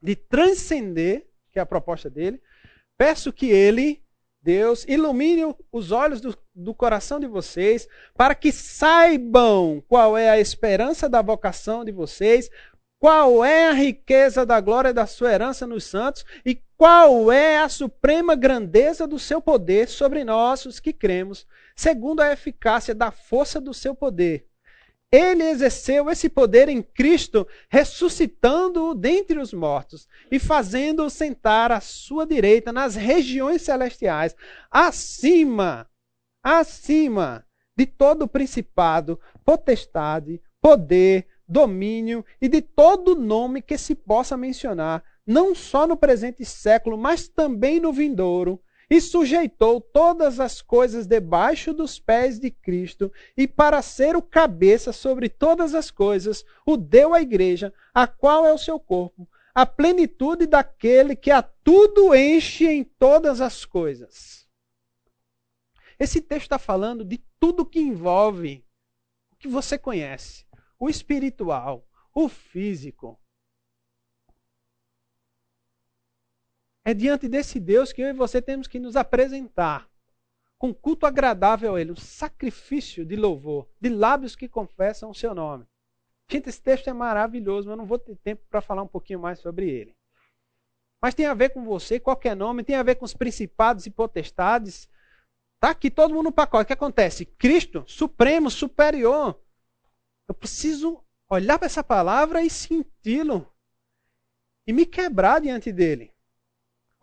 de 0.00 0.14
transcender, 0.14 1.28
que 1.50 1.58
é 1.58 1.62
a 1.62 1.66
proposta 1.66 2.08
dele, 2.08 2.40
peço 2.96 3.32
que 3.32 3.46
ele, 3.46 4.03
Deus, 4.44 4.84
ilumine 4.86 5.56
os 5.72 5.90
olhos 5.90 6.20
do, 6.20 6.36
do 6.54 6.74
coração 6.74 7.18
de 7.18 7.26
vocês, 7.26 7.88
para 8.14 8.34
que 8.34 8.52
saibam 8.52 9.82
qual 9.88 10.18
é 10.18 10.28
a 10.28 10.38
esperança 10.38 11.08
da 11.08 11.22
vocação 11.22 11.82
de 11.82 11.90
vocês, 11.90 12.50
qual 12.98 13.42
é 13.42 13.68
a 13.68 13.72
riqueza 13.72 14.44
da 14.44 14.60
glória 14.60 14.92
da 14.92 15.06
sua 15.06 15.32
herança 15.32 15.66
nos 15.66 15.84
santos 15.84 16.26
e 16.44 16.60
qual 16.76 17.32
é 17.32 17.58
a 17.58 17.70
suprema 17.70 18.34
grandeza 18.34 19.06
do 19.06 19.18
seu 19.18 19.40
poder 19.40 19.88
sobre 19.88 20.24
nós, 20.24 20.66
os 20.66 20.78
que 20.78 20.92
cremos, 20.92 21.46
segundo 21.74 22.20
a 22.20 22.30
eficácia 22.30 22.94
da 22.94 23.10
força 23.10 23.58
do 23.58 23.72
seu 23.72 23.94
poder. 23.94 24.46
Ele 25.14 25.44
exerceu 25.44 26.10
esse 26.10 26.28
poder 26.28 26.68
em 26.68 26.82
Cristo, 26.82 27.46
ressuscitando-o 27.68 28.96
dentre 28.96 29.38
os 29.38 29.52
mortos 29.52 30.08
e 30.28 30.40
fazendo-o 30.40 31.08
sentar 31.08 31.70
à 31.70 31.80
sua 31.80 32.26
direita 32.26 32.72
nas 32.72 32.96
regiões 32.96 33.62
celestiais, 33.62 34.34
acima, 34.68 35.88
acima 36.42 37.46
de 37.76 37.86
todo 37.86 38.26
principado, 38.26 39.20
potestade, 39.44 40.42
poder, 40.60 41.28
domínio 41.46 42.24
e 42.42 42.48
de 42.48 42.60
todo 42.60 43.14
nome 43.14 43.62
que 43.62 43.78
se 43.78 43.94
possa 43.94 44.36
mencionar, 44.36 45.04
não 45.24 45.54
só 45.54 45.86
no 45.86 45.96
presente 45.96 46.44
século, 46.44 46.98
mas 46.98 47.28
também 47.28 47.78
no 47.78 47.92
vindouro, 47.92 48.60
e 48.90 49.00
sujeitou 49.00 49.80
todas 49.80 50.40
as 50.40 50.60
coisas 50.60 51.06
debaixo 51.06 51.72
dos 51.72 51.98
pés 51.98 52.38
de 52.38 52.50
Cristo, 52.50 53.12
e 53.36 53.46
para 53.46 53.82
ser 53.82 54.16
o 54.16 54.22
cabeça 54.22 54.92
sobre 54.92 55.28
todas 55.28 55.74
as 55.74 55.90
coisas, 55.90 56.44
o 56.66 56.76
deu 56.76 57.14
à 57.14 57.20
igreja, 57.20 57.72
a 57.92 58.06
qual 58.06 58.46
é 58.46 58.52
o 58.52 58.58
seu 58.58 58.78
corpo, 58.78 59.28
a 59.54 59.64
plenitude 59.64 60.46
daquele 60.46 61.14
que 61.14 61.30
a 61.30 61.42
tudo 61.42 62.14
enche 62.14 62.66
em 62.66 62.84
todas 62.84 63.40
as 63.40 63.64
coisas. 63.64 64.48
Esse 65.98 66.20
texto 66.20 66.42
está 66.42 66.58
falando 66.58 67.04
de 67.04 67.22
tudo 67.38 67.64
que 67.64 67.78
envolve 67.78 68.64
o 69.32 69.36
que 69.36 69.46
você 69.46 69.78
conhece 69.78 70.44
o 70.78 70.88
espiritual, 70.90 71.86
o 72.14 72.28
físico. 72.28 73.18
É 76.84 76.92
diante 76.92 77.28
desse 77.28 77.58
Deus 77.58 77.92
que 77.92 78.02
eu 78.02 78.08
e 78.08 78.12
você 78.12 78.42
temos 78.42 78.66
que 78.66 78.78
nos 78.78 78.96
apresentar 78.96 79.88
com 80.58 80.72
culto 80.72 81.06
agradável 81.06 81.74
a 81.74 81.80
Ele, 81.80 81.92
um 81.92 81.96
sacrifício 81.96 83.04
de 83.04 83.16
louvor, 83.16 83.68
de 83.80 83.88
lábios 83.88 84.36
que 84.36 84.48
confessam 84.48 85.10
o 85.10 85.14
seu 85.14 85.34
nome. 85.34 85.66
Gente, 86.28 86.48
esse 86.48 86.60
texto 86.60 86.88
é 86.88 86.92
maravilhoso, 86.92 87.68
mas 87.68 87.72
eu 87.72 87.76
não 87.76 87.86
vou 87.86 87.98
ter 87.98 88.16
tempo 88.16 88.42
para 88.48 88.60
falar 88.60 88.82
um 88.82 88.88
pouquinho 88.88 89.20
mais 89.20 89.38
sobre 89.40 89.68
ele. 89.68 89.94
Mas 91.00 91.14
tem 91.14 91.26
a 91.26 91.34
ver 91.34 91.50
com 91.50 91.64
você, 91.64 92.00
qualquer 92.00 92.34
nome, 92.34 92.64
tem 92.64 92.76
a 92.76 92.82
ver 92.82 92.94
com 92.94 93.04
os 93.04 93.12
principados 93.12 93.84
e 93.84 93.90
potestades. 93.90 94.88
Tá 95.60 95.70
aqui 95.70 95.90
todo 95.90 96.14
mundo 96.14 96.24
no 96.24 96.32
pacote. 96.32 96.64
O 96.64 96.66
que 96.66 96.72
acontece? 96.72 97.26
Cristo, 97.26 97.84
supremo, 97.86 98.50
superior, 98.50 99.38
eu 100.26 100.34
preciso 100.34 101.04
olhar 101.28 101.58
para 101.58 101.66
essa 101.66 101.84
palavra 101.84 102.42
e 102.42 102.48
senti-lo. 102.48 103.52
E 104.66 104.72
me 104.72 104.86
quebrar 104.86 105.42
diante 105.42 105.70
dele. 105.70 106.13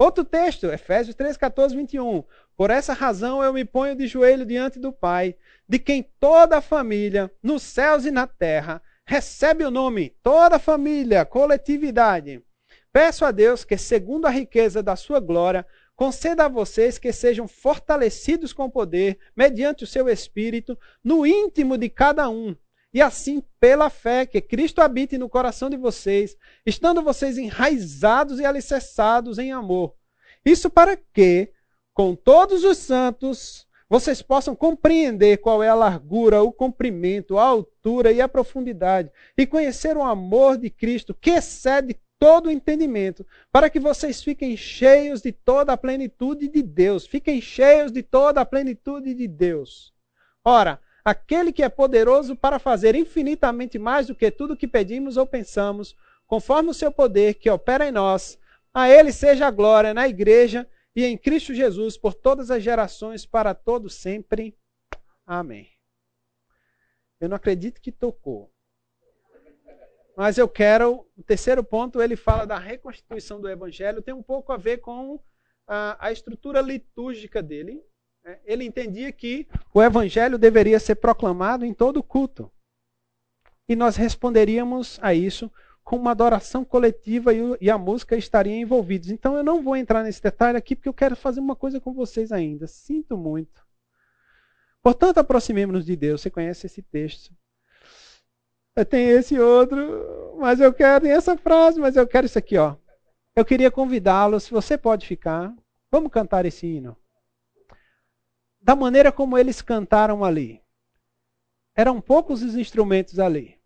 Outro 0.01 0.25
texto, 0.25 0.65
Efésios 0.65 1.15
3, 1.15 1.37
14, 1.37 1.75
21. 1.75 2.23
Por 2.57 2.71
essa 2.71 2.91
razão 2.91 3.43
eu 3.43 3.53
me 3.53 3.63
ponho 3.63 3.95
de 3.95 4.07
joelho 4.07 4.43
diante 4.43 4.79
do 4.79 4.91
Pai, 4.91 5.35
de 5.69 5.77
quem 5.77 6.01
toda 6.19 6.57
a 6.57 6.61
família, 6.61 7.31
nos 7.43 7.61
céus 7.61 8.03
e 8.03 8.09
na 8.09 8.25
terra, 8.25 8.81
recebe 9.05 9.63
o 9.63 9.69
nome, 9.69 10.15
toda 10.23 10.55
a 10.55 10.59
família, 10.59 11.23
coletividade. 11.23 12.41
Peço 12.91 13.23
a 13.23 13.29
Deus 13.29 13.63
que, 13.63 13.77
segundo 13.77 14.25
a 14.25 14.31
riqueza 14.31 14.81
da 14.81 14.95
sua 14.95 15.19
glória, 15.19 15.67
conceda 15.95 16.45
a 16.45 16.49
vocês 16.49 16.97
que 16.97 17.13
sejam 17.13 17.47
fortalecidos 17.47 18.53
com 18.53 18.71
poder, 18.71 19.19
mediante 19.35 19.83
o 19.83 19.87
seu 19.87 20.09
espírito, 20.09 20.75
no 21.03 21.27
íntimo 21.27 21.77
de 21.77 21.89
cada 21.89 22.27
um 22.27 22.55
e 22.93 23.01
assim, 23.01 23.41
pela 23.59 23.89
fé, 23.89 24.25
que 24.25 24.41
Cristo 24.41 24.81
habite 24.81 25.17
no 25.17 25.29
coração 25.29 25.69
de 25.69 25.77
vocês, 25.77 26.35
estando 26.65 27.01
vocês 27.01 27.37
enraizados 27.37 28.39
e 28.39 28.45
alicerçados 28.45 29.39
em 29.39 29.51
amor. 29.51 29.93
Isso 30.43 30.69
para 30.69 30.97
que, 30.97 31.51
com 31.93 32.15
todos 32.15 32.63
os 32.63 32.77
santos, 32.77 33.65
vocês 33.89 34.21
possam 34.21 34.55
compreender 34.55 35.37
qual 35.37 35.63
é 35.63 35.69
a 35.69 35.75
largura, 35.75 36.41
o 36.41 36.51
comprimento, 36.51 37.37
a 37.37 37.43
altura 37.43 38.11
e 38.11 38.19
a 38.19 38.27
profundidade, 38.27 39.11
e 39.37 39.45
conhecer 39.45 39.95
o 39.95 40.03
amor 40.03 40.57
de 40.57 40.69
Cristo 40.69 41.13
que 41.13 41.31
excede 41.31 41.97
todo 42.19 42.47
o 42.47 42.51
entendimento, 42.51 43.25
para 43.51 43.69
que 43.69 43.79
vocês 43.79 44.21
fiquem 44.21 44.55
cheios 44.55 45.21
de 45.21 45.31
toda 45.31 45.73
a 45.73 45.77
plenitude 45.77 46.47
de 46.47 46.61
Deus. 46.61 47.07
Fiquem 47.07 47.41
cheios 47.41 47.91
de 47.91 48.03
toda 48.03 48.41
a 48.41 48.45
plenitude 48.45 49.13
de 49.13 49.27
Deus. 49.27 49.91
Ora, 50.45 50.79
aquele 51.03 51.51
que 51.51 51.63
é 51.63 51.69
poderoso 51.69 52.35
para 52.35 52.59
fazer 52.59 52.95
infinitamente 52.95 53.79
mais 53.79 54.07
do 54.07 54.15
que 54.15 54.29
tudo 54.31 54.57
que 54.57 54.67
pedimos 54.67 55.17
ou 55.17 55.25
pensamos, 55.25 55.95
conforme 56.27 56.69
o 56.69 56.73
seu 56.73 56.91
poder 56.91 57.35
que 57.35 57.49
opera 57.49 57.87
em 57.87 57.91
nós. 57.91 58.39
A 58.73 58.89
ele 58.89 59.11
seja 59.11 59.47
a 59.47 59.51
glória 59.51 59.93
na 59.93 60.07
igreja 60.07 60.67
e 60.95 61.05
em 61.05 61.17
Cristo 61.17 61.53
Jesus 61.53 61.97
por 61.97 62.13
todas 62.13 62.51
as 62.51 62.63
gerações, 62.63 63.25
para 63.25 63.53
todos 63.53 63.95
sempre. 63.95 64.57
Amém. 65.25 65.67
Eu 67.19 67.29
não 67.29 67.35
acredito 67.35 67.81
que 67.81 67.91
tocou. 67.91 68.51
Mas 70.15 70.37
eu 70.37 70.47
quero, 70.47 71.07
o 71.17 71.23
terceiro 71.23 71.63
ponto, 71.63 72.01
ele 72.01 72.15
fala 72.15 72.45
da 72.45 72.57
reconstituição 72.57 73.39
do 73.39 73.49
evangelho, 73.49 74.01
tem 74.01 74.13
um 74.13 74.23
pouco 74.23 74.51
a 74.51 74.57
ver 74.57 74.77
com 74.77 75.19
a, 75.67 76.07
a 76.07 76.11
estrutura 76.11 76.61
litúrgica 76.61 77.41
dele. 77.41 77.83
Né? 78.23 78.39
Ele 78.45 78.65
entendia 78.65 79.11
que 79.11 79.47
o 79.73 79.81
evangelho 79.81 80.37
deveria 80.37 80.79
ser 80.79 80.95
proclamado 80.95 81.65
em 81.65 81.73
todo 81.73 82.03
culto. 82.03 82.51
E 83.67 83.75
nós 83.75 83.95
responderíamos 83.95 84.99
a 85.01 85.13
isso 85.13 85.51
com 85.83 85.95
uma 85.95 86.11
adoração 86.11 86.63
coletiva 86.63 87.31
e, 87.33 87.69
a 87.69 87.77
música 87.77 88.15
estaria 88.15 88.55
envolvidos. 88.55 89.09
Então 89.09 89.35
eu 89.35 89.43
não 89.43 89.61
vou 89.61 89.75
entrar 89.75 90.03
nesse 90.03 90.21
detalhe 90.21 90.57
aqui 90.57 90.75
porque 90.75 90.89
eu 90.89 90.93
quero 90.93 91.15
fazer 91.15 91.39
uma 91.39 91.55
coisa 91.55 91.79
com 91.79 91.93
vocês 91.93 92.31
ainda. 92.31 92.67
Sinto 92.67 93.17
muito. 93.17 93.61
Portanto, 94.81 95.19
aproximemos-nos 95.19 95.85
de 95.85 95.95
Deus. 95.95 96.21
Você 96.21 96.29
conhece 96.29 96.65
esse 96.65 96.81
texto. 96.81 97.33
Tem 98.89 99.09
esse 99.09 99.37
outro, 99.37 100.37
mas 100.39 100.61
eu 100.61 100.73
quero 100.73 101.05
essa 101.05 101.37
frase, 101.37 101.79
mas 101.79 101.97
eu 101.97 102.07
quero 102.07 102.25
isso 102.25 102.39
aqui, 102.39 102.57
ó. 102.57 102.77
Eu 103.35 103.43
queria 103.43 103.69
convidá-lo, 103.69 104.39
se 104.39 104.49
você 104.49 104.77
pode 104.77 105.05
ficar, 105.05 105.53
vamos 105.91 106.11
cantar 106.11 106.45
esse 106.45 106.65
hino. 106.65 106.95
Da 108.61 108.75
maneira 108.75 109.11
como 109.11 109.37
eles 109.37 109.61
cantaram 109.61 110.23
ali. 110.23 110.61
Eram 111.75 111.99
poucos 111.99 112.43
os 112.43 112.55
instrumentos 112.55 113.17
ali. 113.17 113.57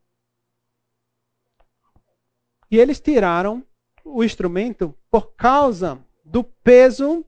E 2.72 2.78
eles 2.78 3.00
tiraram 3.00 3.66
o 4.04 4.24
instrumento 4.24 4.98
por 5.10 5.34
causa 5.36 6.00
do 6.24 6.44
peso 6.44 7.26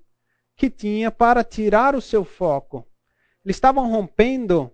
que 0.55 0.69
tinha 0.69 1.11
para 1.11 1.43
tirar 1.43 1.95
o 1.95 2.01
seu 2.01 2.23
foco. 2.23 2.87
Eles 3.43 3.57
estavam 3.57 3.89
rompendo 3.89 4.71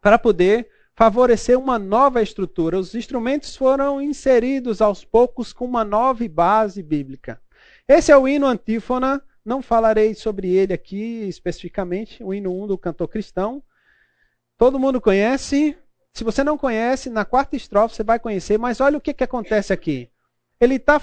para 0.00 0.18
poder 0.18 0.70
favorecer 0.94 1.58
uma 1.58 1.78
nova 1.78 2.22
estrutura. 2.22 2.78
Os 2.78 2.94
instrumentos 2.94 3.56
foram 3.56 4.00
inseridos 4.00 4.80
aos 4.80 5.04
poucos 5.04 5.52
com 5.52 5.64
uma 5.64 5.84
nova 5.84 6.26
base 6.28 6.82
bíblica. 6.82 7.40
Esse 7.88 8.12
é 8.12 8.16
o 8.16 8.28
hino 8.28 8.46
antífona, 8.46 9.22
não 9.44 9.60
falarei 9.60 10.14
sobre 10.14 10.48
ele 10.54 10.72
aqui 10.72 11.28
especificamente, 11.28 12.22
o 12.22 12.32
hino 12.32 12.52
1 12.64 12.68
do 12.68 12.78
cantor 12.78 13.08
cristão. 13.08 13.62
Todo 14.56 14.78
mundo 14.78 15.00
conhece. 15.00 15.76
Se 16.12 16.24
você 16.24 16.44
não 16.44 16.56
conhece, 16.56 17.10
na 17.10 17.24
quarta 17.24 17.56
estrofe 17.56 17.96
você 17.96 18.04
vai 18.04 18.18
conhecer, 18.18 18.58
mas 18.58 18.80
olha 18.80 18.96
o 18.96 19.00
que, 19.00 19.12
que 19.12 19.24
acontece 19.24 19.72
aqui. 19.72 20.08
Ele 20.60 20.76
está 20.76 21.00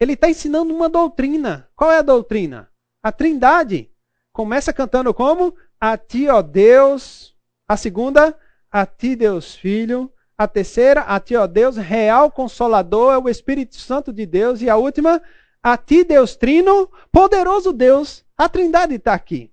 ele 0.00 0.14
tá 0.14 0.28
ensinando 0.28 0.72
uma 0.72 0.88
doutrina. 0.88 1.68
Qual 1.74 1.90
é 1.90 1.98
a 1.98 2.02
doutrina? 2.02 2.68
A 3.02 3.10
trindade. 3.10 3.90
Começa 4.32 4.72
cantando 4.72 5.12
como? 5.12 5.54
A 5.80 5.96
ti, 5.96 6.28
ó 6.28 6.40
Deus. 6.40 7.34
A 7.66 7.76
segunda, 7.76 8.38
a 8.70 8.86
ti, 8.86 9.16
Deus 9.16 9.56
Filho. 9.56 10.12
A 10.36 10.46
terceira, 10.46 11.00
a 11.00 11.18
ti, 11.18 11.34
ó 11.34 11.48
Deus, 11.48 11.76
real 11.76 12.30
consolador, 12.30 13.12
é 13.12 13.18
o 13.18 13.28
Espírito 13.28 13.74
Santo 13.76 14.12
de 14.12 14.24
Deus. 14.24 14.62
E 14.62 14.70
a 14.70 14.76
última, 14.76 15.20
a 15.62 15.76
ti, 15.76 16.04
Deus 16.04 16.36
Trino, 16.36 16.90
poderoso 17.10 17.72
Deus. 17.72 18.24
A 18.36 18.48
trindade 18.48 18.94
está 18.94 19.14
aqui. 19.14 19.52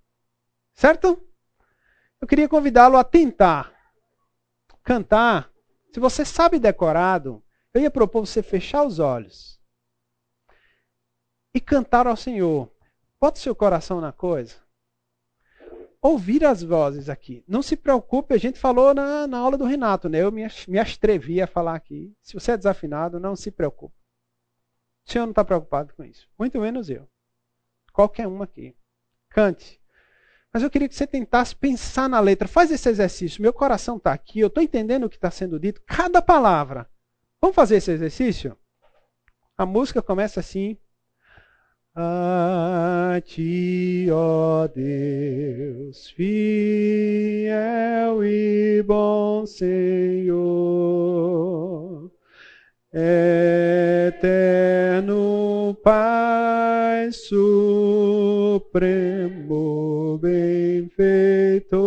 Certo? 0.73 1.21
Eu 2.21 2.27
queria 2.27 2.49
convidá-lo 2.49 2.97
a 2.97 3.03
tentar 3.03 3.73
cantar. 4.83 5.51
Se 5.93 5.99
você 5.99 6.23
sabe 6.25 6.59
decorado, 6.59 7.43
eu 7.73 7.81
ia 7.81 7.91
propor 7.91 8.25
você 8.25 8.43
fechar 8.43 8.85
os 8.85 8.99
olhos 8.99 9.59
e 11.53 11.59
cantar 11.59 12.07
ao 12.07 12.15
Senhor. 12.15 12.71
Bota 13.19 13.39
seu 13.39 13.55
coração 13.55 13.99
na 13.99 14.11
coisa 14.11 14.65
ouvir 16.05 16.45
as 16.45 16.61
vozes 16.61 17.09
aqui. 17.09 17.43
Não 17.47 17.63
se 17.63 17.75
preocupe, 17.75 18.35
a 18.35 18.37
gente 18.37 18.59
falou 18.59 18.93
na, 18.93 19.25
na 19.25 19.39
aula 19.39 19.57
do 19.57 19.65
Renato, 19.65 20.07
né? 20.07 20.21
Eu 20.21 20.31
me, 20.31 20.45
me 20.67 20.77
atrevi 20.77 21.41
a 21.41 21.47
falar 21.47 21.73
aqui. 21.73 22.13
Se 22.21 22.35
você 22.35 22.51
é 22.51 22.57
desafinado, 22.57 23.19
não 23.19 23.35
se 23.35 23.49
preocupe. 23.49 23.95
O 25.07 25.11
senhor 25.11 25.25
não 25.25 25.31
está 25.31 25.45
preocupado 25.45 25.93
com 25.93 26.03
isso. 26.03 26.27
Muito 26.37 26.59
menos 26.59 26.89
eu. 26.89 27.07
Qualquer 27.93 28.27
um 28.27 28.41
aqui. 28.41 28.75
Cante. 29.29 29.79
Mas 30.51 30.63
eu 30.63 30.69
queria 30.69 30.87
que 30.87 30.95
você 30.95 31.05
tentasse 31.05 31.55
pensar 31.55 32.09
na 32.09 32.19
letra. 32.19 32.47
Faz 32.47 32.71
esse 32.71 32.89
exercício. 32.89 33.41
Meu 33.41 33.53
coração 33.53 33.97
está 33.97 34.13
aqui, 34.13 34.39
eu 34.39 34.47
estou 34.47 34.63
entendendo 34.63 35.03
o 35.03 35.09
que 35.09 35.17
está 35.17 35.29
sendo 35.29 35.59
dito. 35.59 35.81
Cada 35.85 36.21
palavra. 36.21 36.89
Vamos 37.41 37.55
fazer 37.55 37.75
esse 37.75 37.91
exercício? 37.91 38.57
A 39.57 39.65
música 39.65 40.01
começa 40.01 40.39
assim. 40.39 40.77
A 41.93 43.21
ti, 43.23 44.07
ó 44.11 44.67
Deus, 44.67 46.09
fiel 46.09 47.55
e 48.25 48.83
bom 48.83 49.45
Senhor, 49.45 49.71
eterno 52.91 54.84
Pai 55.85 57.11
supremo 57.11 57.77
benfeitor, 60.19 61.85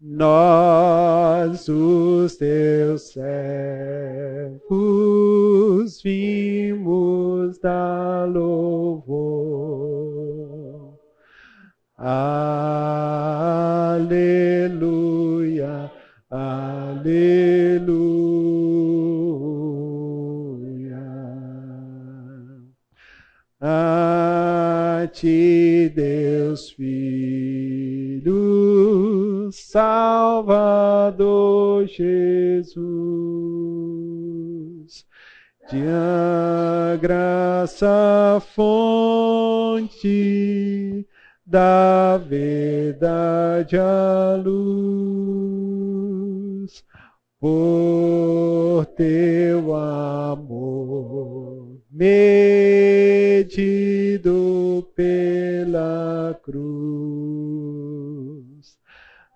nós 0.00 1.68
os 1.68 2.36
teus 2.36 3.12
servos 3.12 3.60
vimos 6.02 7.58
dá 7.58 8.24
louvor. 8.24 9.66
Aleluia, 11.98 12.55
Deus 25.88 26.70
Filho, 26.70 28.32
Salvador 29.52 31.86
Jesus. 31.86 32.86
De 35.68 35.82
a 35.82 36.96
graça 36.96 38.40
fonte 38.54 40.06
da 41.44 42.18
verdade 42.18 43.76
a 43.76 44.40
luz 44.44 45.66
por 47.40 48.86
teu 48.96 49.74
amor 49.74 51.80
medido 51.90 53.46
pela 55.76 56.40
cruz. 56.42 56.66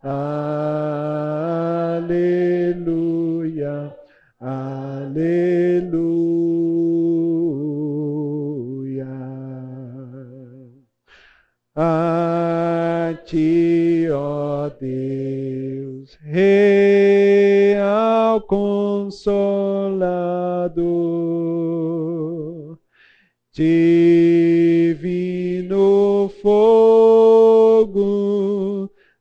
Aleluia. 0.03 0.35
Aleluia. 4.41 5.21
A 11.77 13.15
ti, 13.27 14.09
ó 14.11 14.71
Deus, 14.81 16.19
real 16.23 17.71
consolador, 18.47 19.21
divino 23.53 24.10
fogo, 26.43 27.99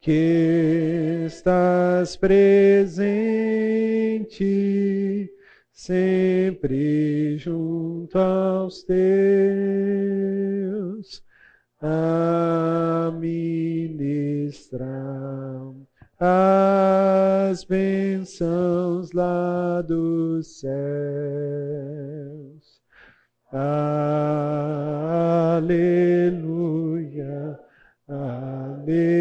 que 0.00 1.24
estás 1.26 2.16
presente 2.16 2.54
sempre 5.72 7.36
junto 7.38 8.16
aos 8.20 8.84
teus. 8.84 9.16
Ah, 11.82 13.10
ministrar 13.18 14.86
as 17.56 17.64
bênçãos 17.64 19.12
lá 19.12 19.80
dos 19.80 20.60
céus. 20.60 20.76
Aleluia, 23.50 23.98
aleluia. 28.06 29.16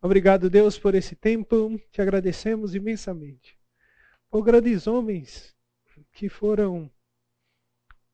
Obrigado, 0.00 0.48
Deus, 0.48 0.78
por 0.78 0.94
esse 0.94 1.16
tempo. 1.16 1.76
Te 1.90 2.00
agradecemos 2.00 2.76
imensamente. 2.76 3.58
Por 4.30 4.44
grandes 4.44 4.86
homens 4.86 5.56
que 6.12 6.28
foram 6.28 6.88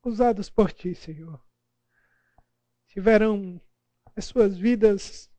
usados 0.03 0.49
por 0.49 0.73
ti, 0.73 0.95
Senhor 0.95 1.39
tiveram 2.97 3.61
as 4.17 4.25
suas 4.25 4.57
vidas 4.57 5.29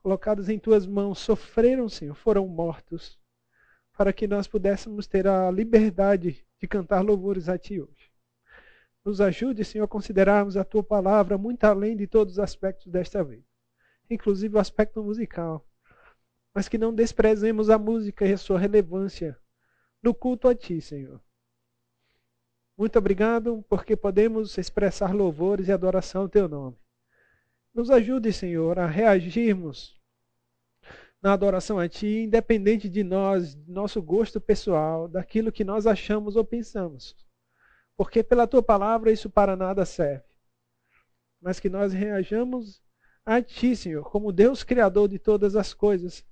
colocadas 0.00 0.48
em 0.48 0.60
tuas 0.60 0.86
mãos, 0.86 1.18
sofreram, 1.18 1.88
Senhor, 1.88 2.14
foram 2.14 2.46
mortos, 2.46 3.18
para 3.98 4.12
que 4.12 4.28
nós 4.28 4.46
pudéssemos 4.46 5.08
ter 5.08 5.26
a 5.26 5.50
liberdade 5.50 6.46
de 6.60 6.68
cantar 6.68 7.02
louvores 7.02 7.48
a 7.48 7.58
Ti 7.58 7.80
hoje. 7.80 8.10
Nos 9.04 9.20
ajude, 9.20 9.64
Senhor, 9.64 9.84
a 9.84 9.88
considerarmos 9.88 10.56
a 10.56 10.64
Tua 10.64 10.84
palavra 10.84 11.36
muito 11.36 11.64
além 11.64 11.96
de 11.96 12.06
todos 12.06 12.34
os 12.34 12.38
aspectos 12.38 12.86
desta 12.86 13.24
vida, 13.24 13.44
inclusive 14.08 14.54
o 14.56 14.60
aspecto 14.60 15.02
musical, 15.02 15.66
mas 16.54 16.68
que 16.68 16.78
não 16.78 16.94
desprezemos 16.94 17.68
a 17.68 17.76
música 17.76 18.24
e 18.24 18.32
a 18.32 18.38
sua 18.38 18.58
relevância 18.58 19.36
no 20.00 20.14
culto 20.14 20.46
a 20.46 20.54
Ti, 20.54 20.80
Senhor. 20.80 21.20
Muito 22.78 22.96
obrigado, 22.98 23.64
porque 23.68 23.96
podemos 23.96 24.56
expressar 24.56 25.12
louvores 25.12 25.66
e 25.66 25.72
adoração 25.72 26.22
ao 26.22 26.28
teu 26.28 26.48
nome. 26.48 26.79
Nos 27.72 27.90
ajude, 27.90 28.32
Senhor, 28.32 28.78
a 28.78 28.86
reagirmos 28.86 30.00
na 31.22 31.32
adoração 31.32 31.78
a 31.78 31.88
Ti, 31.88 32.22
independente 32.24 32.88
de 32.88 33.04
nós, 33.04 33.54
nosso 33.66 34.02
gosto 34.02 34.40
pessoal, 34.40 35.06
daquilo 35.06 35.52
que 35.52 35.64
nós 35.64 35.86
achamos 35.86 36.34
ou 36.34 36.44
pensamos. 36.44 37.14
Porque 37.96 38.22
pela 38.22 38.46
Tua 38.46 38.62
palavra 38.62 39.12
isso 39.12 39.28
para 39.28 39.56
nada 39.56 39.84
serve. 39.84 40.24
Mas 41.40 41.60
que 41.60 41.68
nós 41.68 41.92
reajamos 41.92 42.82
a 43.24 43.40
Ti, 43.42 43.76
Senhor, 43.76 44.10
como 44.10 44.32
Deus 44.32 44.64
Criador 44.64 45.08
de 45.08 45.18
todas 45.18 45.54
as 45.54 45.74
coisas, 45.74 46.24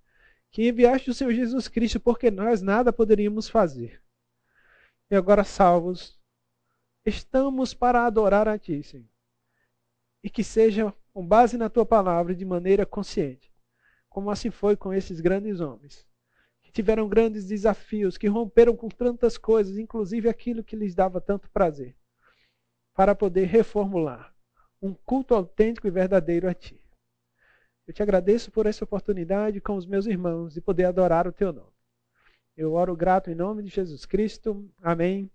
que 0.51 0.69
enviaste 0.69 1.11
o 1.11 1.15
Senhor 1.15 1.33
Jesus 1.33 1.69
Cristo 1.69 2.01
porque 2.01 2.31
nós 2.31 2.63
nada 2.63 2.93
poderíamos 2.93 3.49
fazer. 3.49 4.03
E 5.11 5.15
agora 5.15 5.45
salvos 5.45 6.19
estamos 7.05 7.75
para 7.75 8.07
adorar 8.07 8.49
a 8.49 8.59
Ti, 8.59 8.83
Senhor. 8.83 9.09
E 10.23 10.31
que 10.31 10.43
seja 10.43 10.93
com 11.19 11.27
base 11.27 11.59
na 11.59 11.69
Tua 11.69 11.85
palavra 11.85 12.33
de 12.33 12.45
maneira 12.45 12.87
consciente, 12.87 13.53
como 14.09 14.31
assim 14.31 14.53
foi 14.53 14.77
com 14.77 14.95
esses 14.95 15.21
grandes 15.21 15.59
homens, 15.59 16.07
que 16.63 16.71
tiveram 16.71 17.09
grandes 17.09 17.45
desafios, 17.45 18.17
que 18.17 18.29
romperam 18.29 18.77
com 18.77 18.89
tantas 18.89 19.37
coisas, 19.37 19.79
inclusive 19.79 20.29
aquilo 20.29 20.63
que 20.63 20.77
lhes 20.77 20.95
dava 20.95 21.21
tanto 21.21 21.51
prazer, 21.51 21.97
para 22.95 23.17
poder 23.17 23.47
reformular 23.47 24.33
um 24.81 24.95
culto 24.95 25.35
autêntico 25.35 25.89
e 25.89 25.91
verdadeiro 25.91 26.49
a 26.49 26.55
Ti. 26.55 26.81
Eu 27.85 27.93
te 27.93 28.01
agradeço 28.01 28.53
por 28.53 28.67
essa 28.67 28.85
oportunidade 28.85 29.61
com 29.61 29.75
os 29.75 29.87
meus 29.87 30.07
irmãos 30.07 30.55
de 30.55 30.61
poder 30.61 30.85
adorar 30.85 31.27
o 31.27 31.33
Teu 31.33 31.53
nome. 31.53 31.75
Eu 32.57 32.75
oro 32.75 32.95
grato 32.95 33.29
em 33.29 33.35
nome 33.35 33.65
de 33.65 33.71
Jesus 33.71 34.07
Cristo. 34.07 34.71
Amém 34.81 35.29